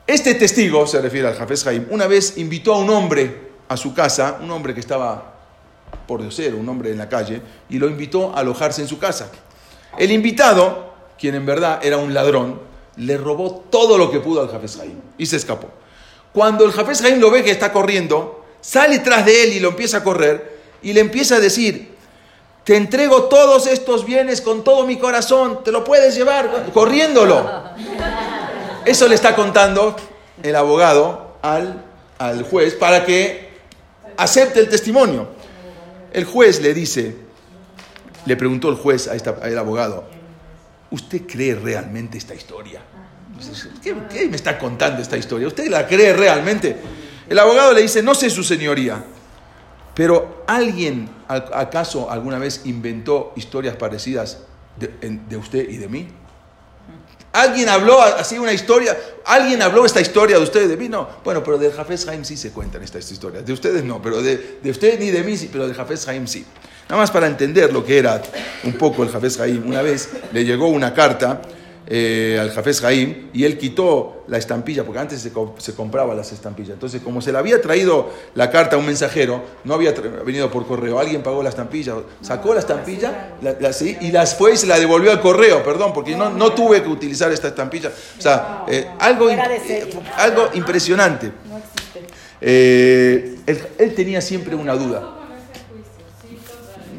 Este 0.08 0.36
testigo, 0.36 0.86
se 0.88 1.02
refiere 1.02 1.28
al 1.28 1.36
Jafes 1.36 1.66
Haim, 1.68 1.88
una 1.90 2.08
vez 2.08 2.38
invitó 2.38 2.74
a 2.74 2.80
un 2.80 2.90
hombre 2.90 3.50
a 3.68 3.78
su 3.78 3.94
casa, 3.94 4.40
un 4.42 4.52
hombre 4.52 4.74
que 4.74 4.80
estaba 4.80 5.34
por 6.08 6.22
diosero, 6.22 6.58
un 6.58 6.68
hombre 6.68 6.92
en 6.92 6.98
la 6.98 7.10
calle, 7.10 7.42
y 7.70 7.78
lo 7.78 7.88
invitó 7.88 8.36
a 8.36 8.40
alojarse 8.40 8.82
en 8.82 8.88
su 8.88 9.00
casa. 9.00 9.32
El 9.98 10.12
invitado, 10.12 10.85
quien 11.20 11.36
en 11.36 11.46
verdad 11.46 11.80
era 11.84 11.98
un 11.98 12.14
ladrón, 12.14 12.60
le 12.98 13.18
robó 13.18 13.66
todo 13.70 13.98
lo 13.98 14.12
que 14.12 14.20
pudo 14.20 14.42
al 14.42 14.50
Jafes 14.50 14.80
Haim 14.80 15.00
y 15.18 15.26
se 15.26 15.38
escapó. 15.38 15.70
Cuando 16.34 16.66
el 16.66 16.72
Jafes 16.72 17.02
Haim 17.02 17.20
lo 17.20 17.32
ve 17.32 17.44
que 17.44 17.52
está 17.52 17.72
corriendo, 17.72 18.46
sale 18.62 19.00
tras 19.00 19.26
de 19.26 19.44
él 19.44 19.54
y 19.54 19.60
lo 19.60 19.70
empieza 19.70 19.98
a 19.98 20.04
correr 20.04 20.60
y 20.82 20.94
le 20.94 21.02
empieza 21.02 21.36
a 21.36 21.40
decir, 21.40 21.96
te 22.64 22.76
entrego 22.76 23.26
todos 23.26 23.68
estos 23.68 24.06
bienes 24.06 24.42
con 24.42 24.64
todo 24.64 24.86
mi 24.86 24.98
corazón, 24.98 25.64
te 25.64 25.72
lo 25.72 25.84
puedes 25.84 26.16
llevar 26.16 26.72
corriéndolo. 26.74 27.48
Eso 28.86 29.08
le 29.08 29.16
está 29.16 29.36
contando 29.36 29.96
el 30.42 30.56
abogado 30.56 31.38
al, 31.42 31.84
al 32.18 32.44
juez 32.44 32.74
para 32.76 33.06
que 33.06 33.50
acepte 34.18 34.60
el 34.60 34.70
testimonio. 34.70 35.28
El 36.12 36.26
juez 36.26 36.62
le 36.62 36.74
dice, 36.74 37.16
le 38.26 38.36
preguntó 38.36 38.70
el 38.70 38.76
juez 38.76 39.08
a 39.08 39.14
al 39.44 39.58
abogado, 39.58 40.06
¿usted 40.96 41.24
cree 41.28 41.56
realmente 41.56 42.18
esta 42.18 42.34
historia? 42.34 42.82
¿Qué, 43.82 43.94
me 44.30 44.36
está 44.36 44.58
contando 44.58 45.02
esta 45.02 45.18
historia? 45.18 45.48
¿Usted 45.48 45.68
la 45.68 45.86
cree 45.86 46.14
realmente? 46.14 46.76
El 47.28 47.38
abogado 47.38 47.74
le 47.74 47.82
dice, 47.82 48.02
no 48.02 48.16
sé 48.16 48.30
su 48.30 48.44
señoría, 48.44 49.04
pero 49.94 50.46
¿alguien 50.48 51.10
acaso 51.28 52.10
alguna 52.10 52.40
vez 52.40 52.62
inventó 52.64 53.34
historias 53.36 53.76
parecidas 53.76 54.40
de, 54.78 55.38
usted 55.38 55.70
y 55.70 55.78
de 55.78 55.90
mí? 55.90 56.08
¿Alguien 57.34 57.68
habló 57.68 58.02
así 58.02 58.40
una 58.40 58.54
historia? 58.54 58.98
¿Alguien 59.26 59.62
habló 59.62 59.86
esta 59.86 60.00
historia 60.00 60.38
de 60.38 60.44
usted 60.44 60.64
y 60.64 60.68
de 60.68 60.78
mí? 60.78 60.88
No. 60.88 61.10
Bueno, 61.26 61.44
pero 61.44 61.58
de 61.58 61.70
Jafes 61.70 62.08
Haim 62.08 62.24
sí 62.24 62.38
se 62.38 62.52
cuentan 62.52 62.82
estas 62.82 63.12
historias. 63.12 63.46
De 63.46 63.52
ustedes 63.52 63.84
no, 63.84 64.02
pero 64.02 64.22
de, 64.22 64.60
de 64.64 64.72
usted 64.72 64.98
ni 64.98 65.12
de 65.12 65.24
mí 65.24 65.36
sí, 65.36 65.50
pero 65.52 65.68
de 65.68 65.74
Jafes 65.74 66.08
Haim 66.08 66.26
sí. 66.26 66.46
Nada 66.90 67.02
más 67.02 67.10
para 67.12 67.28
entender 67.28 67.74
lo 67.74 67.84
que 67.84 67.98
era 67.98 68.22
un 68.64 68.74
poco 68.74 69.04
el 69.04 69.10
Jafes 69.10 69.40
Haim. 69.40 69.66
Una 69.68 69.82
vez 69.82 70.10
le 70.32 70.46
llegó 70.46 70.68
una 70.68 70.94
carta 70.94 71.42
eh, 71.88 72.38
al 72.40 72.52
Jafes 72.52 72.84
Haim 72.84 73.30
y 73.34 73.44
él 73.44 73.58
quitó 73.58 74.24
la 74.28 74.38
estampilla, 74.38 74.84
porque 74.84 75.00
antes 75.00 75.20
se, 75.22 75.32
co- 75.32 75.56
se 75.58 75.74
compraba 75.74 76.14
las 76.16 76.32
estampillas. 76.32 76.74
Entonces, 76.74 77.02
como 77.02 77.22
se 77.22 77.32
le 77.32 77.38
había 77.40 77.60
traído 77.62 78.10
la 78.36 78.50
carta 78.52 78.76
a 78.76 78.80
un 78.80 78.86
mensajero, 78.86 79.44
no 79.64 79.74
había 79.76 79.94
venido 80.26 80.50
por 80.52 80.66
correo, 80.68 81.00
alguien 81.00 81.22
pagó 81.24 81.42
la 81.44 81.50
estampilla, 81.50 81.96
sacó 82.22 82.54
la 82.54 82.60
estampilla 82.60 83.36
la- 83.42 83.56
la- 83.60 83.74
sí, 83.74 83.98
y 84.02 84.12
las 84.12 84.36
fue 84.36 84.54
y 84.54 84.58
se 84.58 84.68
la 84.68 84.80
devolvió 84.80 85.12
al 85.12 85.22
correo, 85.22 85.64
perdón, 85.64 85.92
porque 85.94 86.16
no, 86.16 86.30
no 86.30 86.54
tuve 86.54 86.82
que 86.84 86.90
utilizar 86.90 87.32
esta 87.32 87.48
estampilla. 87.50 87.90
O 88.18 88.22
sea, 88.22 88.64
eh, 88.68 88.88
algo, 89.00 89.30
eh, 89.30 89.36
algo 90.18 90.50
impresionante. 90.54 91.32
No 91.50 91.58
existe. 91.58 92.02
Eh, 92.42 93.38
él, 93.48 93.60
él 93.80 93.96
tenía 93.96 94.22
siempre 94.22 94.56
una 94.56 94.74
duda. 94.76 95.14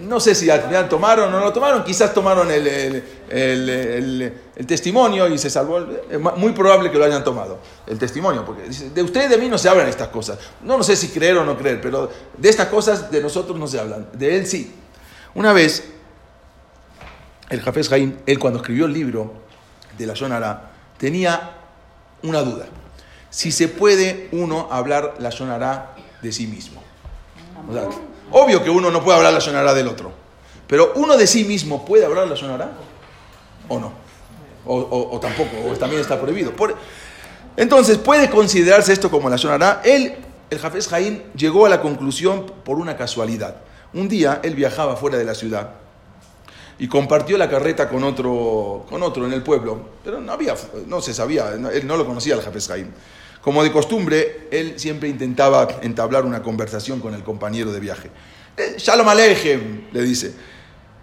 No 0.07 0.20
sé 0.20 0.34
si 0.34 0.48
al 0.48 0.62
final 0.62 0.88
tomaron 0.88 1.28
o 1.34 1.38
no 1.38 1.44
lo 1.44 1.52
tomaron, 1.52 1.82
quizás 1.82 2.14
tomaron 2.14 2.48
el, 2.50 3.02
testimonio 4.66 5.26
y 5.28 5.36
se 5.38 5.50
salvó. 5.50 5.84
muy 6.36 6.52
probable 6.52 6.90
que 6.90 6.98
lo 6.98 7.04
hayan 7.04 7.24
tomado, 7.24 7.59
el 7.86 7.98
testimonio, 7.98 8.44
porque 8.44 8.62
de 8.68 9.02
usted 9.02 9.26
y 9.26 9.28
de 9.28 9.38
mí 9.38 9.48
no 9.48 9.59
se 9.59 9.68
hablan 9.68 9.88
estas 9.88 10.09
cosas. 10.09 10.38
No, 10.62 10.78
no 10.78 10.84
sé 10.84 10.94
si 10.96 11.09
creer 11.09 11.36
o 11.38 11.44
no 11.44 11.59
creer, 11.59 11.80
pero 11.80 12.11
de 12.36 12.48
estas 12.48 12.68
cosas 12.68 13.11
de 13.11 13.20
nosotros 13.20 13.59
no 13.59 13.66
se 13.66 13.80
hablan, 13.80 14.09
de 14.12 14.36
él 14.36 14.46
sí. 14.46 14.74
Una 15.34 15.52
vez, 15.52 15.84
el 17.50 17.61
Jafes 17.61 17.88
Jaim, 17.88 18.16
él 18.26 18.38
cuando 18.38 18.61
escribió 18.61 18.86
el 18.86 18.92
libro 18.92 19.34
de 19.98 20.07
la 20.07 20.14
Yonara, 20.14 20.70
tenía 20.98 21.57
una 22.22 22.42
duda. 22.42 22.66
Si 23.30 23.50
se 23.50 23.68
puede 23.68 24.28
uno 24.32 24.68
hablar 24.70 25.16
la 25.18 25.30
Yonara 25.30 25.96
de 26.22 26.32
sí 26.32 26.46
mismo. 26.46 26.82
O 27.68 27.72
sea, 27.72 27.88
obvio 28.30 28.62
que 28.62 28.70
uno 28.70 28.90
no 28.90 29.02
puede 29.02 29.16
hablar 29.18 29.32
la 29.32 29.38
Yonara 29.40 29.74
del 29.74 29.88
otro. 29.88 30.12
Pero 30.66 30.92
uno 30.96 31.16
de 31.16 31.26
sí 31.26 31.44
mismo 31.44 31.84
puede 31.84 32.04
hablar 32.04 32.26
la 32.26 32.34
Yonara 32.34 32.72
o 33.68 33.78
no. 33.78 33.92
O, 34.64 34.76
o- 35.12 35.20
tampoco, 35.20 35.50
o 35.70 35.74
también 35.76 36.00
está 36.02 36.20
prohibido. 36.20 36.50
Por- 36.52 36.74
entonces, 37.56 37.98
puede 37.98 38.28
considerarse 38.28 38.92
esto 38.92 39.10
como 39.10 39.30
la 39.30 39.36
Yonara. 39.36 39.80
Él, 39.84 40.16
el 40.50 40.58
Jafes 40.58 40.88
Jaim, 40.88 41.22
llegó 41.36 41.66
a 41.66 41.68
la 41.68 41.80
conclusión 41.80 42.46
por 42.64 42.78
una 42.78 42.96
casualidad. 42.96 43.56
Un 43.94 44.08
día 44.08 44.40
él 44.42 44.54
viajaba 44.56 44.96
fuera 44.96 45.16
de 45.18 45.24
la 45.24 45.34
ciudad 45.34 45.70
y 46.78 46.88
compartió 46.88 47.38
la 47.38 47.48
carreta 47.48 47.88
con 47.88 48.02
otro, 48.04 48.84
con 48.90 49.02
otro 49.02 49.24
en 49.24 49.32
el 49.32 49.42
pueblo, 49.42 49.78
pero 50.04 50.20
no, 50.20 50.32
había, 50.32 50.54
no 50.86 51.00
se 51.00 51.14
sabía, 51.14 51.52
no- 51.52 51.70
él 51.70 51.86
no 51.86 51.96
lo 51.96 52.04
conocía 52.04 52.34
el 52.34 52.42
Jafes 52.42 52.66
Jaim. 52.68 52.90
Como 53.47 53.62
de 53.62 53.70
costumbre, 53.70 54.49
él 54.51 54.74
siempre 54.74 55.09
intentaba 55.09 55.68
entablar 55.80 56.24
una 56.24 56.42
conversación 56.42 56.99
con 56.99 57.14
el 57.14 57.22
compañero 57.22 57.70
de 57.70 57.78
viaje. 57.78 58.11
Eh, 58.57 58.74
Shalom 58.76 59.09
Alejem, 59.09 59.82
le 59.92 60.03
dice. 60.03 60.34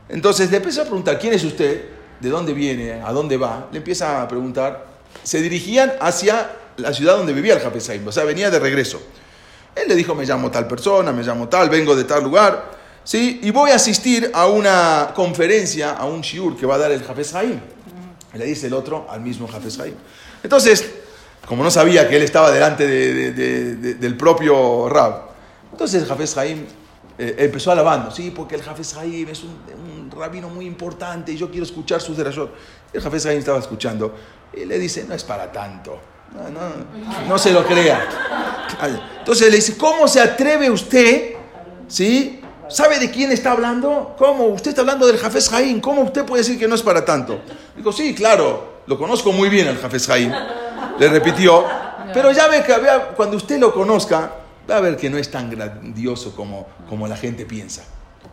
Entonces 0.09 0.51
le 0.51 0.57
empezó 0.57 0.81
a 0.81 0.83
preguntar, 0.83 1.17
¿quién 1.17 1.31
es 1.31 1.45
usted? 1.45 1.85
¿De 2.19 2.29
dónde 2.29 2.53
viene? 2.53 3.01
¿A 3.01 3.13
dónde 3.13 3.37
va? 3.37 3.69
Le 3.71 3.77
empieza 3.77 4.21
a 4.21 4.27
preguntar. 4.27 4.87
Se 5.23 5.41
dirigían 5.41 5.93
hacia 6.01 6.51
la 6.75 6.91
ciudad 6.91 7.15
donde 7.15 7.31
vivía 7.31 7.53
el 7.53 7.61
Jafes 7.61 7.87
Jaim, 7.87 8.05
o 8.05 8.11
sea, 8.11 8.25
venía 8.25 8.51
de 8.51 8.59
regreso. 8.59 9.01
Él 9.73 9.87
le 9.87 9.95
dijo, 9.95 10.13
me 10.13 10.25
llamo 10.25 10.51
tal 10.51 10.67
persona, 10.67 11.13
me 11.13 11.23
llamo 11.23 11.47
tal, 11.47 11.69
vengo 11.69 11.95
de 11.95 12.03
tal 12.03 12.25
lugar, 12.25 12.71
¿sí? 13.05 13.39
Y 13.41 13.51
voy 13.51 13.71
a 13.71 13.75
asistir 13.75 14.29
a 14.33 14.47
una 14.47 15.13
conferencia, 15.15 15.91
a 15.91 16.03
un 16.03 16.19
shiur 16.19 16.57
que 16.57 16.65
va 16.65 16.75
a 16.75 16.79
dar 16.79 16.91
el 16.91 17.05
Jafes 17.05 17.35
Haim. 17.35 17.61
Y 18.33 18.37
le 18.37 18.43
dice 18.43 18.67
el 18.67 18.73
otro 18.73 19.07
al 19.09 19.21
mismo 19.21 19.47
Jafes 19.47 19.79
Haim. 19.79 19.95
Entonces, 20.43 21.02
como 21.47 21.63
no 21.63 21.71
sabía 21.71 22.07
que 22.07 22.15
él 22.17 22.23
estaba 22.23 22.51
delante 22.51 22.87
de- 22.87 23.13
de- 23.13 23.31
de- 23.33 23.75
de- 23.75 23.93
del 23.95 24.15
propio 24.17 24.87
Rab, 24.89 25.29
entonces 25.71 26.01
el 26.03 26.07
Jafes 26.07 26.37
Haim 26.37 26.65
eh, 27.17 27.35
empezó 27.39 27.71
alabando, 27.71 28.09
sí, 28.11 28.31
porque 28.35 28.55
el 28.55 28.63
Jafes 28.63 28.95
Haim 28.97 29.27
es 29.29 29.43
un, 29.43 30.09
rabino 30.15 30.47
muy 30.47 30.65
importante 30.67 31.31
y 31.31 31.37
yo 31.37 31.49
quiero 31.49 31.63
escuchar 31.65 31.99
sus 31.99 32.15
derashot. 32.15 32.53
El 32.93 33.01
Jafes 33.01 33.25
Haim 33.25 33.39
estaba 33.39 33.57
escuchando 33.57 34.13
y 34.55 34.63
le 34.65 34.77
dice, 34.77 35.05
no 35.09 35.15
es 35.15 35.23
para 35.23 35.51
tanto. 35.51 35.99
No, 37.27 37.37
se 37.39 37.51
lo 37.51 37.65
crea. 37.65 38.07
Entonces 39.19 39.49
le 39.49 39.55
dice, 39.55 39.75
¿cómo 39.77 40.07
se 40.07 40.21
atreve 40.21 40.69
usted? 40.69 41.33
¿Sí? 41.87 42.41
¿Sabe 42.69 42.99
de 42.99 43.09
quién 43.11 43.31
está 43.31 43.51
hablando? 43.51 44.15
¿Cómo? 44.17 44.45
Usted 44.47 44.69
está 44.69 44.81
hablando 44.81 45.05
del 45.07 45.17
Jafes 45.17 45.49
Jaim. 45.49 45.79
¿Cómo 45.81 46.01
usted 46.03 46.25
puede 46.25 46.43
decir 46.43 46.59
que 46.59 46.67
no 46.67 46.75
es 46.75 46.81
para 46.83 47.03
tanto? 47.03 47.39
Digo, 47.75 47.91
sí, 47.91 48.13
claro, 48.15 48.81
lo 48.87 48.97
conozco 48.97 49.31
muy 49.31 49.49
bien 49.49 49.67
al 49.67 49.77
Jafes 49.79 50.05
Jaim. 50.07 50.31
Le 50.99 51.09
repitió. 51.09 51.65
Pero 52.13 52.31
ya 52.31 52.47
ve 52.47 52.63
que 52.63 52.73
había- 52.73 53.07
cuando 53.09 53.37
usted 53.37 53.59
lo 53.59 53.73
conozca, 53.73 54.31
va 54.69 54.77
a 54.77 54.79
ver 54.81 54.97
que 54.97 55.09
no 55.09 55.17
es 55.17 55.29
tan 55.31 55.49
grandioso 55.49 56.35
como, 56.35 56.67
como 56.89 57.07
la 57.07 57.17
gente 57.17 57.45
piensa. 57.45 57.83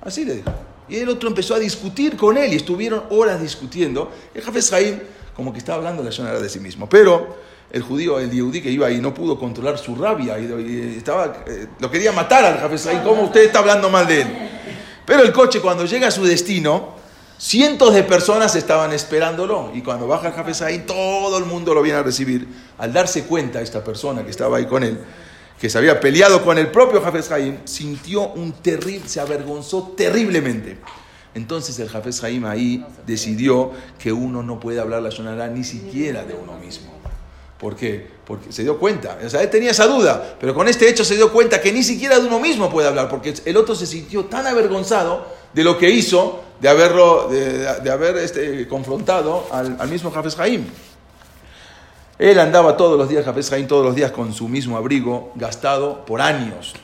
Así 0.02 0.24
le 0.24 0.36
dijo. 0.36 0.50
Y 0.88 0.96
el 0.96 1.08
otro 1.08 1.28
empezó 1.28 1.54
a 1.54 1.58
discutir 1.58 2.16
con 2.16 2.36
él 2.36 2.52
y 2.52 2.56
estuvieron 2.56 3.04
horas 3.10 3.40
discutiendo. 3.40 4.10
El 4.34 4.42
Jafes 4.42 4.70
Jaim 4.70 4.98
como 5.34 5.52
que 5.52 5.58
estaba 5.58 5.78
hablando 5.78 6.02
la 6.02 6.10
Shonara 6.10 6.40
de 6.40 6.48
sí 6.48 6.58
mismo. 6.60 6.88
Pero 6.88 7.36
el 7.70 7.82
judío, 7.82 8.18
el 8.18 8.30
yehudí 8.30 8.60
que 8.60 8.70
iba 8.70 8.88
ahí 8.88 9.00
no 9.00 9.14
pudo 9.14 9.38
controlar 9.38 9.78
su 9.78 9.94
rabia 9.94 10.38
y, 10.38 10.94
estaba, 10.98 11.44
eh, 11.46 11.68
lo 11.78 11.90
quería 11.90 12.12
matar 12.12 12.44
al 12.44 12.58
Jafes 12.58 12.84
Jaim. 12.84 13.02
¿Cómo 13.02 13.22
usted 13.22 13.42
está 13.44 13.60
hablando 13.60 13.88
mal 13.88 14.06
de 14.06 14.22
él? 14.22 14.28
Pero 15.06 15.22
el 15.22 15.32
coche 15.32 15.60
cuando 15.60 15.84
llega 15.86 16.08
a 16.08 16.10
su 16.10 16.24
destino, 16.24 16.94
cientos 17.40 17.94
de 17.94 18.02
personas 18.02 18.54
estaban 18.54 18.92
esperándolo. 18.92 19.72
Y 19.74 19.80
cuando 19.80 20.06
baja 20.06 20.28
el 20.28 20.34
Jafes 20.34 20.58
Jaim, 20.58 20.84
todo 20.84 21.38
el 21.38 21.46
mundo 21.46 21.72
lo 21.72 21.82
viene 21.82 21.98
a 21.98 22.02
recibir. 22.02 22.46
Al 22.78 22.92
darse 22.92 23.24
cuenta 23.24 23.62
esta 23.62 23.82
persona 23.82 24.22
que 24.22 24.30
estaba 24.30 24.58
ahí 24.58 24.66
con 24.66 24.84
él, 24.84 25.00
que 25.58 25.70
se 25.70 25.78
había 25.78 25.98
peleado 25.98 26.44
con 26.44 26.58
el 26.58 26.70
propio 26.70 27.00
Jafes 27.00 27.28
Jaim, 27.28 27.58
sintió 27.64 28.28
un 28.28 28.52
terrible, 28.52 29.08
se 29.08 29.20
avergonzó 29.20 29.94
terriblemente. 29.96 30.78
Entonces 31.34 31.78
el 31.78 31.88
Jafes 31.88 32.20
Jaim 32.20 32.44
ahí 32.44 32.84
decidió 33.06 33.70
que 33.98 34.12
uno 34.12 34.42
no 34.42 34.60
puede 34.60 34.80
hablar 34.80 35.00
la 35.00 35.10
Shonara 35.10 35.48
ni 35.48 35.64
siquiera 35.64 36.24
de 36.24 36.34
uno 36.34 36.58
mismo. 36.58 36.90
¿Por 37.58 37.76
qué? 37.76 38.06
Porque 38.24 38.52
se 38.52 38.62
dio 38.62 38.78
cuenta. 38.78 39.18
O 39.24 39.28
sea, 39.28 39.42
él 39.42 39.50
tenía 39.50 39.70
esa 39.70 39.86
duda, 39.86 40.36
pero 40.40 40.54
con 40.54 40.66
este 40.66 40.88
hecho 40.88 41.04
se 41.04 41.14
dio 41.14 41.30
cuenta 41.32 41.60
que 41.60 41.72
ni 41.72 41.82
siquiera 41.82 42.18
de 42.18 42.26
uno 42.26 42.40
mismo 42.40 42.70
puede 42.70 42.88
hablar, 42.88 43.08
porque 43.08 43.34
el 43.44 43.56
otro 43.56 43.74
se 43.74 43.86
sintió 43.86 44.24
tan 44.24 44.46
avergonzado 44.46 45.26
de 45.52 45.62
lo 45.62 45.76
que 45.76 45.90
hizo, 45.90 46.42
de 46.60 46.68
haberlo, 46.68 47.28
de, 47.28 47.80
de 47.80 47.90
haber 47.90 48.16
este, 48.18 48.68
confrontado 48.68 49.46
al, 49.50 49.76
al 49.78 49.88
mismo 49.88 50.10
Jafes 50.10 50.36
Jaim. 50.36 50.66
Él 52.18 52.38
andaba 52.38 52.76
todos 52.76 52.98
los 52.98 53.08
días, 53.08 53.24
Jafes 53.24 53.48
Jaim, 53.48 53.66
todos 53.66 53.84
los 53.84 53.94
días 53.94 54.10
con 54.10 54.34
su 54.34 54.46
mismo 54.46 54.76
abrigo, 54.76 55.32
gastado 55.36 56.04
por 56.04 56.20
años. 56.20 56.74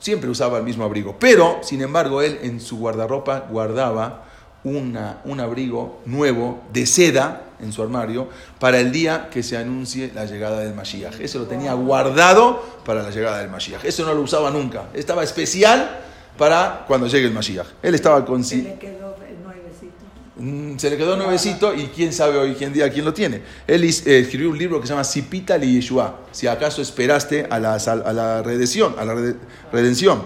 Siempre 0.00 0.28
usaba 0.28 0.58
el 0.58 0.64
mismo 0.64 0.82
abrigo. 0.82 1.16
Pero, 1.20 1.60
sin 1.62 1.82
embargo, 1.82 2.20
él 2.20 2.40
en 2.42 2.60
su 2.60 2.78
guardarropa 2.78 3.46
guardaba 3.48 4.24
una, 4.64 5.20
un 5.24 5.38
abrigo 5.38 6.00
nuevo 6.04 6.62
de 6.72 6.84
seda 6.86 7.42
en 7.60 7.72
su 7.72 7.82
armario 7.82 8.28
para 8.58 8.80
el 8.80 8.90
día 8.90 9.28
que 9.30 9.42
se 9.42 9.56
anuncie 9.56 10.10
la 10.14 10.24
llegada 10.24 10.60
del 10.60 10.74
Mashiach. 10.74 11.20
Eso 11.20 11.38
lo 11.38 11.46
tenía 11.46 11.74
guardado 11.74 12.64
para 12.84 13.02
la 13.02 13.10
llegada 13.10 13.38
del 13.38 13.50
Mashiach. 13.50 13.84
Eso 13.84 14.04
no 14.04 14.14
lo 14.14 14.22
usaba 14.22 14.50
nunca. 14.50 14.84
Estaba 14.94 15.22
especial 15.22 16.00
para 16.40 16.84
cuando 16.88 17.06
llegue 17.06 17.26
el 17.26 17.34
Mashiach. 17.34 17.66
Él 17.82 17.94
estaba 17.94 18.24
con... 18.24 18.42
Se 18.42 18.56
le 18.56 18.78
quedó 18.78 19.14
el 19.28 19.42
nuevecito. 19.42 19.92
Mm, 20.36 20.78
Se 20.78 20.88
le 20.88 20.96
quedó 20.96 21.14
nuevecito 21.16 21.74
y 21.74 21.88
quién 21.94 22.14
sabe 22.14 22.38
hoy 22.38 22.56
en 22.58 22.72
día 22.72 22.90
quién 22.90 23.04
lo 23.04 23.12
tiene. 23.12 23.42
Él 23.66 23.84
eh, 23.84 24.20
escribió 24.20 24.48
un 24.48 24.56
libro 24.56 24.80
que 24.80 24.86
se 24.86 24.94
llama 24.94 25.04
Sipita 25.04 25.58
li 25.58 25.74
Yeshua. 25.74 26.20
Si 26.32 26.46
acaso 26.46 26.80
esperaste 26.80 27.46
a 27.50 27.58
la, 27.58 27.74
a 27.74 28.12
la 28.14 28.42
redención, 28.42 28.94
a 28.98 29.04
la 29.04 29.12
rede- 29.14 29.36
redención. 29.70 30.24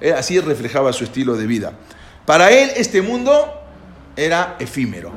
Eh, 0.00 0.12
así 0.12 0.40
reflejaba 0.40 0.92
su 0.92 1.04
estilo 1.04 1.36
de 1.36 1.46
vida. 1.46 1.74
Para 2.26 2.50
él 2.50 2.70
este 2.74 3.00
mundo 3.00 3.32
era 4.16 4.56
efímero. 4.58 5.12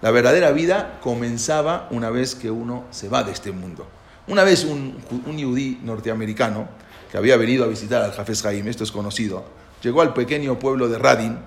La 0.00 0.10
verdadera 0.10 0.52
vida 0.52 0.98
comenzaba 1.02 1.86
una 1.90 2.08
vez 2.08 2.34
que 2.34 2.50
uno 2.50 2.84
se 2.90 3.10
va 3.10 3.24
de 3.24 3.32
este 3.32 3.52
mundo. 3.52 3.86
Una 4.26 4.42
vez 4.42 4.64
un, 4.64 4.96
un 5.26 5.36
yudí 5.36 5.80
norteamericano 5.82 6.66
que 7.12 7.18
había 7.18 7.36
venido 7.36 7.64
a 7.64 7.68
visitar 7.68 8.02
al 8.02 8.12
Jafes 8.12 8.42
Jaim, 8.42 8.66
esto 8.68 8.84
es 8.84 8.90
conocido, 8.90 9.44
llegó 9.82 10.00
al 10.02 10.12
pequeño 10.14 10.58
pueblo 10.58 10.88
de 10.88 10.98
Radin, 10.98 11.38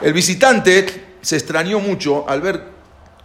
el 0.00 0.12
visitante 0.12 1.04
se 1.20 1.36
extrañó 1.36 1.78
mucho 1.80 2.28
al 2.28 2.40
ver 2.40 2.64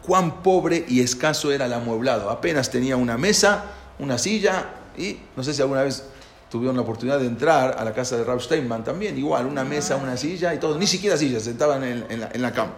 cuán 0.05 0.41
pobre 0.43 0.85
y 0.87 1.01
escaso 1.01 1.51
era 1.51 1.65
el 1.65 1.73
amueblado. 1.73 2.29
Apenas 2.29 2.69
tenía 2.69 2.95
una 2.95 3.17
mesa, 3.17 3.65
una 3.99 4.17
silla 4.17 4.65
y 4.97 5.17
no 5.35 5.43
sé 5.43 5.53
si 5.53 5.61
alguna 5.61 5.83
vez 5.83 6.03
tuvieron 6.49 6.75
la 6.75 6.81
oportunidad 6.83 7.19
de 7.19 7.25
entrar 7.27 7.75
a 7.77 7.83
la 7.83 7.93
casa 7.93 8.15
de 8.15 8.23
Rav 8.23 8.39
Steinman 8.41 8.83
también, 8.83 9.17
igual, 9.17 9.45
una 9.45 9.63
mesa, 9.65 9.97
una 9.97 10.15
silla 10.15 10.53
y 10.53 10.59
todo, 10.59 10.77
ni 10.77 10.87
siquiera 10.87 11.17
sillas, 11.17 11.43
sentaban 11.43 11.83
en, 11.83 12.05
en 12.09 12.21
la, 12.21 12.29
en 12.33 12.41
la 12.41 12.51
cama. 12.53 12.73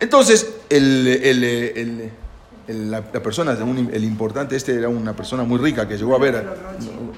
Entonces, 0.00 0.46
el- 0.68 1.06
el- 1.06 2.12
el- 2.68 2.90
la, 2.90 3.02
la 3.12 3.22
persona, 3.22 3.52
un- 3.64 3.90
el 3.92 4.04
importante 4.04 4.54
este 4.54 4.74
era 4.76 4.88
una 4.88 5.14
persona 5.16 5.42
muy 5.42 5.58
rica 5.58 5.88
que 5.88 5.96
llegó 5.96 6.14
a 6.14 6.18
ver... 6.18 6.46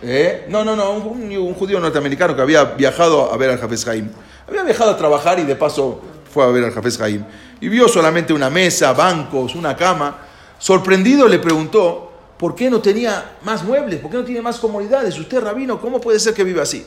¿Eh? 0.03 0.47
No, 0.49 0.65
no, 0.65 0.75
no, 0.77 0.93
un, 0.93 1.31
un 1.37 1.55
judío 1.55 1.79
norteamericano 1.81 2.35
que 2.35 2.41
había 2.43 2.65
viajado 2.65 3.33
a 3.33 3.37
ver 3.37 3.51
al 3.51 3.59
Jafes 3.59 3.85
Jaim. 3.85 4.09
Había 4.49 4.63
viajado 4.63 4.93
a 4.93 4.97
trabajar 4.97 5.39
y 5.39 5.43
de 5.45 5.57
paso 5.57 6.01
fue 6.33 6.45
a 6.45 6.47
ver 6.49 6.65
al 6.65 6.71
Jafes 6.73 6.97
Jaim. 6.97 7.25
Y 7.61 7.69
vio 7.69 7.87
solamente 7.89 8.33
una 8.33 8.49
mesa, 8.49 8.93
bancos, 8.95 9.55
una 9.55 9.77
cama. 9.77 10.19
Sorprendido 10.59 11.29
le 11.29 11.39
preguntó, 11.39 12.13
¿por 12.39 12.55
qué 12.55 12.71
no 12.71 12.81
tenía 12.81 13.37
más 13.43 13.63
muebles? 13.65 14.01
¿Por 14.01 14.11
qué 14.11 14.17
no 14.17 14.25
tiene 14.25 14.41
más 14.41 14.59
comodidades? 14.59 15.19
Usted, 15.19 15.41
rabino, 15.41 15.81
¿cómo 15.81 16.01
puede 16.01 16.19
ser 16.21 16.33
que 16.33 16.45
viva 16.45 16.63
así? 16.63 16.87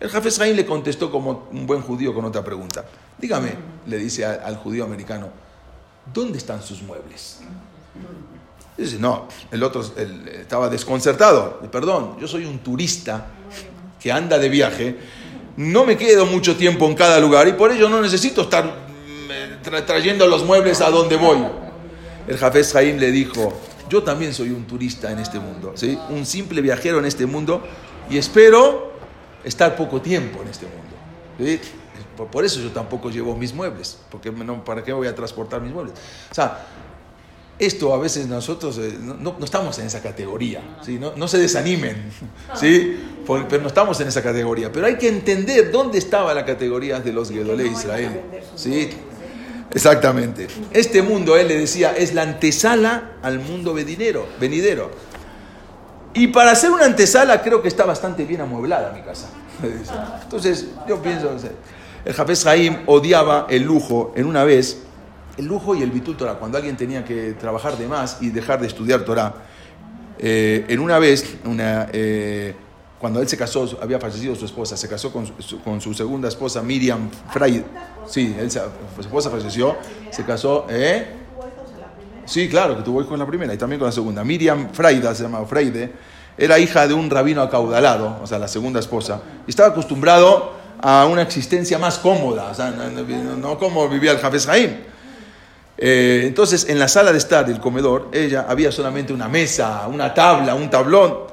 El 0.00 0.08
Jafes 0.08 0.40
Haim 0.40 0.56
le 0.56 0.66
contestó 0.66 1.10
como 1.12 1.46
un 1.52 1.64
buen 1.66 1.80
judío 1.82 2.12
con 2.12 2.24
otra 2.24 2.42
pregunta. 2.42 2.84
Dígame, 3.18 3.54
le 3.86 3.98
dice 3.98 4.24
al 4.24 4.56
judío 4.56 4.82
americano, 4.84 5.28
¿dónde 6.12 6.38
están 6.38 6.60
sus 6.60 6.82
muebles? 6.82 7.38
Dice, 8.76 8.98
no, 8.98 9.28
el 9.50 9.62
otro 9.62 9.84
estaba 10.40 10.68
desconcertado. 10.68 11.60
Perdón, 11.70 12.16
yo 12.20 12.26
soy 12.26 12.44
un 12.46 12.58
turista 12.60 13.26
que 14.00 14.10
anda 14.10 14.38
de 14.38 14.48
viaje, 14.48 14.96
no 15.56 15.84
me 15.84 15.96
quedo 15.96 16.26
mucho 16.26 16.56
tiempo 16.56 16.86
en 16.86 16.94
cada 16.94 17.20
lugar 17.20 17.46
y 17.46 17.52
por 17.52 17.70
ello 17.70 17.88
no 17.88 18.00
necesito 18.00 18.42
estar 18.42 18.64
mm, 18.64 19.62
tra- 19.64 19.84
trayendo 19.84 20.26
los 20.26 20.44
muebles 20.44 20.80
a 20.80 20.90
donde 20.90 21.16
voy. 21.16 21.38
El 22.26 22.38
Jafes 22.38 22.74
Haim 22.74 22.98
le 22.98 23.10
dijo, 23.12 23.52
yo 23.88 24.02
también 24.02 24.32
soy 24.32 24.50
un 24.50 24.64
turista 24.66 25.12
en 25.12 25.18
este 25.18 25.38
mundo, 25.38 25.72
¿sí? 25.76 25.98
un 26.08 26.24
simple 26.24 26.60
viajero 26.62 26.98
en 26.98 27.04
este 27.04 27.26
mundo 27.26 27.62
y 28.08 28.16
espero 28.16 28.92
estar 29.44 29.76
poco 29.76 30.00
tiempo 30.00 30.40
en 30.42 30.48
este 30.48 30.66
mundo. 30.66 30.82
Por, 32.30 32.44
eso 32.44 32.60
yo 32.60 32.70
tampoco 32.70 33.10
llevo 33.10 33.36
mis 33.36 33.52
muebles, 33.52 33.98
porque 34.10 34.30
¿para 34.64 34.82
qué 34.82 34.92
voy 34.92 35.08
a 35.08 35.14
transportar 35.14 35.60
mis 35.60 35.72
muebles? 35.72 35.94
O 36.30 36.34
sea, 36.34 36.66
esto 37.66 37.94
a 37.94 37.98
veces 37.98 38.26
nosotros 38.26 38.78
eh, 38.78 38.96
no, 39.00 39.36
estamos 39.42 39.78
en 39.78 39.86
esa 39.86 40.00
categoría, 40.02 40.78
¿sí? 40.84 40.98
no, 40.98 41.12
no 41.16 41.28
se 41.28 41.38
desanimen, 41.38 41.96
¿sí? 42.54 42.96
Por- 43.26 43.46
pero 43.48 43.62
no 43.62 43.68
estamos 43.68 44.00
en 44.00 44.08
esa 44.08 44.22
categoría. 44.22 44.70
Pero 44.72 44.86
hay 44.86 44.96
que 44.96 45.08
entender 45.08 45.70
dónde 45.70 45.98
estaba 45.98 46.34
la 46.34 46.44
categoría 46.44 47.00
de 47.00 47.12
los 47.12 47.30
Gedolé 47.30 47.66
Israel. 47.68 48.20
¿sí? 48.56 48.90
Exactamente. 49.72 50.48
Este 50.72 51.02
mundo, 51.02 51.36
él 51.36 51.48
le 51.48 51.58
decía, 51.58 51.94
es 51.96 52.14
la 52.14 52.22
antesala 52.22 53.12
al 53.22 53.38
mundo 53.38 53.72
venidero. 53.74 54.26
venidero. 54.40 54.90
Y 56.14 56.26
para 56.28 56.50
hacer 56.50 56.70
una 56.70 56.84
antesala 56.84 57.40
creo 57.42 57.62
que 57.62 57.68
está 57.68 57.84
bastante 57.86 58.24
bien 58.24 58.40
amueblada 58.42 58.92
mi 58.92 59.00
casa. 59.02 59.28
Entonces, 60.22 60.66
yo 60.88 61.00
pienso, 61.00 61.34
el 62.04 62.12
Jafes 62.12 62.44
Haim 62.46 62.78
odiaba 62.86 63.46
el 63.48 63.62
lujo 63.62 64.12
en 64.16 64.26
una 64.26 64.44
vez, 64.44 64.78
el 65.36 65.46
lujo 65.46 65.74
y 65.74 65.82
el 65.82 65.90
bitul 65.90 66.16
Torah, 66.16 66.34
cuando 66.34 66.58
alguien 66.58 66.76
tenía 66.76 67.04
que 67.04 67.32
trabajar 67.32 67.76
de 67.78 67.86
más 67.88 68.18
y 68.20 68.30
dejar 68.30 68.60
de 68.60 68.66
estudiar 68.66 69.04
Torah. 69.04 69.34
Eh, 70.18 70.64
en 70.68 70.78
una 70.80 70.98
vez, 70.98 71.36
una, 71.44 71.88
eh, 71.92 72.54
cuando 72.98 73.20
él 73.20 73.28
se 73.28 73.36
casó, 73.36 73.68
había 73.82 73.98
fallecido 73.98 74.34
su 74.36 74.44
esposa, 74.44 74.76
se 74.76 74.88
casó 74.88 75.12
con 75.12 75.26
su, 75.40 75.60
con 75.62 75.80
su 75.80 75.92
segunda 75.94 76.28
esposa, 76.28 76.62
Miriam 76.62 77.10
Freid. 77.32 77.62
Sí, 78.06 78.34
él 78.38 78.50
su 78.50 78.60
esposa 79.00 79.30
falleció, 79.30 79.76
se 80.10 80.24
casó, 80.24 80.66
¿eh? 80.70 81.16
Sí, 82.24 82.48
claro, 82.48 82.76
que 82.76 82.82
tuvo 82.82 83.00
hijos 83.00 83.08
con 83.10 83.18
la 83.18 83.26
primera 83.26 83.52
y 83.52 83.58
también 83.58 83.80
con 83.80 83.86
la 83.86 83.92
segunda. 83.92 84.22
Miriam 84.22 84.68
Freida, 84.72 85.12
se 85.14 85.24
llamaba 85.24 85.44
Freide, 85.46 85.92
era 86.38 86.58
hija 86.58 86.86
de 86.86 86.94
un 86.94 87.10
rabino 87.10 87.42
acaudalado, 87.42 88.18
o 88.22 88.26
sea, 88.26 88.38
la 88.38 88.46
segunda 88.48 88.78
esposa, 88.78 89.20
y 89.46 89.50
estaba 89.50 89.70
acostumbrado 89.70 90.52
a 90.80 91.06
una 91.06 91.22
existencia 91.22 91.78
más 91.78 91.98
cómoda, 91.98 92.50
o 92.50 92.54
sea, 92.54 92.70
no, 92.70 92.88
no- 92.90 93.36
no 93.36 93.58
como 93.58 93.88
vivía 93.88 94.12
el 94.12 94.18
Jafes 94.18 94.48
Haim. 94.48 94.70
Eh, 95.78 96.24
entonces, 96.26 96.68
en 96.68 96.78
la 96.78 96.88
sala 96.88 97.12
de 97.12 97.18
estar 97.18 97.46
del 97.46 97.58
comedor, 97.58 98.08
ella 98.12 98.46
había 98.48 98.70
solamente 98.70 99.12
una 99.12 99.28
mesa, 99.28 99.86
una 99.88 100.12
tabla, 100.14 100.54
un 100.54 100.70
tablón. 100.70 101.32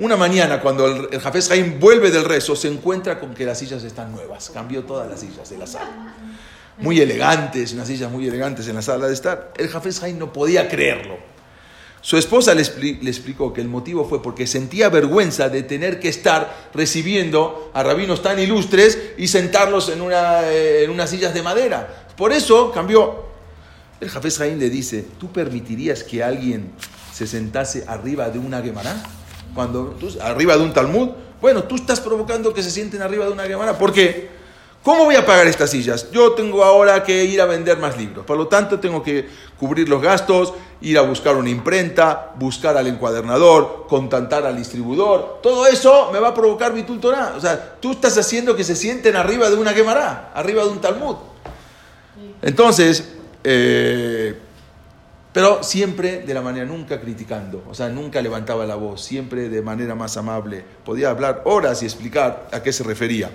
Una 0.00 0.16
mañana, 0.16 0.60
cuando 0.60 0.86
el, 0.86 1.08
el 1.10 1.52
Haim 1.52 1.80
vuelve 1.80 2.10
del 2.10 2.24
rezo, 2.24 2.54
se 2.54 2.68
encuentra 2.68 3.18
con 3.18 3.34
que 3.34 3.44
las 3.44 3.58
sillas 3.58 3.82
están 3.82 4.12
nuevas. 4.12 4.50
Cambió 4.54 4.84
todas 4.84 5.10
las 5.10 5.18
sillas 5.18 5.50
de 5.50 5.58
la 5.58 5.66
sala. 5.66 6.14
Muy 6.78 7.00
elegantes, 7.00 7.72
unas 7.72 7.88
sillas 7.88 8.10
muy 8.10 8.28
elegantes 8.28 8.68
en 8.68 8.76
la 8.76 8.82
sala 8.82 9.08
de 9.08 9.14
estar. 9.14 9.52
El 9.56 9.68
Jafes 9.68 10.00
Haim 10.04 10.16
no 10.16 10.32
podía 10.32 10.68
creerlo. 10.68 11.18
Su 12.00 12.16
esposa 12.16 12.54
le 12.54 12.62
explicó 12.62 13.52
que 13.52 13.60
el 13.60 13.66
motivo 13.66 14.08
fue 14.08 14.22
porque 14.22 14.46
sentía 14.46 14.88
vergüenza 14.88 15.48
de 15.48 15.64
tener 15.64 15.98
que 15.98 16.08
estar 16.08 16.68
recibiendo 16.72 17.72
a 17.74 17.82
rabinos 17.82 18.22
tan 18.22 18.38
ilustres 18.38 18.96
y 19.18 19.26
sentarlos 19.26 19.88
en, 19.88 20.00
una, 20.00 20.48
eh, 20.48 20.84
en 20.84 20.90
unas 20.90 21.10
sillas 21.10 21.34
de 21.34 21.42
madera. 21.42 22.06
Por 22.16 22.32
eso 22.32 22.70
cambió. 22.70 23.27
El 24.00 24.10
Jafes 24.10 24.40
Haim 24.40 24.58
le 24.58 24.70
dice, 24.70 25.04
¿tú 25.18 25.32
permitirías 25.32 26.04
que 26.04 26.22
alguien 26.22 26.70
se 27.12 27.26
sentase 27.26 27.84
arriba 27.88 28.30
de 28.30 28.38
una 28.38 28.62
Gemara? 28.62 28.94
Cuando 29.54 29.96
tú, 29.98 30.08
arriba 30.20 30.56
de 30.56 30.62
un 30.62 30.72
Talmud. 30.72 31.10
Bueno, 31.40 31.64
tú 31.64 31.74
estás 31.74 32.00
provocando 32.00 32.54
que 32.54 32.62
se 32.62 32.70
sienten 32.70 33.02
arriba 33.02 33.24
de 33.24 33.32
una 33.32 33.44
Gemara. 33.44 33.76
¿Por 33.76 33.92
qué? 33.92 34.38
¿Cómo 34.84 35.04
voy 35.04 35.16
a 35.16 35.26
pagar 35.26 35.46
estas 35.48 35.70
sillas? 35.70 36.10
Yo 36.12 36.32
tengo 36.32 36.62
ahora 36.62 37.02
que 37.02 37.24
ir 37.24 37.40
a 37.40 37.46
vender 37.46 37.78
más 37.78 37.98
libros. 37.98 38.24
Por 38.24 38.38
lo 38.38 38.46
tanto, 38.46 38.78
tengo 38.78 39.02
que 39.02 39.28
cubrir 39.58 39.88
los 39.88 40.00
gastos, 40.00 40.54
ir 40.80 40.96
a 40.96 41.02
buscar 41.02 41.34
una 41.36 41.50
imprenta, 41.50 42.32
buscar 42.38 42.76
al 42.76 42.86
encuadernador, 42.86 43.86
contactar 43.88 44.46
al 44.46 44.56
distribuidor. 44.56 45.40
Todo 45.42 45.66
eso 45.66 46.10
me 46.12 46.20
va 46.20 46.28
a 46.28 46.34
provocar 46.34 46.72
mi 46.72 46.84
Torah. 46.84 47.34
O 47.36 47.40
sea, 47.40 47.76
tú 47.80 47.92
estás 47.92 48.16
haciendo 48.16 48.54
que 48.54 48.62
se 48.62 48.76
sienten 48.76 49.16
arriba 49.16 49.50
de 49.50 49.56
una 49.56 49.72
Gemara, 49.72 50.30
arriba 50.34 50.62
de 50.62 50.70
un 50.70 50.80
Talmud. 50.80 51.16
Entonces, 52.40 53.17
eh, 53.44 54.34
pero 55.32 55.62
siempre 55.62 56.22
de 56.22 56.34
la 56.34 56.42
manera, 56.42 56.66
nunca 56.66 57.00
criticando, 57.00 57.64
o 57.68 57.74
sea, 57.74 57.88
nunca 57.88 58.20
levantaba 58.20 58.66
la 58.66 58.74
voz, 58.74 59.02
siempre 59.02 59.48
de 59.48 59.62
manera 59.62 59.94
más 59.94 60.16
amable. 60.16 60.64
Podía 60.84 61.10
hablar 61.10 61.42
horas 61.44 61.82
y 61.82 61.86
explicar 61.86 62.48
a 62.50 62.62
qué 62.62 62.72
se 62.72 62.82
refería. 62.82 63.30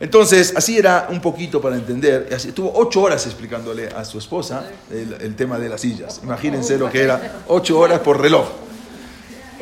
Entonces, 0.00 0.52
así 0.56 0.78
era 0.78 1.08
un 1.10 1.20
poquito 1.20 1.60
para 1.60 1.76
entender. 1.76 2.28
Estuvo 2.30 2.72
ocho 2.74 3.02
horas 3.02 3.26
explicándole 3.26 3.88
a 3.88 4.04
su 4.04 4.18
esposa 4.18 4.64
el, 4.90 5.34
tema 5.34 5.58
de 5.58 5.68
las 5.68 5.80
sillas. 5.80 6.20
Imagínense 6.22 6.78
lo 6.78 6.90
que 6.90 7.02
era 7.02 7.42
ocho 7.48 7.78
horas 7.78 8.00
por 8.00 8.20
reloj. 8.20 8.48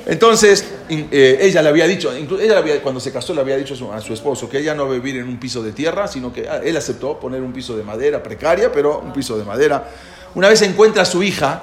Entonces, 0.05 0.65
eh, 0.89 1.39
ella 1.41 1.63
le 1.63 1.69
había 1.69 1.87
dicho, 1.87 2.11
inclu- 2.17 2.41
ella 2.41 2.59
había- 2.59 2.83
cuando 2.83 3.01
se 3.01 3.13
casó 3.13 3.35
le 3.35 3.41
había 3.41 3.57
dicho 3.57 3.75
a 3.93 4.01
su, 4.01 4.13
esposo 4.13 4.49
que 4.49 4.59
ella 4.59 4.75
no 4.75 4.85
a 4.85 4.89
vivir 4.91 5.17
en 5.17 5.29
un 5.29 5.39
piso 5.39 5.63
de 5.63 5.73
tierra, 5.73 6.09
sino 6.09 6.33
que 6.33 6.49
ah, 6.49 6.61
él 6.65 6.77
aceptó 6.77 7.19
poner 7.19 7.43
un 7.43 7.53
piso 7.53 7.77
de 7.77 7.83
madera, 7.83 8.23
precaria, 8.23 8.71
pero 8.73 8.99
un 9.01 9.13
piso 9.13 9.37
de 9.39 9.45
madera. 9.45 9.89
Una 10.35 10.49
vez 10.49 10.63
encuentra 10.63 11.03
a 11.03 11.05
su 11.05 11.23
hija 11.23 11.63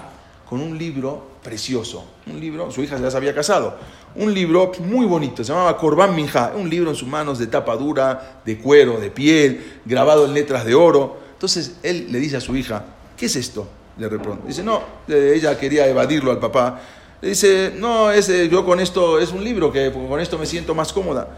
con 0.49 0.61
un 0.61 0.77
libro 0.77 1.33
precioso, 1.43 2.05
un 2.27 2.39
libro, 2.39 2.71
su 2.71 2.83
hija 2.83 2.97
ya 2.97 3.11
se 3.11 3.17
había 3.17 3.33
casado, 3.35 3.77
un 4.15 4.33
libro 4.33 4.71
muy 4.79 5.05
bonito, 5.05 5.43
se 5.43 5.51
llamaba 5.51 5.77
Corban 5.77 6.15
Minja, 6.15 6.53
un 6.55 6.69
libro 6.69 6.89
en 6.89 6.95
sus 6.95 7.07
manos 7.07 7.39
de 7.39 7.47
tapa 7.47 7.75
dura, 7.75 8.41
de 8.45 8.57
cuero, 8.57 8.99
de 8.99 9.09
piel, 9.11 9.79
grabado 9.85 10.25
en 10.25 10.33
letras 10.33 10.65
de 10.65 10.75
oro. 10.75 11.17
Entonces 11.33 11.77
él 11.83 12.07
le 12.11 12.19
dice 12.19 12.37
a 12.37 12.41
su 12.41 12.55
hija, 12.55 12.85
¿qué 13.17 13.25
es 13.25 13.35
esto? 13.35 13.67
Le 13.97 14.07
responde. 14.09 14.47
Dice, 14.47 14.63
no, 14.63 14.81
eh, 15.07 15.33
ella 15.35 15.57
quería 15.57 15.87
evadirlo 15.87 16.31
al 16.31 16.39
papá. 16.39 16.79
Le 17.23 17.29
dice, 17.29 17.71
no, 17.77 18.11
es, 18.11 18.27
eh, 18.27 18.49
yo 18.49 18.65
con 18.65 18.81
esto, 18.81 19.17
es 19.17 19.31
un 19.31 19.41
libro 19.41 19.71
que 19.71 19.93
con 19.93 20.19
esto 20.19 20.37
me 20.37 20.45
siento 20.45 20.75
más 20.75 20.91
cómoda. 20.91 21.29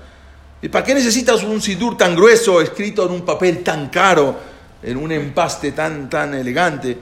¿Y 0.59 0.67
para 0.67 0.83
qué 0.83 0.95
necesitas 0.95 1.43
un 1.43 1.61
sidur 1.61 1.95
tan 1.95 2.15
grueso, 2.15 2.59
escrito 2.59 3.05
en 3.05 3.11
un 3.11 3.21
papel 3.21 3.61
tan 3.61 3.89
caro, 3.89 4.35
en 4.81 4.97
un 4.97 5.11
empaste 5.11 5.73
tan, 5.73 6.09
tan 6.09 6.33
elegante? 6.33 6.97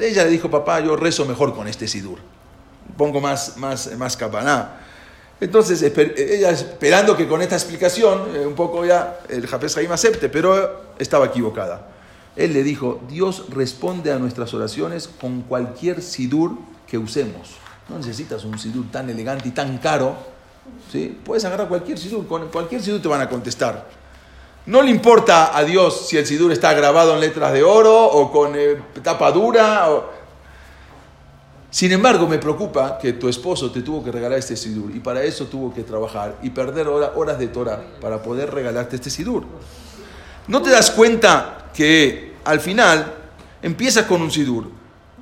Ella 0.00 0.22
le 0.22 0.30
dijo, 0.30 0.48
papá, 0.48 0.78
yo 0.78 0.94
rezo 0.94 1.24
mejor 1.24 1.52
con 1.56 1.66
este 1.66 1.88
sidur. 1.88 2.20
Pongo 2.96 3.20
más, 3.20 3.56
más, 3.56 3.96
más 3.96 4.16
capaná. 4.16 4.78
Entonces, 5.40 5.82
ella 5.82 6.50
esperando 6.52 7.16
que 7.16 7.26
con 7.26 7.42
esta 7.42 7.56
explicación, 7.56 8.36
eh, 8.36 8.46
un 8.46 8.54
poco 8.54 8.86
ya 8.86 9.22
el 9.28 9.44
Jafes 9.48 9.76
Haim 9.76 9.90
acepte, 9.90 10.28
pero 10.28 10.92
estaba 11.00 11.26
equivocada. 11.26 11.88
Él 12.36 12.52
le 12.52 12.62
dijo, 12.62 13.00
Dios 13.08 13.46
responde 13.50 14.12
a 14.12 14.20
nuestras 14.20 14.54
oraciones 14.54 15.08
con 15.08 15.42
cualquier 15.42 16.00
sidur 16.00 16.56
que 16.86 16.96
usemos. 16.96 17.59
No 17.90 17.98
necesitas 17.98 18.44
un 18.44 18.58
sidur 18.58 18.86
tan 18.90 19.10
elegante 19.10 19.48
y 19.48 19.50
tan 19.50 19.78
caro. 19.78 20.16
¿sí? 20.92 21.18
Puedes 21.24 21.44
agarrar 21.44 21.68
cualquier 21.68 21.98
sidur, 21.98 22.26
con 22.26 22.48
cualquier 22.48 22.80
sidur 22.80 23.02
te 23.02 23.08
van 23.08 23.20
a 23.20 23.28
contestar. 23.28 23.88
No 24.66 24.82
le 24.82 24.90
importa 24.90 25.56
a 25.56 25.64
Dios 25.64 26.06
si 26.08 26.16
el 26.16 26.24
sidur 26.26 26.52
está 26.52 26.72
grabado 26.74 27.14
en 27.14 27.20
letras 27.20 27.52
de 27.52 27.62
oro 27.64 28.04
o 28.06 28.30
con 28.30 28.52
eh, 28.54 28.80
tapa 29.02 29.32
dura. 29.32 29.88
Sin 31.70 31.92
embargo, 31.92 32.26
me 32.26 32.38
preocupa 32.38 32.98
que 32.98 33.12
tu 33.14 33.28
esposo 33.28 33.70
te 33.70 33.82
tuvo 33.82 34.02
que 34.04 34.10
regalar 34.10 34.38
este 34.38 34.56
sidur 34.56 34.94
y 34.94 35.00
para 35.00 35.22
eso 35.22 35.46
tuvo 35.46 35.72
que 35.72 35.82
trabajar 35.82 36.36
y 36.42 36.50
perder 36.50 36.88
hora- 36.88 37.12
horas 37.14 37.38
de 37.38 37.48
Torah 37.48 37.80
para 38.00 38.22
poder 38.22 38.52
regalarte 38.52 38.96
este 38.96 39.08
sidur. 39.10 39.44
¿No 40.48 40.60
te 40.62 40.70
das 40.70 40.90
cuenta 40.90 41.70
que 41.72 42.34
al 42.44 42.60
final 42.60 43.14
empiezas 43.62 44.04
con 44.06 44.20
un 44.20 44.30
sidur, 44.32 44.68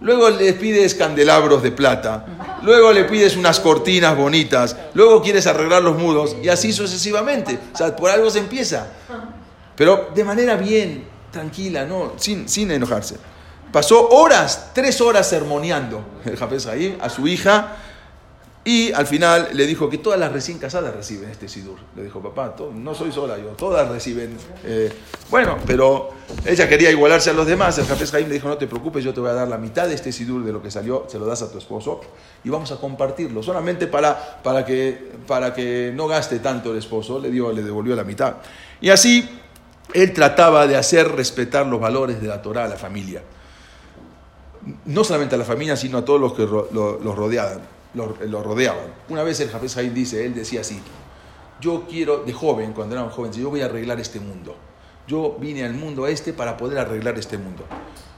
luego 0.00 0.30
le 0.30 0.52
pides 0.54 0.94
candelabros 0.94 1.62
de 1.62 1.72
plata, 1.72 2.26
luego 2.62 2.92
le 2.92 3.04
pides 3.04 3.36
unas 3.36 3.60
cortinas 3.60 4.16
bonitas, 4.16 4.76
luego 4.94 5.22
quieres 5.22 5.46
arreglar 5.46 5.82
los 5.82 5.96
mudos 5.96 6.36
y 6.42 6.48
así 6.48 6.72
sucesivamente? 6.72 7.58
O 7.74 7.76
sea, 7.76 7.94
por 7.94 8.10
algo 8.10 8.30
se 8.30 8.38
empieza. 8.38 8.86
Pero 9.76 10.10
de 10.14 10.24
manera 10.24 10.56
bien, 10.56 11.04
tranquila, 11.30 11.84
¿no? 11.84 12.12
sin, 12.16 12.48
sin 12.48 12.70
enojarse. 12.70 13.16
Pasó 13.72 14.08
horas, 14.08 14.70
tres 14.72 15.00
horas 15.00 15.28
sermoneando 15.28 16.02
el 16.24 16.36
Jafes 16.36 16.66
Haim 16.66 16.96
a 17.00 17.08
su 17.10 17.28
hija 17.28 17.76
Y 18.64 18.92
al 18.92 19.06
final 19.06 19.48
le 19.54 19.66
dijo 19.66 19.88
que 19.88 19.98
todas 19.98 20.18
las 20.20 20.30
recién 20.30 20.58
casadas 20.58 20.94
reciben 20.94 21.30
este 21.30 21.48
sidur. 21.48 21.78
Le 21.96 22.02
dijo, 22.02 22.20
papá, 22.20 22.54
no 22.74 22.94
soy 22.94 23.12
sola 23.12 23.38
yo, 23.38 23.50
todas 23.50 23.88
reciben. 23.88 24.36
eh, 24.64 24.92
bueno, 25.30 25.56
pero 25.66 26.10
ella 26.44 26.68
quería 26.68 26.90
igualarse 26.90 27.30
a 27.30 27.32
los 27.32 27.46
demás. 27.46 27.78
El 27.78 27.86
Jafes 27.86 28.10
Jaim 28.10 28.28
le 28.28 28.34
dijo, 28.34 28.48
no 28.48 28.58
te 28.58 28.66
preocupes, 28.66 29.02
yo 29.02 29.14
te 29.14 29.20
voy 29.20 29.30
a 29.30 29.34
dar 29.34 29.48
la 29.48 29.56
mitad 29.56 29.88
de 29.88 29.94
este 29.94 30.12
sidur 30.12 30.44
de 30.44 30.52
lo 30.52 30.62
que 30.62 30.70
salió, 30.70 31.06
se 31.08 31.18
lo 31.18 31.24
das 31.24 31.40
a 31.42 31.50
tu 31.50 31.56
esposo 31.56 32.00
y 32.44 32.50
vamos 32.50 32.70
a 32.70 32.76
compartirlo. 32.76 33.42
Solamente 33.42 33.86
para, 33.86 34.42
para, 34.42 34.66
que, 34.66 35.12
para 35.26 35.54
que 35.54 35.92
no 35.94 36.06
gaste 36.06 36.40
tanto 36.40 36.72
el 36.72 36.78
esposo, 36.78 37.18
le, 37.18 37.30
dio, 37.30 37.50
le 37.52 37.62
devolvió 37.62 37.96
la 37.96 38.04
mitad. 38.04 38.34
Y 38.82 38.90
así 38.90 39.26
él 39.94 40.12
trataba 40.12 40.66
de 40.66 40.76
hacer 40.76 41.10
respetar 41.10 41.66
los 41.66 41.80
valores 41.80 42.20
de 42.20 42.28
la 42.28 42.42
Torah 42.42 42.64
a 42.64 42.68
la 42.68 42.76
familia 42.76 43.22
no 44.84 45.04
solamente 45.04 45.34
a 45.34 45.38
la 45.38 45.44
familia, 45.44 45.76
sino 45.76 45.98
a 45.98 46.04
todos 46.04 46.20
los 46.20 46.34
que 46.34 46.42
los 46.42 47.16
rodeaban. 47.16 47.77
Los 48.06 48.44
rodeaban. 48.44 48.94
Una 49.08 49.22
vez 49.22 49.40
el 49.40 49.50
Jafes 49.50 49.76
Haim 49.76 49.92
dice, 49.92 50.24
él 50.24 50.34
decía 50.34 50.60
así, 50.60 50.80
yo 51.60 51.86
quiero, 51.88 52.18
de 52.18 52.32
joven, 52.32 52.72
cuando 52.72 52.94
era 52.94 53.04
un 53.04 53.10
joven, 53.10 53.32
yo 53.32 53.50
voy 53.50 53.62
a 53.62 53.66
arreglar 53.66 53.98
este 53.98 54.20
mundo. 54.20 54.54
Yo 55.06 55.36
vine 55.40 55.64
al 55.64 55.74
mundo 55.74 56.06
este 56.06 56.32
para 56.32 56.56
poder 56.56 56.78
arreglar 56.78 57.18
este 57.18 57.38
mundo. 57.38 57.64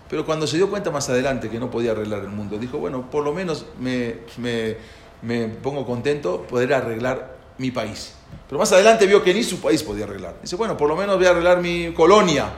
Pero 0.08 0.26
cuando 0.26 0.46
se 0.46 0.56
dio 0.56 0.68
cuenta 0.68 0.90
más 0.90 1.08
adelante 1.08 1.48
que 1.48 1.58
no 1.58 1.70
podía 1.70 1.92
arreglar 1.92 2.20
el 2.20 2.28
mundo, 2.28 2.58
dijo, 2.58 2.78
bueno, 2.78 3.08
por 3.10 3.24
lo 3.24 3.32
menos 3.32 3.64
me, 3.78 4.18
me, 4.38 4.76
me 5.22 5.48
pongo 5.48 5.86
contento 5.86 6.42
poder 6.42 6.74
arreglar 6.74 7.36
mi 7.58 7.70
país. 7.70 8.14
Pero 8.48 8.58
más 8.58 8.72
adelante 8.72 9.06
vio 9.06 9.22
que 9.22 9.32
ni 9.32 9.44
su 9.44 9.60
país 9.60 9.82
podía 9.82 10.04
arreglar. 10.04 10.36
Dice, 10.42 10.56
bueno, 10.56 10.76
por 10.76 10.88
lo 10.88 10.96
menos 10.96 11.16
voy 11.16 11.26
a 11.26 11.30
arreglar 11.30 11.60
mi 11.60 11.92
colonia. 11.94 12.48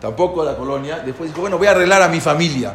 Tampoco 0.00 0.44
la 0.44 0.56
colonia. 0.56 0.98
Después 0.98 1.30
dijo, 1.30 1.40
bueno, 1.40 1.58
voy 1.58 1.68
a 1.68 1.70
arreglar 1.70 2.02
a 2.02 2.08
mi 2.08 2.20
familia. 2.20 2.74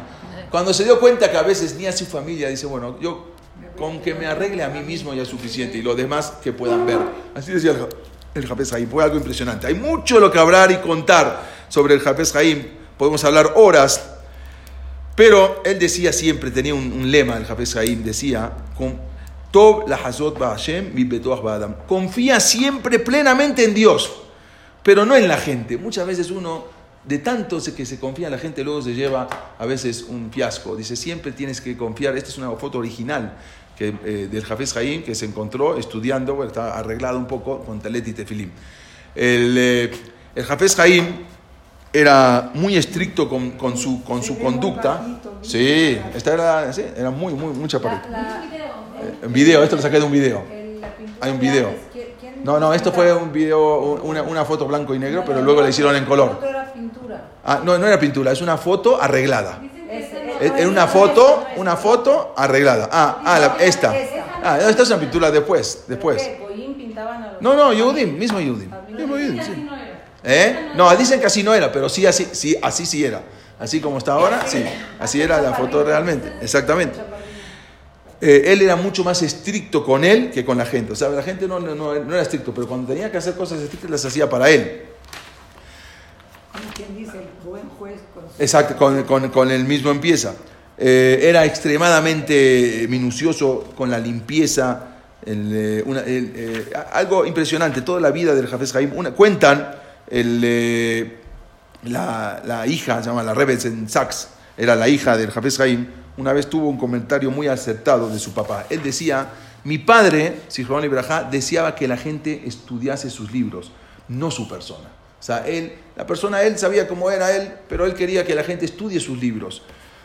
Cuando 0.50 0.72
se 0.72 0.84
dio 0.84 0.98
cuenta 0.98 1.30
que 1.30 1.36
a 1.36 1.42
veces 1.42 1.74
ni 1.74 1.86
a 1.86 1.92
su 1.92 2.06
familia, 2.06 2.48
dice, 2.48 2.66
bueno, 2.66 2.98
yo 3.00 3.35
con 3.76 4.00
que 4.00 4.14
me 4.14 4.26
arregle 4.26 4.62
a 4.62 4.68
mí 4.68 4.80
mismo 4.80 5.14
ya 5.14 5.22
es 5.22 5.28
suficiente 5.28 5.78
y 5.78 5.82
los 5.82 5.96
demás 5.96 6.34
que 6.42 6.52
puedan 6.52 6.86
ver. 6.86 6.98
Así 7.34 7.52
decía 7.52 7.72
el, 7.72 7.86
el 8.34 8.46
Japes. 8.46 8.74
Fue 8.90 9.04
algo 9.04 9.16
impresionante. 9.16 9.66
Hay 9.66 9.74
mucho 9.74 10.20
lo 10.20 10.30
que 10.30 10.38
hablar 10.38 10.70
y 10.70 10.76
contar 10.76 11.42
sobre 11.68 11.94
el 11.94 12.00
Japes 12.00 12.32
Jaim. 12.32 12.66
Podemos 12.96 13.24
hablar 13.24 13.52
horas. 13.56 14.12
Pero 15.14 15.62
él 15.64 15.78
decía 15.78 16.12
siempre, 16.12 16.50
tenía 16.50 16.74
un, 16.74 17.10
lema, 17.10 17.38
el 17.38 17.46
Japes 17.46 17.72
Jaim 17.72 18.04
decía, 18.04 18.52
con, 18.76 19.00
Tov 19.50 19.88
la 19.88 19.96
Hazot 19.96 20.38
Hashem 20.38 20.92
Adam. 21.48 21.76
Confía 21.88 22.38
siempre 22.40 22.98
plenamente 22.98 23.64
en 23.64 23.72
Dios, 23.72 24.12
pero 24.82 25.06
no 25.06 25.16
en 25.16 25.26
la 25.26 25.38
gente. 25.38 25.78
Muchas 25.78 26.06
veces 26.06 26.30
uno, 26.30 26.66
de 27.04 27.18
tanto 27.18 27.58
que 27.74 27.86
se 27.86 27.98
confía 27.98 28.26
en 28.26 28.32
la 28.32 28.38
gente, 28.38 28.62
luego 28.62 28.82
se 28.82 28.92
lleva 28.92 29.54
a 29.58 29.64
veces 29.64 30.02
un 30.02 30.30
fiasco. 30.30 30.76
Dice, 30.76 30.94
siempre 30.94 31.32
tienes 31.32 31.62
que 31.62 31.74
confiar. 31.74 32.14
Esta 32.18 32.28
es 32.28 32.36
una 32.36 32.50
foto 32.50 32.76
original 32.76 33.38
que, 33.76 33.94
eh, 34.04 34.28
del 34.30 34.44
Jafes 34.44 34.72
Jaim 34.72 35.02
que 35.02 35.14
se 35.14 35.26
encontró 35.26 35.76
estudiando, 35.76 36.34
bueno, 36.34 36.50
está 36.50 36.78
arreglado 36.78 37.18
un 37.18 37.26
poco 37.26 37.60
con 37.60 37.80
Talet 37.80 38.06
y 38.08 38.12
Tefilim. 38.12 38.50
El, 39.14 39.56
eh, 39.58 39.90
el 40.34 40.44
Jafes 40.44 40.74
Jaim 40.76 41.04
era 41.92 42.50
muy 42.54 42.76
estricto 42.76 43.28
con, 43.28 43.52
con 43.52 43.76
su, 43.76 44.02
con 44.04 44.22
su 44.22 44.38
conducta. 44.38 45.20
Sí, 45.42 45.98
esta 46.14 46.34
era, 46.34 46.72
sí, 46.72 46.82
era 46.96 47.10
muy, 47.10 47.32
muy, 47.32 47.54
mucha 47.54 47.80
pared. 47.80 47.98
Un 49.22 49.32
video, 49.32 49.62
esto 49.62 49.76
lo 49.76 49.82
saqué 49.82 49.98
de 49.98 50.04
un 50.04 50.12
video. 50.12 50.42
Hay 51.20 51.30
un 51.30 51.40
video. 51.40 51.70
No, 52.44 52.60
no, 52.60 52.74
esto 52.74 52.92
fue 52.92 53.12
un 53.12 53.32
video, 53.32 53.98
una, 54.02 54.22
una 54.22 54.44
foto 54.44 54.66
blanco 54.66 54.94
y 54.94 54.98
negro, 54.98 55.24
pero 55.26 55.40
luego 55.40 55.62
la 55.62 55.70
hicieron 55.70 55.96
en 55.96 56.04
color. 56.04 56.34
Foto 56.34 56.48
era 56.48 56.72
pintura. 56.72 57.30
Ah, 57.44 57.60
no, 57.64 57.78
no 57.78 57.86
era 57.86 57.98
pintura, 57.98 58.32
es 58.32 58.40
una 58.42 58.56
foto 58.56 59.00
arreglada. 59.00 59.60
Es 60.40 60.66
una 60.66 60.86
foto, 60.86 61.46
una 61.56 61.76
foto 61.76 62.34
arreglada. 62.36 62.88
Ah, 62.92 63.22
ah, 63.24 63.38
la- 63.38 63.56
esta. 63.64 63.94
Ah, 64.42 64.58
esta 64.68 64.82
es 64.82 64.90
una 64.90 64.98
pintura 65.00 65.30
después, 65.30 65.84
después. 65.88 66.28
No, 67.40 67.54
no, 67.54 67.72
Yehudim, 67.72 68.18
mismo 68.18 68.40
Yehudim. 68.40 68.70
Mismo 68.90 69.16
Yehudim, 69.16 69.42
sí. 69.42 69.68
¿Eh? 70.24 70.70
No, 70.74 70.94
dicen 70.96 71.20
que 71.20 71.26
así 71.26 71.42
no 71.42 71.54
era, 71.54 71.70
pero 71.70 71.88
sí 71.88 72.04
así, 72.06 72.26
sí, 72.32 72.56
así 72.62 72.84
sí 72.86 73.04
era. 73.04 73.22
Así 73.58 73.80
como 73.80 73.98
está 73.98 74.12
ahora, 74.12 74.42
sí. 74.46 74.64
Así 74.98 75.20
era 75.22 75.40
la 75.40 75.54
foto 75.54 75.82
realmente, 75.84 76.32
exactamente. 76.42 76.98
Eh, 78.20 78.44
él 78.46 78.62
era 78.62 78.76
mucho 78.76 79.04
más 79.04 79.22
estricto 79.22 79.84
con 79.84 80.02
él 80.04 80.30
que 80.30 80.44
con 80.44 80.56
la 80.58 80.64
gente. 80.66 80.92
O 80.92 80.96
sea, 80.96 81.10
la 81.10 81.22
gente 81.22 81.46
no, 81.46 81.60
no, 81.60 81.74
no 81.74 81.94
era 82.12 82.22
estricto, 82.22 82.52
pero 82.54 82.66
cuando 82.66 82.88
tenía 82.88 83.10
que 83.10 83.18
hacer 83.18 83.34
cosas 83.34 83.60
estrictas 83.60 83.90
las 83.90 84.04
hacía 84.04 84.28
para 84.28 84.48
él. 84.50 84.84
Como 86.52 86.72
quien 86.74 86.96
dice, 86.96 87.18
el 87.18 87.28
buen 87.48 87.68
juez 87.78 88.00
con 88.14 88.24
su- 88.24 88.25
Exacto, 88.38 88.76
con, 88.76 89.02
con- 89.04 89.28
con 89.30 89.50
el 89.50 89.64
mismo 89.64 89.90
empieza. 89.90 90.34
Eh, 90.78 91.20
era 91.22 91.44
extremadamente 91.44 92.86
minucioso 92.88 93.72
con 93.76 93.90
la 93.90 93.98
limpieza. 93.98 94.88
eh, 95.24 95.82
eh, 96.34 96.72
algo 96.92 97.24
impresionante, 97.26 97.80
toda 97.82 98.00
la 98.00 98.10
vida 98.10 98.34
del 98.34 98.46
Jafes 98.46 98.72
Jaim. 98.72 98.92
Una, 98.94 99.10
cuentan, 99.12 99.74
la, 101.84 102.42
la 102.44 102.66
hija, 102.66 103.02
se 103.02 103.08
llama 103.08 103.22
la 103.22 103.34
en 103.64 103.88
Sachs, 103.88 104.28
era 104.56 104.76
la 104.76 104.88
hija 104.88 105.16
del 105.16 105.30
Jafes 105.30 105.56
Jaim, 105.58 105.86
una 106.18 106.32
vez 106.32 106.48
tuvo 106.48 106.68
un 106.68 106.78
comentario 106.78 107.30
muy 107.30 107.48
acertado 107.48 108.08
de 108.08 108.18
su 108.18 108.32
papá. 108.32 108.66
Él 108.70 108.82
decía, 108.82 109.28
mi 109.64 109.78
padre, 109.78 110.40
Sijrón 110.48 110.84
Ibrahá, 110.84 111.24
deseaba 111.30 111.74
que 111.74 111.88
la 111.88 111.96
gente 111.96 112.42
estudiase 112.46 113.10
sus 113.10 113.32
libros, 113.32 113.72
no 114.08 114.30
su 114.30 114.48
persona. 114.48 114.88
Sea, 115.26 115.44
él, 115.44 115.72
la 115.96 116.06
persona, 116.06 116.40
él 116.44 116.56
sabía 116.56 116.86
cómo 116.86 117.10
era 117.10 117.34
él, 117.34 117.50
pero 117.68 117.84
él 117.84 117.94
quería 117.94 118.24
que 118.24 118.32
la 118.32 118.44
gente 118.44 118.64
estudie 118.64 119.00
sus 119.00 119.18
libros. 119.18 119.62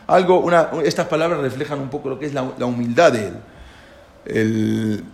Algo, 0.08 0.50
estas 0.82 1.06
palabras 1.06 1.38
reflejan 1.40 1.78
un 1.78 1.90
poco 1.90 2.08
lo 2.08 2.18
que 2.18 2.26
es 2.26 2.34
la, 2.34 2.42
humildad 2.42 3.12
de 3.12 3.30
él. 4.24 5.04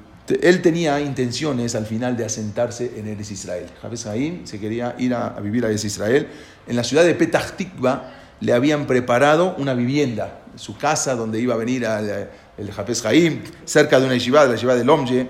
Él 0.41 0.63
tenía 0.63 0.99
intenciones 0.99 1.75
al 1.75 1.85
final 1.85 2.17
de 2.17 2.25
asentarse 2.25 2.93
en 2.97 3.07
Eres 3.07 3.31
Israel. 3.31 3.67
Jafes 3.83 4.07
Haim 4.07 4.47
se 4.47 4.59
quería 4.59 4.95
ir 4.99 5.13
a, 5.13 5.39
vivir 5.41 5.67
a 5.67 5.69
Eres 5.69 5.85
Israel. 5.85 6.27
En 6.67 6.75
la 6.75 6.85
ciudad 6.85 7.05
de 7.05 7.15
Petah 7.15 7.45
Tikva 7.55 8.15
le 8.41 8.55
habían 8.55 8.87
preparado 8.87 9.57
una 9.59 9.75
vivienda, 9.75 10.39
su 10.57 10.79
casa 10.79 11.17
donde 11.17 11.39
iba 11.39 11.53
a 11.53 11.59
venir 11.59 11.85
al- 11.85 12.31
el 12.57 12.73
Jafes 12.73 13.05
Haim, 13.05 13.43
cerca 13.67 14.01
de 14.01 14.07
una 14.07 14.15
yeshiva, 14.15 14.47
la 14.47 14.55
yeshiva 14.55 14.75
de 14.75 14.85
Lomje. 14.87 15.29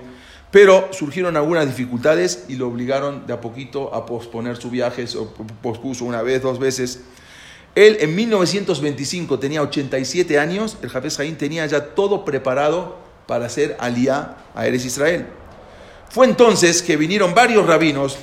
Pero 0.51 0.89
surgieron 0.91 1.37
algunas 1.37 1.67
dificultades 1.67 2.45
y 2.47 2.55
lo 2.55 2.67
obligaron 2.67 3.27
de 3.27 3.33
a 3.33 3.41
poquito 3.41 3.93
a 3.93 4.05
posponer 4.05 4.57
su 4.57 4.69
viaje, 4.69 5.05
se 5.05 5.19
pospuso 5.61 6.05
una 6.05 6.23
vez, 6.23 6.41
dos 6.41 6.57
veces. 6.57 7.01
Él 7.75 7.97
en 7.99 8.15
1925 8.15 9.37
tenía 9.37 9.61
87 9.61 10.39
años, 10.39 10.77
el 10.81 10.89
Jafes 10.89 11.17
Jaim 11.17 11.35
tenía 11.35 11.65
ya 11.67 11.93
todo 11.93 12.25
preparado 12.25 12.97
para 13.27 13.45
hacer 13.45 13.77
aliyá 13.79 14.37
a 14.55 14.65
Eres 14.65 14.85
Israel. 14.85 15.27
Fue 16.09 16.25
entonces 16.25 16.81
que 16.81 16.97
vinieron 16.97 17.35
varios 17.35 17.67
rabinos 17.67 18.17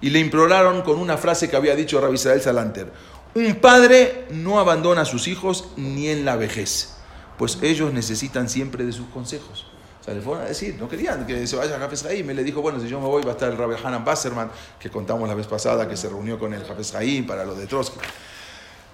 y 0.00 0.08
le 0.08 0.20
imploraron 0.20 0.80
con 0.80 0.98
una 0.98 1.18
frase 1.18 1.50
que 1.50 1.56
había 1.56 1.76
dicho 1.76 2.00
Rabbi 2.00 2.14
Israel 2.14 2.40
Salanter. 2.40 2.90
Un 3.34 3.56
padre 3.56 4.26
no 4.30 4.58
abandona 4.58 5.02
a 5.02 5.04
sus 5.04 5.28
hijos 5.28 5.68
ni 5.76 6.08
en 6.08 6.24
la 6.24 6.36
vejez, 6.36 6.94
pues 7.36 7.58
ellos 7.60 7.92
necesitan 7.92 8.48
siempre 8.48 8.86
de 8.86 8.92
sus 8.92 9.06
consejos. 9.08 9.67
Le 10.14 10.20
fueron 10.20 10.44
a 10.44 10.48
decir, 10.48 10.76
no 10.78 10.88
querían 10.88 11.26
que 11.26 11.46
se 11.46 11.56
vaya 11.56 11.76
a 11.76 11.78
Jafes 11.78 12.02
Jaim. 12.02 12.28
Él 12.30 12.36
le 12.36 12.44
dijo, 12.44 12.60
bueno, 12.62 12.80
si 12.80 12.88
yo 12.88 13.00
me 13.00 13.06
voy 13.06 13.22
va 13.22 13.30
a 13.30 13.32
estar 13.34 13.50
el 13.50 13.56
Rabbi 13.58 13.74
Hanan 13.82 14.04
Basserman, 14.04 14.50
que 14.78 14.90
contamos 14.90 15.28
la 15.28 15.34
vez 15.34 15.46
pasada, 15.46 15.88
que 15.88 15.96
se 15.96 16.08
reunió 16.08 16.38
con 16.38 16.54
el 16.54 16.64
Jafes 16.64 16.92
Jaim 16.92 17.26
para 17.26 17.44
lo 17.44 17.54
de 17.54 17.66
Trotsky. 17.66 17.98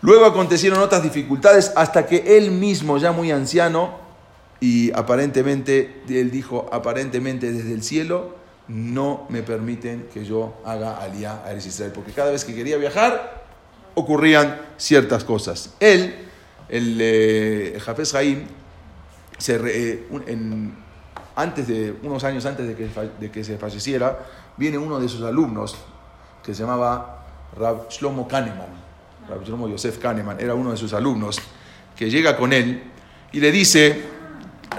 Luego 0.02 0.26
acontecieron 0.26 0.80
otras 0.80 1.02
dificultades 1.02 1.72
hasta 1.76 2.06
que 2.06 2.36
él 2.36 2.50
mismo, 2.50 2.98
ya 2.98 3.12
muy 3.12 3.30
anciano, 3.30 3.98
y 4.60 4.92
aparentemente, 4.92 6.02
él 6.08 6.30
dijo, 6.30 6.68
aparentemente 6.72 7.52
desde 7.52 7.72
el 7.72 7.82
cielo, 7.82 8.34
no 8.68 9.26
me 9.28 9.42
permiten 9.42 10.08
que 10.12 10.24
yo 10.24 10.54
haga 10.64 10.96
aliyá 10.96 11.42
a 11.44 11.52
Eres 11.52 11.66
Israel, 11.66 11.92
porque 11.94 12.12
cada 12.12 12.30
vez 12.30 12.44
que 12.44 12.54
quería 12.54 12.76
viajar, 12.76 13.44
ocurrían 13.94 14.60
ciertas 14.76 15.22
cosas. 15.24 15.74
Él, 15.80 16.14
el, 16.68 16.98
eh, 17.00 17.78
Jafes 17.80 18.12
Jaim, 18.12 18.46
se 19.38 19.58
re- 19.58 19.90
eh, 19.90 20.06
antes 21.36 21.66
de, 21.66 21.94
unos 22.02 22.22
años 22.24 22.46
antes 22.46 22.66
de 22.66 23.30
que, 23.30 23.44
se 23.44 23.58
falleciera, 23.58 24.18
viene 24.56 24.78
uno 24.78 25.00
de 25.00 25.08
sus 25.08 25.22
alumnos, 25.22 25.76
que 26.42 26.54
se 26.54 26.62
llamaba 26.62 27.24
Rab 27.56 27.88
Shlomo 27.90 28.28
Kahneman, 28.28 28.68
Rab 29.28 29.44
Shlomo 29.44 29.68
Yosef 29.68 29.98
Kahneman, 29.98 30.40
era 30.40 30.54
uno 30.54 30.70
de 30.70 30.76
sus 30.76 30.92
alumnos, 30.92 31.40
que 31.96 32.10
llega 32.10 32.36
con 32.36 32.52
él 32.52 32.82
y 33.32 33.40
le 33.40 33.50
dice, 33.50 34.02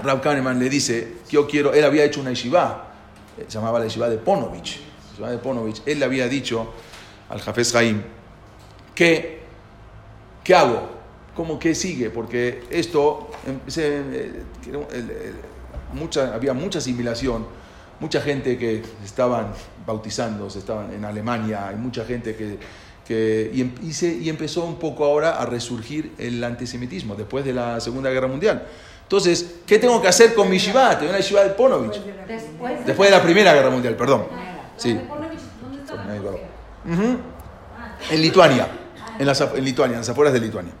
Rab 0.02 0.22
Kahneman 0.22 0.58
le 0.58 0.68
dice, 0.70 1.16
yo 1.30 1.46
quiero, 1.46 1.74
él 1.74 1.84
había 1.84 2.04
hecho 2.04 2.20
una 2.20 2.30
yeshiva, 2.30 2.84
eh, 3.36 3.44
se 3.48 3.54
llamaba 3.58 3.78
la 3.78 3.86
yeshiva 3.86 4.08
de 4.08 4.18
Ponovich, 4.18 4.80
la 5.18 5.30
de 5.30 5.38
Ponovich, 5.38 5.82
él 5.86 5.98
le 5.98 6.04
había 6.04 6.28
dicho 6.28 6.72
al 7.28 7.40
Jafes 7.40 7.72
Jaim, 7.72 8.02
que, 8.94 9.40
¿qué 10.42 10.54
hago? 10.54 10.96
¿Cómo 11.34 11.58
que 11.58 11.74
sigue? 11.74 12.08
Porque 12.08 12.64
esto, 12.70 13.30
em, 13.46 13.60
se, 13.66 13.98
eh, 13.98 14.42
el- 14.72 15.34
mucha, 15.92 16.34
había 16.34 16.52
mucha 16.52 16.78
asimilación, 16.78 17.46
mucha 18.00 18.20
gente 18.20 18.58
que 18.58 18.82
estaban 19.04 19.48
bautizando, 19.86 20.50
se 20.50 20.58
estaban 20.58 20.92
en 20.92 21.04
Alemania, 21.04 21.68
hay 21.68 21.76
mucha 21.76 22.04
gente 22.04 22.34
que, 22.36 22.58
que 23.06 23.50
y, 23.54 23.60
em- 23.62 23.74
y 23.82 23.92
se- 23.92 24.14
y 24.14 24.28
empezó 24.28 24.64
un 24.64 24.76
poco 24.78 25.04
ahora 25.04 25.40
a 25.40 25.46
resurgir 25.46 26.12
el 26.18 26.42
antisemitismo 26.44 27.14
después 27.14 27.44
de 27.44 27.52
la 27.54 27.80
Segunda 27.80 28.10
Guerra 28.10 28.26
Mundial. 28.28 28.66
Entonces, 29.02 29.54
¿qué 29.66 29.78
tengo 29.78 30.02
que 30.02 30.08
hacer 30.08 30.34
con 30.34 30.50
mi 30.50 30.58
yeshiva? 30.58 30.98
Tengo 30.98 31.10
una 31.10 31.18
yeshiva 31.20 31.42
de 31.44 31.50
Ponovich. 31.50 31.92
Después, 32.84 33.08
de 33.10 33.16
la 33.16 33.22
Primera 33.22 33.54
Guerra 33.54 33.70
Mundial, 33.70 33.94
perdón. 33.96 34.26
Sí. 34.76 34.92
Ujú. 36.92 37.18
En 38.10 38.20
Lituania, 38.22 38.68
en, 39.18 39.26
las, 39.26 39.40
en 39.40 39.64
Lituania, 39.64 39.94
en 39.94 40.00
las 40.00 40.08
afueras 40.08 40.32
de 40.34 40.40
Lituania. 40.40 40.72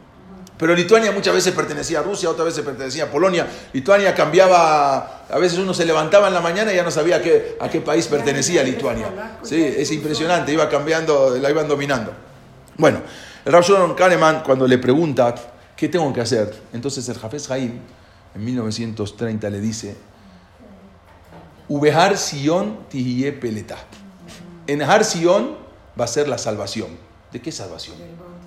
Pero 0.58 0.74
Lituania 0.74 1.12
muchas 1.12 1.34
veces 1.34 1.52
pertenecía 1.52 2.00
a 2.00 2.02
Rusia, 2.02 2.30
otras 2.30 2.46
veces 2.46 2.64
pertenecía 2.64 3.04
a 3.04 3.10
Polonia. 3.10 3.46
Lituania 3.72 4.14
cambiaba, 4.14 5.24
a 5.28 5.38
veces 5.38 5.58
uno 5.58 5.74
se 5.74 5.84
levantaba 5.84 6.28
en 6.28 6.34
la 6.34 6.40
mañana 6.40 6.72
y 6.72 6.76
ya 6.76 6.82
no 6.82 6.90
sabía 6.90 7.16
a 7.16 7.22
qué, 7.22 7.58
a 7.60 7.68
qué 7.68 7.80
país 7.80 8.06
pertenecía 8.06 8.62
Lituania. 8.62 9.38
Sí, 9.42 9.62
es 9.62 9.90
impresionante, 9.92 10.52
iba 10.52 10.68
cambiando, 10.68 11.36
la 11.38 11.50
iban 11.50 11.68
dominando. 11.68 12.12
Bueno, 12.78 13.02
el 13.44 13.52
Rav 13.52 13.62
Shlomo 13.62 13.94
Kahneman 13.94 14.42
cuando 14.42 14.66
le 14.66 14.78
pregunta 14.78 15.34
qué 15.76 15.88
tengo 15.88 16.10
que 16.12 16.22
hacer, 16.22 16.54
entonces 16.72 17.06
el 17.08 17.18
Jafes 17.18 17.50
Haim 17.50 17.78
en 18.34 18.44
1930 18.44 19.50
le 19.50 19.60
dice, 19.60 19.96
Ubehar 21.68 22.16
Sion 22.16 22.86
Tihye 22.88 23.32
Peleta. 23.32 23.76
En 24.66 24.82
Har 24.82 25.04
Sion 25.04 25.56
va 25.98 26.04
a 26.04 26.08
ser 26.08 26.28
la 26.28 26.38
salvación. 26.38 26.88
¿De 27.32 27.42
qué 27.42 27.52
salvación? 27.52 27.96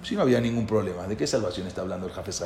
Si 0.04 0.16
no 0.16 0.22
había 0.22 0.40
ningún 0.40 0.66
problema. 0.66 1.08
¿De 1.08 1.16
qué 1.18 1.28
salvación 1.28 1.68
está 1.68 1.82
hablando 1.82 2.08
el 2.08 2.14
Jafes? 2.14 2.44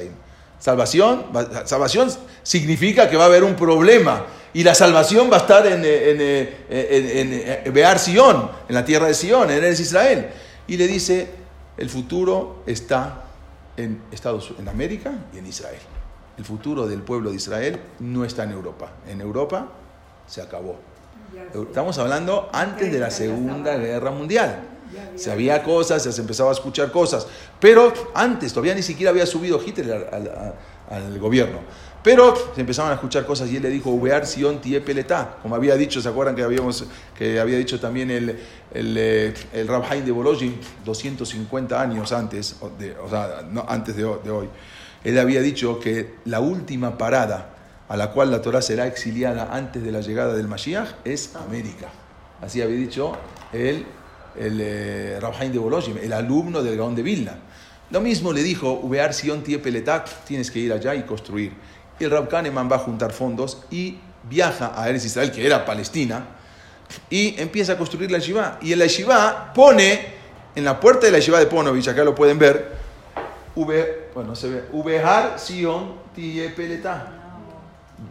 Salvación, 0.59 1.25
va- 1.35 1.67
salvación 1.67 2.09
significa 2.41 3.09
que 3.09 3.17
va 3.17 3.23
a 3.23 3.27
haber 3.27 3.43
un 3.43 3.55
problema 3.55 4.25
y 4.53 4.63
la 4.63 4.73
salvación 4.73 5.29
va 5.31 5.37
a 5.37 5.39
estar 5.39 5.65
en, 5.67 5.83
eh, 5.83 6.11
en, 6.11 6.17
eh, 6.21 6.57
en, 6.69 7.33
en, 7.33 7.67
en 7.67 7.73
Bear 7.73 7.99
Sion, 7.99 8.49
en 8.69 8.75
la 8.75 8.85
tierra 8.85 9.07
de 9.07 9.13
Sion, 9.13 9.49
en 9.51 9.57
Eres 9.57 9.79
Israel. 9.79 10.29
Y 10.67 10.77
le 10.77 10.87
dice, 10.87 11.29
el 11.77 11.89
futuro 11.89 12.63
está 12.65 13.23
en 13.75 14.01
Estados 14.11 14.53
en 14.57 14.69
América 14.69 15.11
y 15.33 15.39
en 15.39 15.47
Israel. 15.47 15.79
El 16.37 16.45
futuro 16.45 16.87
del 16.87 17.01
pueblo 17.01 17.31
de 17.31 17.35
Israel 17.35 17.79
no 17.99 18.23
está 18.23 18.43
en 18.43 18.51
Europa. 18.51 18.91
En 19.07 19.19
Europa 19.21 19.67
se 20.27 20.41
acabó. 20.41 20.79
Estamos 21.53 21.97
hablando 21.97 22.49
antes 22.53 22.91
de 22.91 22.99
la 22.99 23.11
Segunda 23.11 23.75
Guerra 23.75 24.11
Mundial. 24.11 24.69
Se 25.15 25.31
había 25.31 25.63
cosas, 25.63 26.03
se 26.03 26.21
empezaba 26.21 26.49
a 26.49 26.53
escuchar 26.53 26.91
cosas. 26.91 27.27
Pero 27.59 27.93
antes, 28.13 28.53
todavía 28.53 28.75
ni 28.75 28.81
siquiera 28.83 29.11
había 29.11 29.25
subido 29.25 29.61
Hitler 29.63 30.09
al, 30.89 31.19
gobierno. 31.19 31.59
Pero 32.03 32.35
se 32.53 32.59
empezaban 32.61 32.91
a 32.91 32.95
escuchar 32.95 33.25
cosas 33.25 33.49
y 33.49 33.55
él 33.55 33.63
le 33.63 33.69
dijo, 33.69 33.89
Ubear 33.89 34.27
Sion 34.27 34.59
tie 34.59 34.81
peletá. 34.81 35.37
Como 35.41 35.55
había 35.55 35.75
dicho, 35.75 36.01
¿se 36.01 36.09
acuerdan 36.09 36.35
que, 36.35 36.43
habíamos, 36.43 36.85
que 37.17 37.39
había 37.39 37.57
dicho 37.57 37.79
también 37.79 38.11
el, 38.11 38.37
el, 38.73 38.95
eh, 38.97 39.33
el 39.53 39.67
Rab 39.67 39.85
Haim 39.89 40.03
de 40.03 40.11
Bolojin 40.11 40.59
250 40.83 41.81
años 41.81 42.11
antes, 42.11 42.57
de- 42.77 42.97
o 42.97 43.09
sea, 43.09 43.47
antes 43.67 43.95
de, 43.95 44.03
de 44.03 44.29
hoy? 44.31 44.49
Él 45.03 45.17
había 45.17 45.41
dicho 45.41 45.79
que 45.79 46.15
la 46.25 46.41
última 46.41 46.97
parada 46.97 47.49
a 47.89 47.97
la 47.97 48.11
cual 48.11 48.31
la 48.31 48.41
Torah 48.41 48.61
será 48.61 48.87
exiliada 48.87 49.49
antes 49.53 49.83
de 49.83 49.91
la 49.91 50.01
llegada 50.01 50.33
del 50.33 50.47
Mashiach 50.47 50.89
es 51.05 51.35
América. 51.35 51.89
Así 52.41 52.61
había 52.61 52.77
dicho 52.77 53.13
el, 53.51 53.85
el 54.39 54.59
eh, 54.61 55.19
Rab 55.19 55.33
Haim 55.39 55.51
de 55.51 55.59
Bolojim, 55.59 55.97
el 55.97 56.13
alumno 56.13 56.63
del 56.63 56.77
Gaón 56.77 56.95
de 56.95 57.03
Vilna. 57.03 57.35
Lo 57.91 58.01
mismo 58.01 58.33
le 58.33 58.41
dijo, 58.41 58.71
Ubear 58.71 59.13
Sion 59.13 59.43
tie 59.43 59.59
peletak, 59.59 60.09
tienes 60.25 60.49
que 60.49 60.59
ir 60.59 60.73
allá 60.73 60.95
y 60.95 61.03
construir. 61.03 61.53
Y 61.99 62.03
el 62.03 62.11
Rab 62.11 62.27
Kahneman 62.27 62.69
va 62.71 62.77
a 62.77 62.79
juntar 62.79 63.11
fondos 63.11 63.63
y 63.69 63.97
viaja 64.23 64.73
a 64.75 64.89
Eres 64.89 65.05
Israel, 65.05 65.31
que 65.31 65.45
era 65.45 65.65
Palestina, 65.65 66.25
y 67.09 67.35
empieza 67.39 67.73
a 67.73 67.77
construir 67.77 68.09
la 68.11 68.17
yeshiva. 68.17 68.57
Y 68.61 68.73
en 68.73 68.79
la 68.79 68.85
yeshiva 68.85 69.53
pone, 69.53 70.07
en 70.55 70.63
la 70.63 70.79
puerta 70.79 71.05
de 71.05 71.11
la 71.11 71.19
yeshiva 71.19 71.39
de 71.39 71.45
Ponovich, 71.45 71.87
acá 71.87 72.03
lo 72.03 72.15
pueden 72.15 72.39
ver, 72.39 72.83
Ube, 73.55 74.09
bueno, 74.15 74.35
se 74.35 74.49
ve, 74.49 74.63
Ubehar 74.71 75.39
Sion 75.39 75.93
tie 76.15 76.49
peleta. 76.49 77.19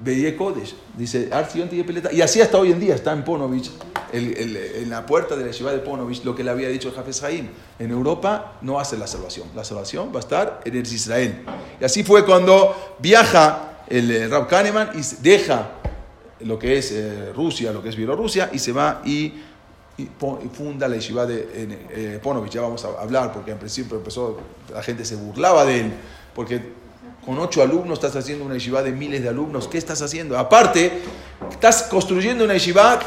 Veía 0.02 0.36
Kodesh, 0.36 0.74
dice 0.96 1.28
Ar 1.32 1.50
Sion 1.50 1.68
tie. 1.68 1.84
Y 2.12 2.20
así 2.20 2.40
hasta 2.40 2.58
hoy 2.58 2.70
en 2.70 2.78
día 2.78 2.94
está 2.94 3.12
en 3.12 3.24
Ponovich, 3.24 3.72
el- 4.12 4.36
el- 4.36 4.56
en 4.56 4.90
la 4.90 5.04
puerta 5.06 5.34
de 5.36 5.42
la 5.44 5.48
yeshiva 5.50 5.72
de 5.72 5.78
Ponovich, 5.78 6.24
lo 6.24 6.34
que 6.34 6.44
le 6.44 6.50
había 6.50 6.68
dicho 6.68 6.88
el 6.88 6.94
Jafes 6.94 7.22
Haim. 7.22 7.48
En 7.78 7.90
Europa 7.90 8.54
no 8.62 8.78
hace 8.78 8.96
la 8.96 9.06
salvación. 9.06 9.48
La 9.54 9.64
salvación 9.64 10.10
va 10.12 10.16
a 10.16 10.20
estar 10.20 10.60
en 10.64 10.74
Eretz 10.76 10.92
Israel. 10.92 11.44
Y 11.80 11.84
así 11.84 12.02
fue 12.04 12.24
cuando 12.24 12.96
viaja 12.98 13.84
el 13.88 14.10
eh, 14.10 14.28
Rab 14.28 14.48
Kahneman 14.48 14.90
y 14.94 15.00
deja 15.22 15.70
lo 16.40 16.58
que 16.58 16.78
es 16.78 16.90
eh, 16.92 17.32
Rusia, 17.34 17.72
lo 17.72 17.82
que 17.82 17.88
es 17.90 17.96
Bielorrusia, 17.96 18.50
y 18.52 18.58
se 18.58 18.72
va 18.72 19.00
y, 19.04 19.32
y 19.96 20.02
y 20.02 20.48
funda 20.52 20.88
la 20.88 20.96
yeshiva 20.96 21.26
de 21.26 21.48
eh, 21.54 22.20
Ponovich. 22.22 22.52
Ya 22.52 22.62
vamos 22.62 22.84
a 22.84 23.00
hablar, 23.00 23.32
porque 23.32 23.50
en 23.52 23.58
principio 23.58 23.96
empezó, 23.96 24.38
la 24.72 24.82
gente 24.82 25.04
se 25.04 25.14
burlaba 25.16 25.64
de 25.64 25.80
él, 25.80 25.92
porque 26.34 26.80
con 27.24 27.38
ocho 27.38 27.62
alumnos 27.62 27.98
estás 28.02 28.16
haciendo 28.16 28.44
una 28.44 28.54
yeshiva 28.54 28.82
de 28.82 28.90
miles 28.90 29.22
de 29.22 29.28
alumnos. 29.28 29.68
¿Qué 29.68 29.78
estás 29.78 30.02
haciendo? 30.02 30.36
Aparte, 30.36 31.02
estás 31.50 31.84
construyendo 31.84 32.42
una 32.44 32.54
yeshiva 32.54 32.98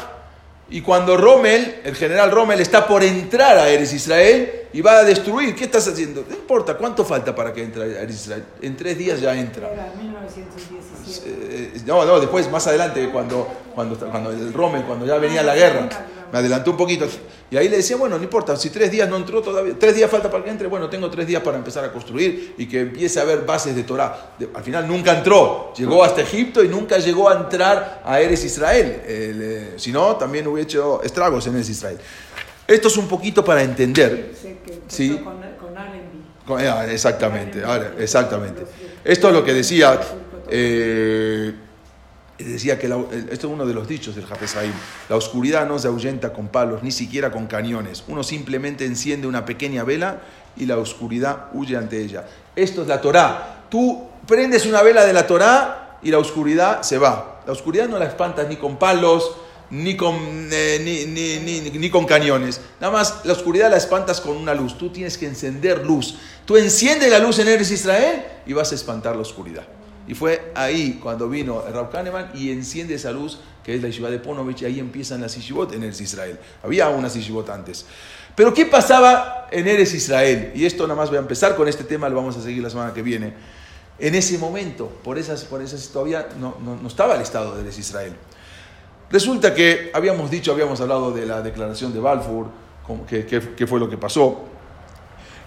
y 0.68 0.80
cuando 0.80 1.16
Rommel, 1.16 1.80
el 1.84 1.94
general 1.94 2.30
Rommel, 2.32 2.60
está 2.60 2.88
por 2.88 3.04
entrar 3.04 3.56
a 3.56 3.68
Eres 3.68 3.92
Israel 3.92 4.66
y 4.72 4.80
va 4.80 4.98
a 4.98 5.04
destruir, 5.04 5.54
¿qué 5.54 5.64
estás 5.64 5.86
haciendo? 5.86 6.24
No 6.28 6.34
importa, 6.34 6.76
¿cuánto 6.76 7.04
falta 7.04 7.32
para 7.34 7.52
que 7.52 7.62
entre 7.62 7.82
a 7.84 8.02
Eres 8.02 8.16
Israel? 8.16 8.44
En 8.60 8.76
tres 8.76 8.98
días 8.98 9.20
ya 9.20 9.32
entra. 9.34 9.70
Era 9.72 9.92
1917. 9.96 11.30
Eh, 11.30 11.80
no, 11.86 12.04
no, 12.04 12.18
después, 12.18 12.50
más 12.50 12.66
adelante, 12.66 13.08
cuando, 13.12 13.46
cuando, 13.76 13.96
cuando 13.96 14.30
el 14.30 14.52
Rommel, 14.52 14.82
cuando 14.82 15.06
ya 15.06 15.18
venía 15.18 15.44
la 15.44 15.54
guerra, 15.54 15.88
me 16.32 16.38
adelantó 16.38 16.70
un 16.72 16.76
poquito. 16.76 17.06
Y 17.50 17.56
ahí 17.56 17.68
le 17.68 17.76
decía, 17.76 17.96
bueno, 17.96 18.16
no 18.18 18.24
importa, 18.24 18.56
si 18.56 18.70
tres 18.70 18.90
días 18.90 19.08
no 19.08 19.16
entró 19.16 19.40
todavía, 19.42 19.74
tres 19.78 19.94
días 19.94 20.10
falta 20.10 20.30
para 20.30 20.42
que 20.42 20.50
entre, 20.50 20.66
bueno, 20.68 20.88
tengo 20.90 21.08
tres 21.10 21.26
días 21.26 21.42
para 21.42 21.56
empezar 21.56 21.84
a 21.84 21.92
construir 21.92 22.54
y 22.58 22.66
que 22.66 22.80
empiece 22.80 23.18
a 23.20 23.22
haber 23.22 23.42
bases 23.46 23.76
de 23.76 23.84
Torah. 23.84 24.34
De- 24.38 24.48
al 24.54 24.62
final 24.64 24.86
nunca 24.88 25.16
entró, 25.16 25.72
llegó 25.76 26.02
hasta 26.02 26.22
Egipto 26.22 26.64
y 26.64 26.68
nunca 26.68 26.98
llegó 26.98 27.28
a 27.28 27.34
entrar 27.36 28.02
a 28.04 28.20
Eres 28.20 28.44
Israel. 28.44 29.02
El, 29.06 29.42
eh, 29.42 29.72
si 29.76 29.92
no, 29.92 30.16
también 30.16 30.46
hubiera 30.48 30.64
hecho 30.68 31.02
estragos 31.02 31.46
en 31.46 31.54
Eres 31.54 31.70
Israel. 31.70 31.98
Esto 32.66 32.88
es 32.88 32.96
un 32.96 33.06
poquito 33.06 33.44
para 33.44 33.62
entender. 33.62 34.32
Que 34.64 34.80
Sí. 34.88 35.10
con, 35.22 35.34
con 35.60 35.78
Allenby. 35.78 36.22
Con- 36.44 36.60
ah, 36.60 36.84
Exactamente, 36.90 37.62
ahora, 37.64 37.92
exactamente. 37.98 38.64
Esto 39.04 39.28
es 39.28 39.34
lo 39.34 39.44
que 39.44 39.52
decía, 39.54 40.00
eh, 40.48 41.52
decía 42.44 42.78
que 42.78 42.86
esto 42.86 43.46
es 43.46 43.52
uno 43.52 43.64
de 43.66 43.74
los 43.74 43.88
dichos 43.88 44.14
del 44.14 44.26
Jafes 44.26 44.56
Haim. 44.56 44.72
La 45.08 45.16
oscuridad 45.16 45.66
no 45.66 45.78
se 45.78 45.88
ahuyenta 45.88 46.32
con 46.32 46.48
palos, 46.48 46.82
ni 46.82 46.90
siquiera 46.92 47.30
con 47.32 47.46
cañones. 47.46 48.04
Uno 48.08 48.22
simplemente 48.22 48.84
enciende 48.84 49.26
una 49.26 49.44
pequeña 49.44 49.84
vela 49.84 50.20
y 50.56 50.66
la 50.66 50.76
oscuridad 50.78 51.46
huye 51.54 51.76
ante 51.76 52.00
ella. 52.02 52.24
Esto 52.54 52.82
es 52.82 52.88
la 52.88 53.00
Torá. 53.00 53.64
Tú 53.70 54.06
prendes 54.26 54.66
una 54.66 54.82
vela 54.82 55.04
de 55.04 55.12
la 55.12 55.26
Torá 55.26 55.98
y 56.02 56.10
la 56.10 56.18
oscuridad 56.18 56.82
se 56.82 56.98
va. 56.98 57.42
La 57.46 57.52
oscuridad 57.52 57.88
no 57.88 57.98
la 57.98 58.06
espantas 58.06 58.48
ni 58.48 58.56
con 58.56 58.78
palos, 58.78 59.36
ni 59.70 59.96
con, 59.96 60.14
eh, 60.52 60.80
ni, 60.84 61.06
ni- 61.06 61.40
ni- 61.40 61.70
ni 61.78 61.90
con 61.90 62.04
cañones. 62.06 62.60
Nada 62.80 62.92
más 62.92 63.20
la 63.24 63.32
oscuridad 63.32 63.70
la 63.70 63.76
espantas 63.76 64.20
con 64.20 64.36
una 64.36 64.54
luz. 64.54 64.78
Tú 64.78 64.90
tienes 64.90 65.18
que 65.18 65.26
encender 65.26 65.84
luz. 65.84 66.16
Tú 66.44 66.56
enciendes 66.56 67.10
la 67.10 67.18
luz 67.18 67.38
en 67.40 67.48
Eres 67.48 67.70
Israel 67.72 68.22
y 68.46 68.52
vas 68.52 68.70
a 68.72 68.74
espantar 68.76 69.16
la 69.16 69.22
oscuridad. 69.22 69.64
Y 70.08 70.14
fue 70.14 70.52
ahí 70.54 70.98
cuando 71.02 71.28
vino 71.28 71.62
Rab 71.72 71.90
Kahneman 71.90 72.30
y 72.34 72.50
enciende 72.50 72.94
esa 72.94 73.10
luz 73.12 73.38
que 73.64 73.74
es 73.74 73.82
la 73.82 73.88
yeshiva 73.88 74.08
de 74.10 74.18
Ponovich 74.20 74.62
y 74.62 74.64
ahí 74.64 74.78
empiezan 74.78 75.20
las 75.20 75.34
yeshivot 75.34 75.72
en 75.74 75.82
Eres 75.82 76.00
Israel. 76.00 76.38
Había 76.62 76.88
unas 76.88 77.14
yeshivot 77.14 77.48
antes. 77.50 77.84
Pero 78.36 78.54
¿qué 78.54 78.66
pasaba 78.66 79.48
en 79.50 79.66
Eres 79.66 79.92
Israel? 79.94 80.52
Y 80.54 80.64
esto 80.64 80.84
nada 80.86 80.94
más 81.00 81.08
voy 81.08 81.16
a 81.16 81.20
empezar 81.20 81.56
con 81.56 81.66
este 81.66 81.82
tema, 81.84 82.08
lo 82.08 82.16
vamos 82.16 82.36
a 82.36 82.42
seguir 82.42 82.62
la 82.62 82.70
semana 82.70 82.94
que 82.94 83.02
viene. 83.02 83.34
En 83.98 84.14
ese 84.14 84.38
momento, 84.38 84.88
por 85.02 85.18
esas, 85.18 85.44
por 85.44 85.60
esas 85.62 85.88
todavía 85.88 86.28
no, 86.38 86.56
no- 86.64 86.76
no 86.76 86.86
estaba 86.86 87.14
el 87.16 87.22
Estado 87.22 87.56
de 87.56 87.62
Eres 87.62 87.78
Israel. 87.78 88.12
Resulta 89.10 89.54
que 89.54 89.90
habíamos 89.94 90.30
dicho, 90.30 90.52
habíamos 90.52 90.80
hablado 90.80 91.12
de 91.12 91.26
la 91.26 91.40
declaración 91.42 91.92
de 91.92 92.00
Balfour, 92.00 92.48
que, 93.08 93.24
que- 93.26 93.54
que 93.54 93.66
fue 93.66 93.80
lo 93.80 93.88
que 93.88 93.96
pasó. 93.96 94.44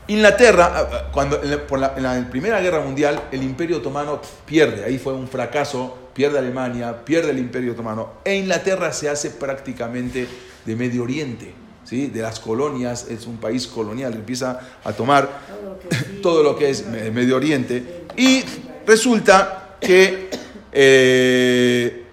Inglaterra, 0.09 0.71
ah, 0.75 0.89
ah, 0.91 1.11
cuando, 1.11 1.41
en 1.41 1.51
la, 1.51 1.57
por 1.67 1.79
la- 1.79 1.93
en 1.95 2.03
la 2.03 2.27
Primera 2.29 2.59
Guerra 2.61 2.81
Mundial, 2.81 3.21
el 3.31 3.43
Imperio 3.43 3.77
Otomano 3.77 4.21
pierde, 4.45 4.83
ahí 4.83 4.97
fue 4.97 5.13
un 5.13 5.27
fracaso, 5.27 6.09
pierde 6.13 6.37
Alemania, 6.39 7.03
pierde 7.05 7.31
el 7.31 7.39
Imperio 7.39 7.71
Otomano, 7.73 8.13
e 8.25 8.35
Inglaterra 8.35 8.91
se 8.91 9.07
hace 9.09 9.29
prácticamente 9.31 10.27
de 10.65 10.75
Medio 10.75 11.03
Oriente, 11.03 11.53
¿sí? 11.85 12.07
de 12.07 12.21
las 12.21 12.39
colonias, 12.39 13.07
es 13.09 13.25
un 13.27 13.37
país 13.37 13.67
colonial, 13.67 14.13
empieza 14.13 14.59
a 14.83 14.93
tomar 14.93 15.29
Todo 16.21 16.41
lo 16.43 16.55
que, 16.57 16.65
lo 16.65 16.69
es 16.71 16.85
Me- 16.87 17.11
Medio 17.11 17.35
Oriente. 17.37 18.03
Y 18.17 18.43
resulta 18.85 19.75
que 19.79 20.29
eh, 20.71 22.03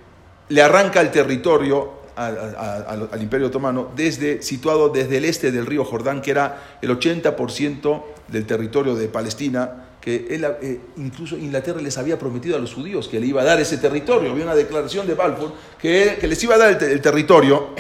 le 0.48 0.62
arranca 0.62 1.00
el 1.00 1.10
territorio 1.10 1.95
al, 2.16 3.20
Imperio 3.20 3.48
Otomano, 3.48 3.90
desde, 3.94 4.42
situado 4.42 4.88
desde 4.88 5.18
el 5.18 5.24
este 5.24 5.52
del 5.52 5.66
río 5.66 5.84
Jordán, 5.84 6.22
que 6.22 6.30
era 6.30 6.78
el 6.80 6.90
80% 6.90 8.02
del 8.28 8.46
territorio 8.46 8.94
de 8.94 9.08
Palestina, 9.08 9.84
que 10.00 10.26
él, 10.30 10.46
eh, 10.62 10.80
incluso 10.96 11.36
Inglaterra 11.36 11.80
les 11.80 11.98
había 11.98 12.18
prometido 12.18 12.56
a 12.56 12.58
los 12.58 12.74
judíos 12.74 13.08
que 13.08 13.20
le 13.20 13.26
iba 13.26 13.42
a 13.42 13.44
dar 13.44 13.60
ese 13.60 13.78
territorio. 13.78 14.30
Había 14.30 14.44
una 14.44 14.54
declaración 14.54 15.06
de 15.06 15.14
Balfour 15.14 15.52
que, 15.80 16.18
les 16.22 16.42
iba 16.42 16.54
a 16.54 16.58
dar 16.58 16.82
el, 16.82 16.90
el 16.90 17.00
territorio. 17.00 17.70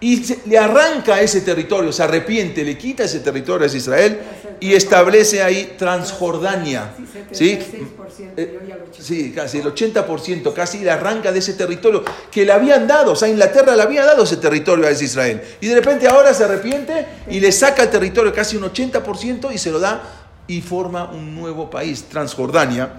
Y 0.00 0.22
se- 0.24 0.40
le 0.46 0.56
arranca 0.56 1.20
ese 1.20 1.40
territorio, 1.40 1.92
se 1.92 2.02
arrepiente, 2.04 2.62
le 2.64 2.78
quita 2.78 3.02
ese 3.04 3.18
territorio 3.20 3.66
a 3.68 3.74
Israel 3.76 4.18
y 4.60 4.72
establece 4.74 5.42
ahí 5.42 5.74
Transjordania. 5.76 6.90
Sí, 7.32 7.58
¿sí? 7.58 7.58
76%, 7.58 8.32
Eh, 8.36 9.32
casi 9.34 9.58
el 9.58 9.66
80%, 9.66 10.54
casi 10.54 10.78
le 10.78 10.90
arranca 10.90 11.32
de 11.32 11.40
ese 11.40 11.54
territorio 11.54 12.04
que 12.30 12.44
le 12.44 12.52
habían 12.52 12.86
dado, 12.86 13.12
o 13.12 13.16
sea, 13.16 13.28
Inglaterra 13.28 13.74
le 13.74 13.82
había 13.82 14.04
dado 14.04 14.22
ese 14.24 14.36
territorio 14.36 14.86
a 14.86 14.92
Israel. 14.92 15.42
Y 15.60 15.66
de 15.66 15.74
repente 15.74 16.06
ahora 16.06 16.32
se 16.32 16.44
arrepiente 16.44 17.06
y 17.28 17.40
le 17.40 17.50
saca 17.50 17.82
el 17.82 17.90
territorio 17.90 18.32
casi 18.32 18.56
un 18.56 18.64
80% 18.64 19.50
y 19.52 19.58
se 19.58 19.70
lo 19.70 19.80
da 19.80 20.00
y 20.46 20.60
forma 20.62 21.10
un 21.10 21.34
nuevo 21.34 21.68
país, 21.68 22.04
Transjordania. 22.08 22.90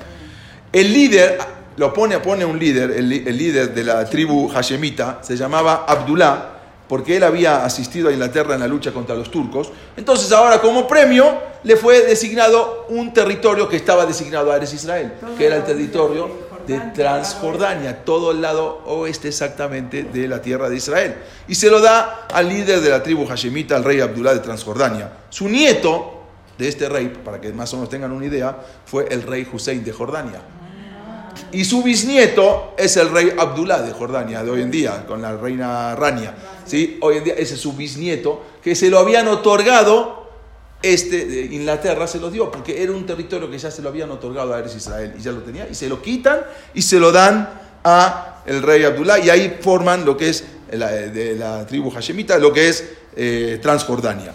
El 0.73 0.93
líder, 0.93 1.37
lo 1.77 1.93
pone, 1.93 2.19
pone 2.19 2.43
un 2.45 2.59
líder, 2.59 2.91
el 2.91 3.07
líder 3.37 3.73
de 3.73 3.83
la 3.85 4.03
tribu 4.05 4.49
Hashemita, 4.49 5.19
se 5.23 5.35
llamaba 5.37 5.85
Abdullah, 5.87 6.58
porque 6.89 7.17
él 7.17 7.23
había 7.23 7.63
asistido 7.63 8.09
a 8.09 8.11
Inglaterra 8.11 8.55
en 8.55 8.61
la 8.61 8.67
lucha 8.67 8.91
contra 8.91 9.15
los 9.15 9.29
turcos. 9.29 9.71
Entonces 9.95 10.31
ahora 10.31 10.59
como 10.59 10.87
premio 10.87 11.37
le 11.63 11.77
fue 11.77 12.01
designado 12.01 12.87
un 12.89 13.13
territorio 13.13 13.69
que 13.69 13.75
estaba 13.75 14.07
designado 14.07 14.51
a 14.51 14.57
Eres 14.57 14.73
Israel, 14.73 15.13
que 15.37 15.45
era 15.45 15.57
el 15.57 15.63
territorio 15.63 16.49
de 16.65 16.79
Transjordania, 16.95 18.03
todo 18.03 18.31
el 18.31 18.41
lado 18.41 18.81
oeste 18.85 19.27
exactamente 19.27 20.03
de 20.03 20.27
la 20.27 20.41
tierra 20.41 20.67
de 20.67 20.77
Israel. 20.77 21.15
Y 21.47 21.55
se 21.55 21.69
lo 21.69 21.79
da 21.79 22.27
al 22.33 22.49
líder 22.49 22.81
de 22.81 22.89
la 22.89 23.03
tribu 23.03 23.25
Hashemita, 23.27 23.75
al 23.75 23.83
rey 23.83 23.99
Abdullah 23.99 24.33
de 24.33 24.39
Transjordania. 24.39 25.11
Su 25.29 25.47
nieto 25.47 26.23
de 26.57 26.67
este 26.67 26.89
rey, 26.89 27.13
para 27.23 27.39
que 27.39 27.53
más 27.53 27.71
o 27.73 27.77
menos 27.77 27.89
tengan 27.89 28.11
una 28.11 28.25
idea, 28.25 28.57
fue 28.85 29.07
el 29.09 29.21
rey 29.21 29.47
Hussein 29.51 29.83
de 29.83 29.91
Jordania. 29.91 30.41
Y 31.51 31.65
su 31.65 31.83
bisnieto 31.83 32.73
es 32.77 32.97
el 32.97 33.09
rey 33.09 33.33
Abdullah 33.37 33.81
de 33.81 33.91
Jordania, 33.91 34.43
de 34.43 34.51
hoy 34.51 34.61
en 34.61 34.71
día, 34.71 35.05
con 35.07 35.21
la 35.21 35.35
reina 35.35 35.95
Rania. 35.95 36.35
¿sí? 36.65 36.97
Hoy 37.01 37.17
en 37.17 37.23
día 37.23 37.33
ese 37.35 37.55
es 37.55 37.61
su 37.61 37.73
bisnieto, 37.73 38.43
que 38.63 38.75
se 38.75 38.89
lo 38.89 38.99
habían 38.99 39.27
otorgado, 39.27 40.29
este 40.81 41.25
de 41.25 41.45
Inglaterra 41.55 42.07
se 42.07 42.19
lo 42.19 42.29
dio, 42.29 42.51
porque 42.51 42.81
era 42.81 42.91
un 42.91 43.05
territorio 43.05 43.49
que 43.49 43.57
ya 43.57 43.71
se 43.71 43.81
lo 43.81 43.89
habían 43.89 44.11
otorgado 44.11 44.53
a 44.53 44.59
Eres 44.59 44.75
Israel, 44.75 45.13
y 45.17 45.21
ya 45.21 45.31
lo 45.31 45.41
tenía, 45.41 45.67
y 45.69 45.75
se 45.75 45.89
lo 45.89 46.01
quitan 46.01 46.41
y 46.73 46.81
se 46.81 46.99
lo 46.99 47.11
dan 47.11 47.49
a 47.83 48.43
el 48.45 48.61
rey 48.61 48.83
Abdullah, 48.83 49.19
y 49.19 49.29
ahí 49.29 49.57
forman 49.61 50.05
lo 50.05 50.15
que 50.15 50.29
es 50.29 50.43
la, 50.71 50.89
de 50.89 51.35
la 51.35 51.65
tribu 51.65 51.89
Hashemita, 51.89 52.37
lo 52.37 52.53
que 52.53 52.69
es 52.69 52.83
eh, 53.15 53.59
Transjordania. 53.61 54.33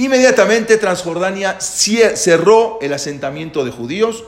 Inmediatamente 0.00 0.78
Transjordania 0.78 1.60
cerró 1.60 2.78
el 2.80 2.94
asentamiento 2.94 3.66
de 3.66 3.70
judíos. 3.70 4.24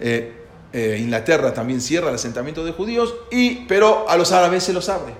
Eh, 0.00 0.32
eh, 0.72 0.98
Inglaterra 1.00 1.54
también 1.54 1.80
cierra 1.80 2.08
el 2.08 2.16
asentamiento 2.16 2.64
de 2.64 2.72
judíos, 2.72 3.14
y, 3.30 3.66
pero 3.66 4.08
a 4.08 4.16
los 4.16 4.32
árabes 4.32 4.64
se 4.64 4.72
los 4.72 4.88
abre. 4.88 5.14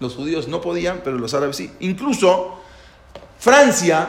Los 0.00 0.14
judíos 0.14 0.48
no 0.48 0.62
podían, 0.62 1.02
pero 1.04 1.18
los 1.18 1.34
árabes 1.34 1.56
sí. 1.56 1.70
Incluso 1.80 2.62
Francia, 3.38 4.08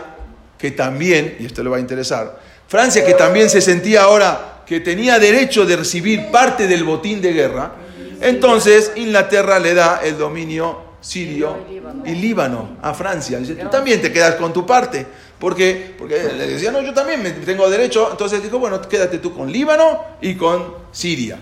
que 0.57 0.71
también, 0.71 1.35
y 1.41 1.45
esto 1.45 1.61
le 1.61 1.69
va 1.69 1.75
a 1.75 1.81
interesar, 1.81 2.39
Francia 2.69 3.03
que 3.05 3.15
también 3.15 3.49
se 3.49 3.59
sentía 3.59 4.03
ahora 4.03 4.63
que 4.65 4.79
tenía 4.79 5.19
derecho 5.19 5.65
de 5.65 5.75
recibir 5.75 6.31
parte 6.31 6.67
del 6.67 6.85
botín 6.85 7.19
de 7.21 7.33
guerra, 7.33 7.73
entonces 8.21 8.93
Inglaterra 8.95 9.59
le 9.59 9.73
da 9.73 9.99
el 10.05 10.17
dominio 10.17 10.88
sirio 11.01 11.57
y 12.05 12.11
Líbano 12.15 12.77
a 12.81 12.93
Francia. 12.93 13.39
Dice, 13.39 13.55
tú 13.55 13.67
también 13.69 14.01
te 14.01 14.11
quedas 14.11 14.35
con 14.35 14.51
tu 14.53 14.65
parte. 14.65 15.05
Porque, 15.39 15.95
porque 15.97 16.21
le 16.37 16.47
decía, 16.47 16.71
no, 16.71 16.81
yo 16.81 16.93
también 16.93 17.23
me- 17.23 17.31
tengo 17.31 17.69
derecho. 17.69 18.09
Entonces 18.11 18.43
dijo, 18.43 18.59
bueno, 18.59 18.81
quédate 18.81 19.19
tú 19.19 19.33
con 19.33 19.49
Líbano 19.51 20.03
y 20.21 20.35
con 20.35 20.73
Siria. 20.91 21.39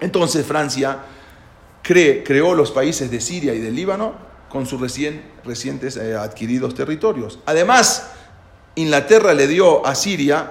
Entonces 0.00 0.44
Francia 0.44 0.98
cree- 1.82 2.24
creó 2.24 2.54
los 2.54 2.72
países 2.72 3.10
de 3.10 3.20
Siria 3.20 3.54
y 3.54 3.60
del 3.60 3.76
Líbano 3.76 4.14
con 4.48 4.66
sus 4.66 4.80
recién, 4.80 5.22
recientes 5.44 5.96
eh, 5.96 6.14
adquiridos 6.16 6.74
territorios. 6.74 7.38
Además, 7.46 8.08
Inglaterra 8.74 9.34
le 9.34 9.46
dio 9.46 9.86
a 9.86 9.94
Siria 9.94 10.50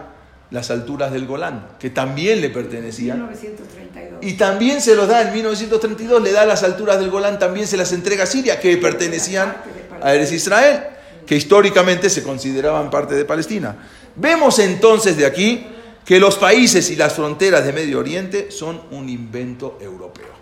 las 0.52 0.70
alturas 0.70 1.12
del 1.12 1.26
Golán, 1.26 1.66
que 1.80 1.90
también 1.90 2.42
le 2.42 2.50
pertenecían. 2.50 3.18
1932. 3.18 4.20
Y 4.22 4.34
también 4.34 4.82
se 4.82 4.96
los 4.96 5.08
da 5.08 5.22
en 5.22 5.34
1932, 5.34 6.22
le 6.22 6.32
da 6.32 6.46
las 6.46 6.64
alturas 6.64 7.00
del 7.00 7.10
Golán, 7.10 7.40
también 7.40 7.66
se 7.68 7.78
las 7.78 7.92
entrega 7.94 8.26
a 8.26 8.28
Siria, 8.28 8.60
que 8.60 8.76
pertenecían 8.78 9.56
a 10.02 10.14
Eres 10.14 10.32
Israel, 10.32 10.82
que 11.26 11.36
históricamente 11.36 12.10
se 12.10 12.22
consideraban 12.22 12.90
parte 12.90 13.16
de 13.16 13.24
Palestina. 13.24 13.78
Vemos 14.16 14.60
entonces 14.60 15.16
de 15.16 15.26
aquí 15.26 15.66
que 16.06 16.20
los 16.20 16.36
países 16.36 16.90
y 16.90 16.98
las 16.98 17.14
fronteras 17.14 17.66
de 17.66 17.72
Medio 17.72 18.00
Oriente 18.00 18.52
son 18.52 18.82
un 18.92 19.08
invento 19.08 19.78
europeo. 19.82 20.41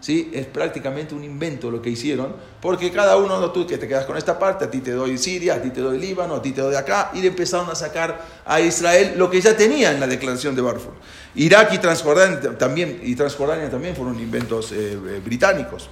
¿Sí? 0.00 0.30
Es 0.32 0.46
prácticamente 0.46 1.14
un 1.14 1.22
invento 1.22 1.70
lo 1.70 1.82
que 1.82 1.90
hicieron, 1.90 2.34
porque 2.62 2.90
cada 2.90 3.18
uno, 3.18 3.38
no, 3.38 3.50
tú 3.50 3.66
que 3.66 3.76
te 3.76 3.86
quedas 3.86 4.06
con 4.06 4.16
esta 4.16 4.38
parte, 4.38 4.64
a 4.64 4.70
ti 4.70 4.80
te 4.80 4.92
doy 4.92 5.18
Siria, 5.18 5.54
a 5.54 5.62
ti 5.62 5.70
te 5.70 5.80
doy 5.80 5.98
Líbano, 5.98 6.36
a 6.36 6.42
ti 6.42 6.52
te 6.52 6.62
doy 6.62 6.74
acá, 6.74 7.10
y 7.12 7.20
le 7.20 7.28
empezaron 7.28 7.68
a 7.68 7.74
sacar 7.74 8.24
a 8.46 8.60
Israel 8.60 9.14
lo 9.16 9.30
que 9.30 9.40
ya 9.40 9.54
tenía 9.54 9.92
en 9.92 10.00
la 10.00 10.06
declaración 10.06 10.54
de 10.56 10.62
Balfour. 10.62 10.94
Irak 11.34 11.74
y 11.74 11.78
Transjordania 11.78 12.56
también, 12.56 13.00
y 13.02 13.14
Transjordania 13.14 13.70
también 13.70 13.94
fueron 13.94 14.18
inventos 14.18 14.72
eh, 14.72 14.92
eh, 14.92 15.20
británicos. 15.22 15.90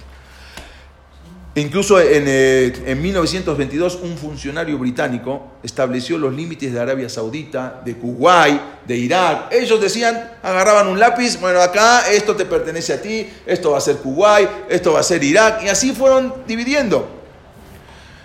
Incluso 1.55 1.99
en, 1.99 2.25
eh, 2.27 2.73
en 2.85 3.01
1922 3.01 3.99
un 4.03 4.15
funcionario 4.17 4.77
británico 4.77 5.53
estableció 5.63 6.17
los 6.17 6.33
límites 6.33 6.71
de 6.71 6.79
Arabia 6.79 7.09
Saudita, 7.09 7.81
de 7.83 7.95
Kuwait, 7.95 8.61
de 8.85 8.95
Irak. 8.95 9.51
Ellos 9.51 9.81
decían, 9.81 10.31
agarraban 10.43 10.87
un 10.87 10.99
lápiz, 10.99 11.39
bueno, 11.39 11.59
acá 11.59 12.09
esto 12.11 12.35
te 12.35 12.45
pertenece 12.45 12.93
a 12.93 13.01
ti, 13.01 13.27
esto 13.45 13.71
va 13.71 13.79
a 13.79 13.81
ser 13.81 13.97
Kuwait, 13.97 14.49
esto 14.69 14.93
va 14.93 14.99
a 14.99 15.03
ser 15.03 15.23
Irak, 15.23 15.63
y 15.63 15.69
así 15.69 15.91
fueron 15.91 16.33
dividiendo. 16.47 17.07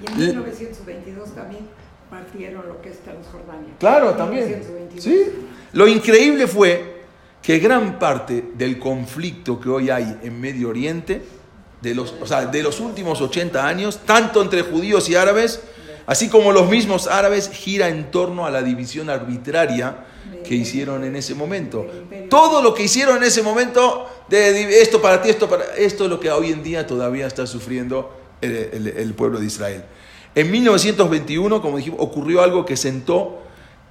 Y 0.03 0.07
en 0.07 0.19
1922 0.29 1.35
también 1.35 1.67
partieron 2.11 2.69
lo 2.69 2.83
que 2.83 2.91
es 2.91 3.01
Transjordania. 3.01 3.75
Claro, 3.79 4.11
también. 4.13 4.45
1922. 4.45 5.03
¿Sí? 5.03 5.47
Lo 5.73 5.89
increíble 5.89 6.47
fue 6.47 6.95
que 7.43 7.59
gran 7.59 7.99
parte 7.99 8.51
del 8.55 8.79
conflicto 8.79 9.59
que 9.59 9.69
hoy 9.69 9.91
hay 9.91 10.19
en 10.23 10.41
Medio 10.41 10.69
Oriente, 10.69 11.23
de 11.85 11.95
los, 11.95 12.13
o 12.21 12.27
sea, 12.27 12.47
de 12.47 12.63
los 12.63 12.81
últimos 12.81 13.21
80 13.21 13.65
años, 13.65 14.01
tanto 14.05 14.43
entre 14.43 14.63
judíos 14.63 15.09
y 15.09 15.15
árabes, 15.15 15.61
así 16.07 16.29
como 16.29 16.51
los 16.51 16.69
mismos 16.69 17.07
árabes, 17.07 17.49
gira 17.51 17.89
en 17.89 18.11
torno 18.11 18.45
a 18.47 18.51
la 18.51 18.63
división 18.63 19.09
arbitraria 19.11 20.07
que 20.45 20.55
hicieron 20.57 21.05
en 21.05 21.15
ese 21.17 21.35
momento. 21.35 21.87
Todo 22.29 22.61
lo 22.63 22.75
que 22.75 22.83
hicieron 22.83 23.19
en 23.19 23.23
ese 23.23 23.43
momento, 23.43 24.07
de 24.29 24.81
esto 24.83 25.01
para 25.01 25.23
ti, 25.23 25.31
esto 25.31 25.49
para... 25.49 25.65
Esto 25.77 26.05
es 26.05 26.11
lo 26.11 26.19
que 26.19 26.31
hoy 26.31 26.51
en 26.51 26.63
día 26.63 26.87
todavía 26.87 27.27
está 27.27 27.47
sufriendo 27.47 28.11
el, 28.41 28.93
el- 28.97 29.15
pueblo 29.15 29.39
de 29.39 29.47
Israel. 29.47 29.85
En 30.35 30.51
1921, 30.51 31.63
como 31.63 31.77
dijimos, 31.79 32.01
ocurrió 32.03 32.43
algo 32.43 32.67
que 32.67 32.77
sentó 32.77 33.41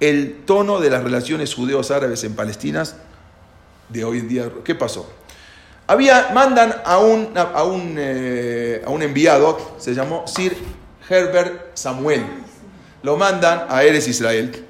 el 0.00 0.42
tono 0.44 0.78
de 0.80 0.90
las 0.90 1.02
relaciones 1.02 1.54
judeos-árabes 1.54 2.22
en 2.24 2.34
Palestina 2.34 2.84
de 3.88 4.04
hoy 4.04 4.18
en 4.18 4.28
día. 4.28 4.50
¿Qué 4.64 4.74
pasó? 4.74 5.10
Había, 5.86 6.30
mandan 6.32 6.74
a 6.84 6.98
un, 6.98 7.30
a, 7.36 7.62
un, 7.64 7.96
eh, 7.98 8.82
a 8.86 8.90
un 8.90 9.02
enviado, 9.02 9.76
se 9.78 9.94
llamó 9.94 10.26
Sir 10.26 10.56
Herbert 11.08 11.76
Samuel. 11.76 12.24
Lo 13.02 13.16
mandan 13.16 13.66
a 13.68 13.84
Eres 13.84 14.08
Israel, 14.08 14.64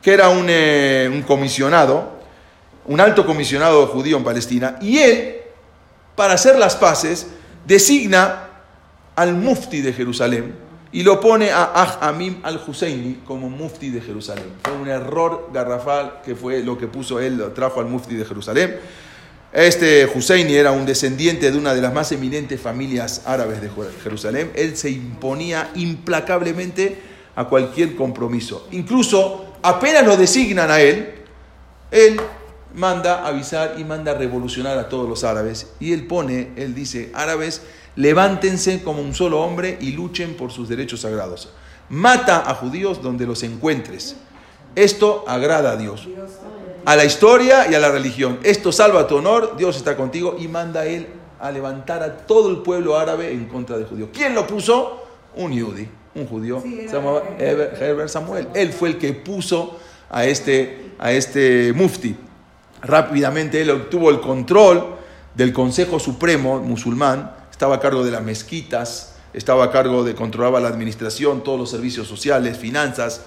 que 0.00 0.12
era 0.12 0.28
un, 0.28 0.46
eh, 0.48 1.10
un 1.12 1.22
comisionado, 1.22 2.20
un 2.86 3.00
alto 3.00 3.26
comisionado 3.26 3.86
judío 3.88 4.16
en 4.16 4.24
Palestina, 4.24 4.76
y 4.80 4.98
él, 4.98 5.36
para 6.14 6.34
hacer 6.34 6.56
las 6.56 6.76
paces, 6.76 7.26
designa 7.66 8.48
al 9.16 9.34
mufti 9.34 9.80
de 9.80 9.92
Jerusalén 9.92 10.54
y 10.92 11.02
lo 11.02 11.20
pone 11.20 11.50
a 11.50 11.64
Ahmim 12.00 12.40
al-Husseini 12.42 13.22
como 13.24 13.48
mufti 13.48 13.90
de 13.90 14.00
Jerusalén. 14.00 14.46
Fue 14.64 14.72
un 14.72 14.88
error 14.88 15.50
garrafal 15.52 16.20
que 16.24 16.34
fue 16.34 16.62
lo 16.62 16.76
que 16.76 16.88
puso 16.88 17.20
él, 17.20 17.40
trajo 17.54 17.80
al 17.80 17.86
mufti 17.86 18.16
de 18.16 18.24
Jerusalén. 18.24 18.80
Este 19.52 20.08
Husseini 20.14 20.54
era 20.54 20.70
un 20.70 20.86
descendiente 20.86 21.50
de 21.50 21.58
una 21.58 21.74
de 21.74 21.80
las 21.80 21.92
más 21.92 22.12
eminentes 22.12 22.60
familias 22.60 23.22
árabes 23.26 23.60
de 23.60 23.68
Jerusalén. 24.02 24.52
Él 24.54 24.76
se 24.76 24.90
imponía 24.90 25.72
implacablemente 25.74 26.98
a 27.34 27.46
cualquier 27.46 27.96
compromiso. 27.96 28.68
Incluso 28.70 29.54
apenas 29.62 30.06
lo 30.06 30.16
designan 30.16 30.70
a 30.70 30.80
él, 30.80 31.14
él 31.90 32.20
manda 32.74 33.26
avisar 33.26 33.74
y 33.78 33.82
manda 33.82 34.14
revolucionar 34.14 34.78
a 34.78 34.88
todos 34.88 35.08
los 35.08 35.24
árabes. 35.24 35.72
Y 35.80 35.92
él 35.92 36.06
pone, 36.06 36.50
él 36.54 36.72
dice, 36.72 37.10
árabes, 37.12 37.62
levántense 37.96 38.84
como 38.84 39.02
un 39.02 39.14
solo 39.14 39.40
hombre 39.40 39.78
y 39.80 39.92
luchen 39.92 40.34
por 40.34 40.52
sus 40.52 40.68
derechos 40.68 41.00
sagrados. 41.00 41.48
Mata 41.88 42.48
a 42.48 42.54
judíos 42.54 43.02
donde 43.02 43.26
los 43.26 43.42
encuentres. 43.42 44.14
Esto 44.76 45.24
agrada 45.26 45.72
a 45.72 45.76
Dios, 45.76 46.08
a 46.84 46.96
la 46.96 47.04
historia 47.04 47.70
y 47.70 47.74
a 47.74 47.78
la 47.78 47.90
religión. 47.90 48.38
Esto 48.42 48.72
salva 48.72 49.06
tu 49.06 49.16
honor, 49.16 49.56
Dios 49.56 49.76
está 49.76 49.96
contigo 49.96 50.36
y 50.38 50.48
manda 50.48 50.80
a 50.80 50.86
él 50.86 51.06
a 51.40 51.50
levantar 51.50 52.02
a 52.02 52.16
todo 52.18 52.50
el 52.50 52.58
pueblo 52.58 52.98
árabe 52.98 53.32
en 53.32 53.46
contra 53.46 53.78
de 53.78 53.84
judíos. 53.84 54.10
¿Quién 54.12 54.34
lo 54.34 54.46
puso? 54.46 55.04
Un 55.34 55.52
yudí, 55.52 55.88
un 56.14 56.26
judío, 56.26 56.60
Sí, 56.62 56.82
se 56.88 56.96
llamaba. 56.96 57.22
Herbert 57.38 57.80
Herbert 57.80 58.08
Samuel. 58.08 58.48
Él 58.54 58.72
fue 58.72 58.90
el 58.90 58.98
que 58.98 59.12
puso 59.12 59.78
a 60.10 60.24
este, 60.24 60.92
a 60.98 61.12
este 61.12 61.72
mufti. 61.72 62.16
Rápidamente 62.82 63.60
él 63.60 63.70
obtuvo 63.70 64.10
el 64.10 64.20
control 64.20 64.96
del 65.34 65.52
Consejo 65.52 65.98
Supremo 65.98 66.58
musulmán, 66.60 67.32
estaba 67.50 67.76
a 67.76 67.80
cargo 67.80 68.04
de 68.04 68.10
las 68.10 68.22
mezquitas, 68.22 69.14
estaba 69.32 69.64
a 69.64 69.70
cargo 69.70 70.02
de, 70.02 70.14
controlaba 70.14 70.60
la 70.60 70.68
administración, 70.68 71.44
todos 71.44 71.58
los 71.58 71.70
servicios 71.70 72.08
sociales, 72.08 72.58
finanzas. 72.58 73.26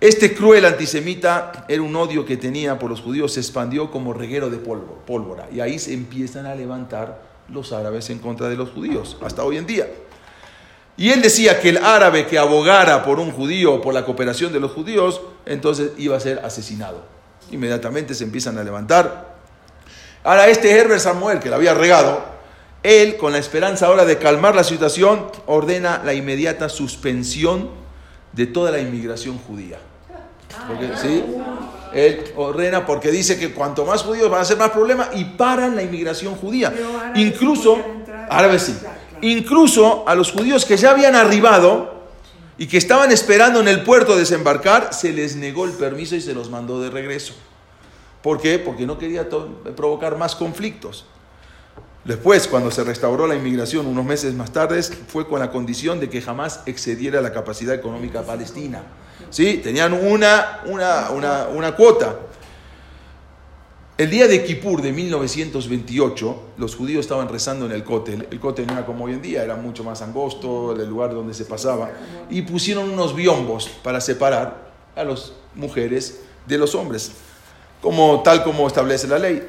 Este 0.00 0.34
cruel 0.34 0.66
antisemita 0.66 1.64
era 1.68 1.80
un 1.80 1.96
odio 1.96 2.26
que 2.26 2.36
tenía 2.36 2.78
por 2.78 2.90
los 2.90 3.00
judíos, 3.00 3.32
se 3.32 3.40
expandió 3.40 3.90
como 3.90 4.12
reguero 4.12 4.50
de 4.50 4.58
polvo, 4.58 5.02
pólvora. 5.06 5.48
Y 5.50 5.60
ahí 5.60 5.78
se 5.78 5.94
empiezan 5.94 6.44
a 6.44 6.54
levantar 6.54 7.22
los 7.48 7.72
árabes 7.72 8.10
en 8.10 8.18
contra 8.18 8.48
de 8.48 8.56
los 8.56 8.70
judíos, 8.70 9.16
hasta 9.24 9.42
hoy 9.42 9.56
en 9.56 9.66
día. 9.66 9.88
Y 10.98 11.10
él 11.10 11.22
decía 11.22 11.60
que 11.60 11.70
el 11.70 11.78
árabe 11.78 12.26
que 12.26 12.38
abogara 12.38 13.04
por 13.04 13.18
un 13.20 13.30
judío 13.30 13.80
por 13.80 13.94
la 13.94 14.04
cooperación 14.04 14.52
de 14.52 14.60
los 14.60 14.72
judíos, 14.72 15.22
entonces 15.46 15.92
iba 15.96 16.16
a 16.16 16.20
ser 16.20 16.40
asesinado. 16.44 17.02
Inmediatamente 17.50 18.14
se 18.14 18.24
empiezan 18.24 18.58
a 18.58 18.64
levantar. 18.64 19.36
Ahora 20.24 20.48
este 20.48 20.70
Herbert 20.70 21.00
Samuel, 21.00 21.38
que 21.38 21.48
lo 21.48 21.56
había 21.56 21.72
regado, 21.72 22.22
él, 22.82 23.16
con 23.16 23.32
la 23.32 23.38
esperanza 23.38 23.86
ahora 23.86 24.04
de 24.04 24.18
calmar 24.18 24.54
la 24.54 24.64
situación, 24.64 25.26
ordena 25.46 26.02
la 26.04 26.12
inmediata 26.12 26.68
suspensión 26.68 27.85
de 28.36 28.46
toda 28.46 28.70
la 28.70 28.78
inmigración 28.78 29.38
judía. 29.38 29.78
Porque, 30.68 30.90
¿sí? 30.96 31.24
Él 31.94 32.24
ordena 32.36 32.84
porque 32.84 33.10
dice 33.10 33.38
que 33.38 33.52
cuanto 33.52 33.86
más 33.86 34.02
judíos 34.02 34.30
van 34.30 34.42
a 34.42 34.44
ser 34.44 34.58
más 34.58 34.70
problemas 34.70 35.08
y 35.14 35.24
paran 35.24 35.74
la 35.74 35.82
inmigración 35.82 36.34
judía. 36.36 36.68
Árabes 36.68 37.18
Incluso, 37.18 37.78
árabes 38.28 38.62
sí, 38.62 38.76
incluso 39.22 40.06
a 40.06 40.14
los 40.14 40.32
judíos 40.32 40.66
que 40.66 40.76
ya 40.76 40.90
habían 40.90 41.16
arribado 41.16 42.04
y 42.58 42.66
que 42.66 42.76
estaban 42.76 43.10
esperando 43.10 43.60
en 43.60 43.68
el 43.68 43.82
puerto 43.82 44.16
desembarcar, 44.16 44.92
se 44.92 45.12
les 45.12 45.36
negó 45.36 45.64
el 45.64 45.72
permiso 45.72 46.14
y 46.14 46.20
se 46.20 46.34
los 46.34 46.50
mandó 46.50 46.80
de 46.80 46.90
regreso. 46.90 47.34
¿Por 48.22 48.40
qué? 48.40 48.58
Porque 48.58 48.86
no 48.86 48.98
quería 48.98 49.28
provocar 49.74 50.18
más 50.18 50.34
conflictos. 50.34 51.06
Después, 52.06 52.46
cuando 52.46 52.70
se 52.70 52.84
restauró 52.84 53.26
la 53.26 53.34
inmigración 53.34 53.84
unos 53.84 54.04
meses 54.04 54.32
más 54.32 54.52
tarde, 54.52 54.80
fue 54.82 55.26
con 55.26 55.40
la 55.40 55.50
condición 55.50 55.98
de 55.98 56.08
que 56.08 56.22
jamás 56.22 56.60
excediera 56.64 57.20
la 57.20 57.32
capacidad 57.32 57.74
económica 57.74 58.22
palestina. 58.22 58.82
¿Sí? 59.30 59.60
Tenían 59.62 59.92
una, 59.92 60.60
una, 60.66 61.10
una, 61.10 61.48
una 61.48 61.74
cuota. 61.74 62.16
El 63.98 64.08
día 64.08 64.28
de 64.28 64.44
Kippur 64.44 64.82
de 64.82 64.92
1928, 64.92 66.42
los 66.58 66.76
judíos 66.76 67.00
estaban 67.00 67.28
rezando 67.28 67.66
en 67.66 67.72
el 67.72 67.82
cótel. 67.82 68.28
El 68.30 68.38
cótel 68.38 68.68
no 68.68 68.74
era 68.74 68.86
como 68.86 69.06
hoy 69.06 69.14
en 69.14 69.22
día, 69.22 69.42
era 69.42 69.56
mucho 69.56 69.82
más 69.82 70.00
angosto, 70.00 70.76
el 70.80 70.88
lugar 70.88 71.12
donde 71.12 71.34
se 71.34 71.44
pasaba. 71.44 71.90
Y 72.30 72.42
pusieron 72.42 72.88
unos 72.88 73.16
biombos 73.16 73.68
para 73.82 74.00
separar 74.00 74.70
a 74.94 75.02
las 75.02 75.32
mujeres 75.56 76.20
de 76.46 76.56
los 76.56 76.76
hombres, 76.76 77.10
como, 77.82 78.22
tal 78.22 78.44
como 78.44 78.68
establece 78.68 79.08
la 79.08 79.18
ley, 79.18 79.42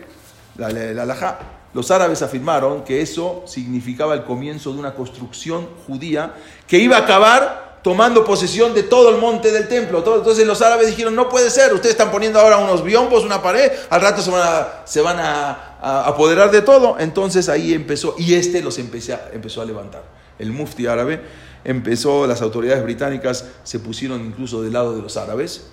la, 0.57 0.69
la. 0.69 1.56
Los 1.77 1.91
árabes 1.91 2.23
afirmaron 2.23 2.83
que 2.83 3.03
eso 3.03 3.43
significaba 3.45 4.15
el 4.15 4.23
comienzo 4.23 4.73
de 4.73 4.79
una 4.79 4.95
construcción 4.95 5.69
judía 5.85 6.33
que 6.65 6.79
iba 6.79 6.97
a 6.97 7.01
acabar 7.01 7.81
tomando 7.83 8.25
posesión 8.25 8.73
de 8.73 8.81
todo 8.81 9.11
el 9.11 9.17
monte 9.21 9.51
del 9.51 9.67
templo. 9.67 9.99
Entonces 9.99 10.47
los 10.47 10.63
árabes 10.63 10.87
dijeron, 10.87 11.13
no 11.13 11.29
puede 11.29 11.51
ser, 11.51 11.75
ustedes 11.75 11.91
están 11.91 12.09
poniendo 12.09 12.39
ahora 12.39 12.57
unos 12.57 12.83
biombos, 12.83 13.23
una 13.23 13.43
pared, 13.43 13.71
al 13.91 14.01
rato 14.01 14.23
se 14.23 15.01
van 15.01 15.19
a, 15.19 15.75
apoderar 16.07 16.49
de 16.49 16.63
todo. 16.63 16.97
Entonces 16.97 17.47
ahí 17.47 17.75
empezó, 17.75 18.15
y 18.17 18.33
este 18.33 18.63
los 18.63 18.79
a- 18.79 19.29
empezó 19.31 19.61
a 19.61 19.65
levantar. 19.65 20.01
El 20.39 20.53
mufti 20.53 20.87
árabe 20.87 21.21
empezó, 21.63 22.25
las 22.25 22.41
autoridades 22.41 22.81
británicas 22.81 23.45
se 23.63 23.77
pusieron 23.77 24.25
incluso 24.25 24.63
del 24.63 24.73
lado 24.73 24.95
de 24.95 25.03
los 25.03 25.15
árabes, 25.15 25.67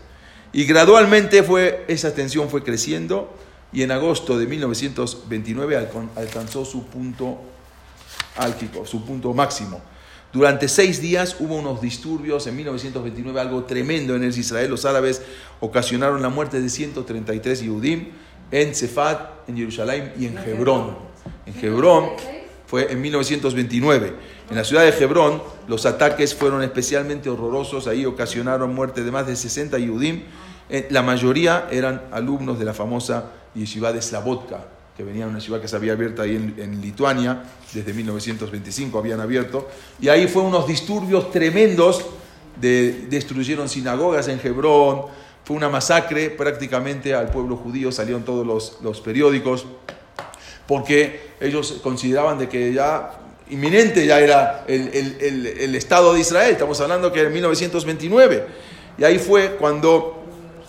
y 0.53 0.67
gradualmente 0.67 1.43
fue, 1.43 1.87
esa 1.89 2.15
tensión 2.15 2.51
fue 2.51 2.63
creciendo, 2.63 3.33
y 3.75 3.83
en 3.83 3.91
agosto 3.91 4.39
de 4.39 4.47
1929 4.47 5.77
alcon- 5.77 6.09
alcanzó 6.17 6.65
su 6.65 6.87
punto 6.87 7.39
álgico, 8.37 8.87
su 8.87 9.05
punto 9.05 9.35
máximo. 9.35 9.81
Durante 10.33 10.67
seis 10.69 11.01
días 11.01 11.37
hubo 11.39 11.57
unos 11.57 11.81
disturbios, 11.81 12.47
en 12.47 12.57
1929 12.57 13.41
algo 13.41 13.65
tremendo 13.65 14.17
en 14.17 14.25
el 14.25 14.37
Israel, 14.37 14.71
los 14.71 14.85
árabes 14.85 15.23
ocasionaron 15.61 16.23
la 16.23 16.29
muerte 16.29 16.61
de 16.61 16.69
133 16.69 17.61
Yehudim 17.63 18.09
en 18.51 18.75
Cefat, 18.75 19.49
en 19.49 19.57
Jerusalén 19.57 20.13
y 20.19 20.27
en 20.27 20.39
Hebrón. 20.39 20.97
En 21.47 21.65
Hebrón 21.65 22.11
fue 22.67 22.91
en 22.93 23.01
1929. 23.01 24.13
En 24.51 24.57
la 24.57 24.65
ciudad 24.65 24.83
de 24.83 24.89
Hebrón 25.05 25.41
los 25.69 25.87
ataques 25.87 26.35
fueron 26.35 26.63
especialmente 26.63 27.31
horrorosos, 27.31 27.87
ahí 27.87 28.05
ocasionaron 28.05 28.75
muerte 28.75 29.05
de 29.05 29.11
más 29.13 29.27
de 29.27 29.37
60 29.37 29.79
Yehudim. 29.79 30.23
Eh, 30.71 30.87
La 30.91 31.03
mayoría 31.03 31.69
eran 31.71 32.03
alumnos 32.13 32.59
de 32.59 32.65
la 32.65 32.75
famosa 32.75 33.31
yeshiva 33.55 33.93
de 33.93 34.01
Slavotka, 34.03 34.65
que 34.97 35.03
venía 35.05 35.27
una 35.27 35.39
yeshiva 35.39 35.61
que 35.61 35.69
se 35.69 35.77
había 35.77 35.93
abierto 35.93 36.23
ahí 36.23 36.37
en, 36.37 36.55
en 36.59 36.81
Lituania, 36.81 37.43
desde 37.73 37.93
1925 37.93 38.99
habían 38.99 39.21
abierto, 39.21 39.69
y 40.01 40.09
ahí 40.09 40.27
fue 40.29 40.43
unos 40.43 40.67
disturbios 40.67 41.31
tremendos, 41.31 42.05
de- 42.61 43.07
destruyeron 43.11 43.69
sinagogas 43.69 44.29
en 44.29 44.41
Hebrón, 44.43 45.03
fue 45.45 45.57
una 45.57 45.69
masacre 45.69 46.31
prácticamente 46.31 47.13
al 47.15 47.29
pueblo 47.31 47.57
judío, 47.57 47.93
salieron 47.93 48.25
todos 48.25 48.47
los, 48.47 48.79
los 48.83 49.01
periódicos, 49.01 49.67
porque 50.67 51.33
ellos 51.41 51.81
consideraban 51.83 52.39
de 52.39 52.49
que 52.49 52.73
ya 52.73 53.19
inminente 53.51 54.07
ya 54.07 54.21
era 54.21 54.65
el, 54.67 54.89
el- 54.95 55.17
el- 55.21 55.47
el 55.47 55.75
Estado 55.75 56.15
de 56.15 56.21
Israel, 56.21 56.53
estamos 56.53 56.81
hablando 56.81 57.13
que 57.13 57.21
en 57.23 57.33
1929, 57.33 58.47
y 58.97 59.05
ahí 59.05 59.19
fue 59.19 59.57
cuando 59.57 60.24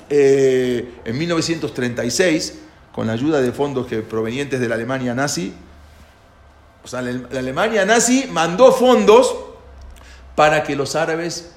eh, 0.10 0.96
en 1.06 1.18
1936, 1.18 2.60
con 2.92 3.08
la 3.08 3.14
ayuda 3.14 3.42
de 3.42 3.52
fondos 3.52 3.88
que 3.88 3.98
provenientes 4.00 4.60
de 4.60 4.70
la 4.70 4.76
Alemania 4.76 5.14
nazi, 5.14 5.54
o 6.84 6.88
sea, 6.88 7.02
la, 7.02 7.28
Alemania 7.40 7.86
nazi 7.86 8.28
mandó 8.32 8.72
fondos 8.72 9.36
para 10.36 10.64
que 10.64 10.76
los 10.76 10.96
árabes 10.96 11.52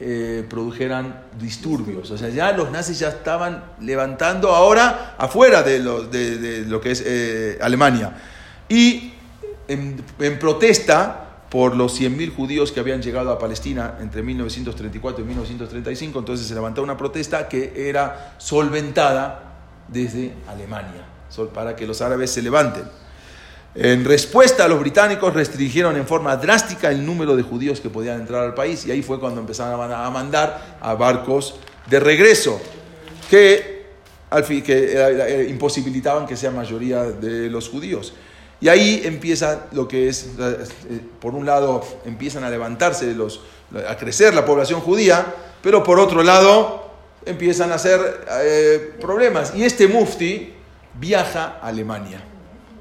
eh, 0.00 0.44
produjeran 0.48 1.22
disturbios. 1.38 2.10
O 2.10 2.18
sea, 2.18 2.28
ya 2.28 2.52
los 2.52 2.70
nazis 2.70 2.98
ya 3.00 3.08
estaban 3.08 3.64
levantando 3.80 4.50
ahora 4.50 5.14
afuera 5.18 5.62
de 5.62 5.78
lo, 5.80 6.04
de- 6.04 6.64
lo 6.66 6.80
que 6.80 6.92
es 6.92 7.02
eh, 7.04 7.58
Alemania. 7.60 8.14
Y 8.68 9.12
en 9.68 10.38
protesta 10.38 11.23
por 11.54 11.76
los 11.76 12.00
100.000 12.00 12.34
judíos 12.34 12.72
que 12.72 12.80
habían 12.80 13.00
llegado 13.00 13.30
a 13.30 13.38
Palestina 13.38 13.98
entre 14.00 14.24
1934 14.24 15.22
y 15.22 15.24
1935, 15.24 16.18
entonces 16.18 16.48
se 16.48 16.52
levantó 16.52 16.82
una 16.82 16.96
protesta 16.96 17.46
que 17.46 17.88
era 17.88 18.34
solventada 18.38 19.54
desde 19.86 20.34
Alemania, 20.48 21.06
para 21.54 21.76
que 21.76 21.86
los 21.86 22.02
árabes 22.02 22.32
se 22.32 22.42
levanten. 22.42 22.82
En 23.76 24.04
respuesta, 24.04 24.66
los 24.66 24.80
británicos 24.80 25.32
restringieron 25.32 25.96
en 25.96 26.08
forma 26.08 26.36
drástica 26.36 26.90
el 26.90 27.06
número 27.06 27.36
de 27.36 27.44
judíos 27.44 27.80
que 27.80 27.88
podían 27.88 28.18
entrar 28.18 28.42
al 28.42 28.54
país 28.54 28.84
y 28.86 28.90
ahí 28.90 29.02
fue 29.02 29.20
cuando 29.20 29.40
empezaron 29.40 29.92
a 29.92 30.10
mandar 30.10 30.78
a 30.80 30.94
barcos 30.94 31.54
de 31.88 32.00
regreso 32.00 32.60
que, 33.30 33.86
al 34.28 34.42
fin, 34.42 34.60
que 34.60 34.72
eh, 34.72 35.42
eh, 35.42 35.46
imposibilitaban 35.50 36.26
que 36.26 36.36
sea 36.36 36.50
mayoría 36.50 37.04
de 37.04 37.48
los 37.48 37.68
judíos. 37.68 38.12
Y 38.60 38.68
ahí 38.68 39.02
empieza 39.04 39.66
lo 39.72 39.86
que 39.88 40.08
es, 40.08 40.30
eh, 40.38 41.00
por 41.20 41.34
un 41.34 41.44
lado, 41.44 41.82
empiezan 42.04 42.44
a 42.44 42.50
levantarse 42.50 43.14
los, 43.14 43.40
a 43.88 43.96
crecer 43.96 44.34
la 44.34 44.44
población 44.44 44.80
judía, 44.80 45.26
pero 45.62 45.82
por 45.82 45.98
otro 45.98 46.22
lado 46.22 46.90
empiezan 47.26 47.72
a 47.72 47.74
hacer 47.74 48.00
eh, 48.42 48.94
problemas. 49.00 49.52
Y 49.54 49.64
este 49.64 49.88
mufti 49.88 50.52
viaja 50.98 51.58
a 51.60 51.68
Alemania 51.68 52.22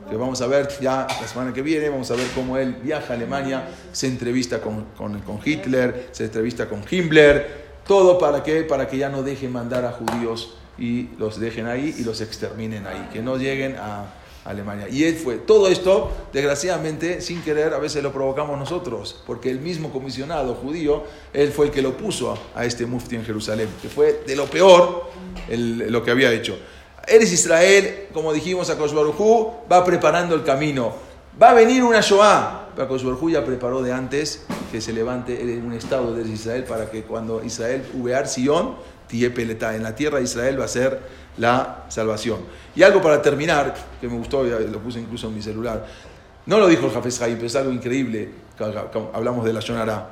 que 0.10 0.18
vamos 0.18 0.42
a 0.42 0.48
ver 0.48 0.68
ya 0.82 1.08
la 1.22 1.28
semana 1.28 1.54
que 1.54 1.62
viene, 1.62 1.90
vamos 1.90 2.12
a 2.12 2.16
ver 2.16 2.28
cómo 2.36 2.58
él 2.58 2.76
viaja 2.84 3.14
a 3.14 3.16
Alemania, 3.16 3.70
se 3.94 4.08
entrevista 4.08 4.60
con, 4.60 4.86
con- 4.98 5.40
Hitler, 5.44 6.10
se 6.12 6.26
entrevista 6.26 6.68
con 6.68 6.84
Himmler, 6.90 7.64
todo 7.88 8.20
para 8.20 8.44
que, 8.44 8.64
para 8.64 8.88
que 8.88 8.98
ya 8.98 9.10
no 9.10 9.24
dejen 9.24 9.52
mandar 9.52 9.86
a 9.86 9.92
judíos 9.94 10.56
y 10.78 11.10
los 11.18 11.40
dejen 11.40 11.68
ahí 11.68 11.96
y 11.98 12.04
los 12.04 12.20
exterminen 12.22 12.86
ahí, 12.86 13.10
que 13.14 13.22
no 13.22 13.38
lleguen 13.38 13.78
a 13.78 14.06
Alemania. 14.46 14.88
Y 14.90 15.04
él 15.06 15.16
fue, 15.16 15.36
todo 15.36 15.68
esto, 15.68 16.12
desgraciadamente, 16.34 17.22
sin 17.22 17.42
querer, 17.42 17.74
a 17.74 17.80
veces 17.80 18.04
lo 18.04 18.12
provocamos 18.12 18.60
nosotros, 18.60 19.22
porque 19.26 19.50
el 19.50 19.60
mismo 19.60 19.92
comisionado 19.92 20.56
judío, 20.56 21.04
él 21.34 21.52
fue 21.52 21.68
el 21.68 21.72
que 21.72 21.82
lo 21.82 21.96
puso 21.96 22.38
a 22.56 22.66
este 22.66 22.86
mufti 22.86 23.16
en 23.16 23.26
Jerusalén, 23.26 23.70
que 23.82 23.90
fue 23.90 24.24
de 24.26 24.36
lo 24.36 24.46
peor 24.46 25.10
lo 25.50 26.04
que 26.04 26.12
había 26.12 26.32
hecho. 26.32 26.58
Eres 27.08 27.32
Israel, 27.32 28.08
como 28.14 28.32
dijimos 28.32 28.70
a 28.70 28.76
Hu, 28.76 29.52
va 29.72 29.84
preparando 29.84 30.36
el 30.36 30.44
camino. 30.44 30.94
Va 31.42 31.50
a 31.50 31.54
venir 31.54 31.84
una 31.84 32.00
Shoah. 32.00 32.70
Hu 33.20 33.30
ya 33.30 33.44
preparó 33.44 33.82
de 33.82 33.92
antes 33.92 34.46
que 34.72 34.80
se 34.80 34.94
levante 34.94 35.42
un 35.64 35.74
estado 35.74 36.14
de 36.16 36.30
Israel 36.30 36.64
para 36.64 36.90
que 36.90 37.04
cuando 37.04 37.44
Israel 37.44 37.84
uvear 37.94 38.28
Sion, 38.28 38.76
Tiepeleta, 39.08 39.76
en 39.76 39.84
la 39.84 39.96
tierra 39.96 40.20
de 40.20 40.24
Israel 40.24 40.60
va 40.60 40.66
a 40.66 40.70
ser 40.70 41.00
la 41.38 41.86
salvación. 41.90 42.40
Y 42.76 42.84
algo 42.84 43.02
para 43.02 43.22
terminar, 43.22 43.74
que 44.00 44.08
me 44.08 44.18
gustó, 44.18 44.44
lo 44.44 44.80
puse 44.80 45.00
incluso 45.00 45.28
en 45.28 45.36
mi 45.36 45.42
celular. 45.42 45.86
No 46.46 46.60
lo 46.60 46.68
dijo 46.68 46.86
el 46.88 46.92
Jafes 46.92 47.22
Haim, 47.22 47.36
pero 47.36 47.48
es 47.48 47.56
algo 47.56 47.72
increíble. 47.72 48.30
Hablamos 49.14 49.46
de 49.46 49.54
la 49.54 49.60
Shonara. 49.60 50.10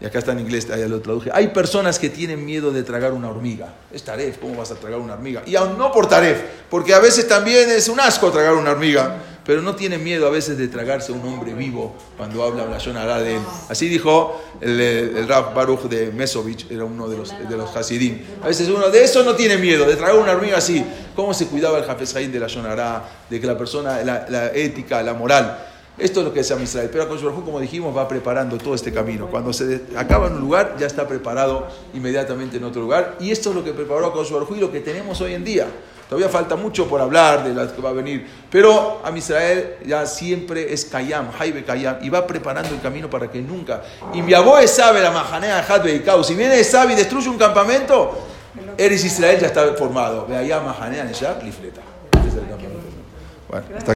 Y 0.00 0.06
acá 0.06 0.18
está 0.18 0.32
en 0.32 0.40
inglés, 0.40 0.68
ahí 0.70 0.88
lo 0.88 1.00
traduje. 1.00 1.30
Hay 1.32 1.48
personas 1.48 1.98
que 1.98 2.08
tienen 2.08 2.42
miedo 2.44 2.70
de 2.72 2.82
tragar 2.82 3.12
una 3.12 3.28
hormiga. 3.28 3.74
Es 3.92 4.02
taref, 4.02 4.38
¿cómo 4.38 4.56
vas 4.56 4.70
a 4.70 4.76
tragar 4.76 4.98
una 4.98 5.12
hormiga? 5.12 5.42
Y 5.44 5.56
aún 5.56 5.76
no 5.76 5.92
por 5.92 6.08
taref, 6.08 6.40
porque 6.70 6.94
a 6.94 7.00
veces 7.00 7.28
también 7.28 7.68
es 7.70 7.88
un 7.88 8.00
asco 8.00 8.30
tragar 8.30 8.54
una 8.54 8.70
hormiga, 8.70 9.16
pero 9.44 9.60
no 9.60 9.74
tienen 9.74 10.02
miedo 10.02 10.26
a 10.26 10.30
veces 10.30 10.56
de 10.56 10.68
tragarse 10.68 11.12
un 11.12 11.20
hombre 11.28 11.52
vivo 11.52 11.94
cuando 12.16 12.42
habla 12.42 12.64
la 12.64 12.78
Shonara 12.78 13.20
de 13.20 13.36
él. 13.36 13.42
Así 13.68 13.88
dijo 13.88 14.40
el, 14.62 14.80
el 14.80 15.28
Rab 15.28 15.52
Baruch 15.52 15.82
de 15.82 16.10
Mesovich, 16.12 16.70
era 16.70 16.84
uno 16.84 17.06
de 17.06 17.18
los, 17.18 17.34
de 17.48 17.56
los 17.56 17.76
Hasidim. 17.76 18.20
A 18.42 18.46
veces 18.46 18.68
uno 18.68 18.88
de 18.88 19.04
eso 19.04 19.22
no 19.22 19.34
tiene 19.34 19.58
miedo, 19.58 19.84
de 19.84 19.96
tragar 19.96 20.16
una 20.16 20.32
hormiga 20.32 20.56
así. 20.56 20.82
¿Cómo 21.14 21.34
se 21.34 21.46
cuidaba 21.46 21.78
el 21.78 21.90
Hafez 21.90 22.16
Haim 22.16 22.32
de 22.32 22.40
la 22.40 22.46
Shonara, 22.46 23.04
de 23.28 23.38
que 23.38 23.46
la 23.46 23.58
persona, 23.58 24.02
la 24.02 24.46
ética, 24.54 25.02
la 25.02 25.12
moral? 25.12 25.69
Esto 25.98 26.20
es 26.20 26.26
lo 26.26 26.32
que 26.32 26.40
es 26.40 26.50
Israel. 26.50 26.88
Pero 26.90 27.06
Baruj 27.06 27.44
como 27.44 27.60
dijimos, 27.60 27.96
va 27.96 28.08
preparando 28.08 28.56
todo 28.56 28.74
este 28.74 28.92
camino. 28.92 29.26
Cuando 29.26 29.52
se 29.52 29.82
acaba 29.96 30.28
en 30.28 30.34
un 30.34 30.40
lugar, 30.40 30.76
ya 30.78 30.86
está 30.86 31.06
preparado 31.06 31.66
inmediatamente 31.94 32.56
en 32.56 32.64
otro 32.64 32.82
lugar. 32.82 33.16
Y 33.20 33.30
esto 33.30 33.50
es 33.50 33.56
lo 33.56 33.64
que 33.64 33.72
preparó 33.72 34.10
Baruj 34.10 34.56
y 34.56 34.60
lo 34.60 34.72
que 34.72 34.80
tenemos 34.80 35.20
hoy 35.20 35.34
en 35.34 35.44
día. 35.44 35.66
Todavía 36.08 36.28
falta 36.28 36.56
mucho 36.56 36.88
por 36.88 37.00
hablar 37.00 37.44
de 37.44 37.54
lo 37.54 37.72
que 37.72 37.80
va 37.80 37.90
a 37.90 37.92
venir. 37.92 38.26
Pero 38.50 39.00
a 39.04 39.16
Israel 39.16 39.76
ya 39.86 40.06
siempre 40.06 40.72
es 40.72 40.86
Kayam, 40.86 41.30
Jaibe 41.30 41.64
Kayam. 41.64 41.98
Y 42.02 42.08
va 42.08 42.26
preparando 42.26 42.74
el 42.74 42.80
camino 42.80 43.08
para 43.08 43.30
que 43.30 43.40
nunca. 43.40 43.82
Y 44.12 44.20
mi 44.22 44.34
abuelo 44.34 44.66
sabe 44.66 45.00
la 45.00 45.12
majanea 45.12 45.64
Hadbe 45.68 45.94
y. 45.94 46.24
Si 46.24 46.34
viene 46.34 46.58
Esab 46.58 46.90
y 46.90 46.94
destruye 46.96 47.28
un 47.28 47.38
campamento, 47.38 48.18
Eres 48.76 49.04
Israel 49.04 49.38
ya 49.40 49.46
está 49.48 49.74
formado. 49.74 50.26
Ve 50.26 50.36
allá 50.36 50.60
majanea 50.60 51.04
Neshab, 51.04 51.42
Lifleta. 51.44 51.82
Este. 52.26 52.40
Bueno, 53.48 53.66
hasta 53.76 53.88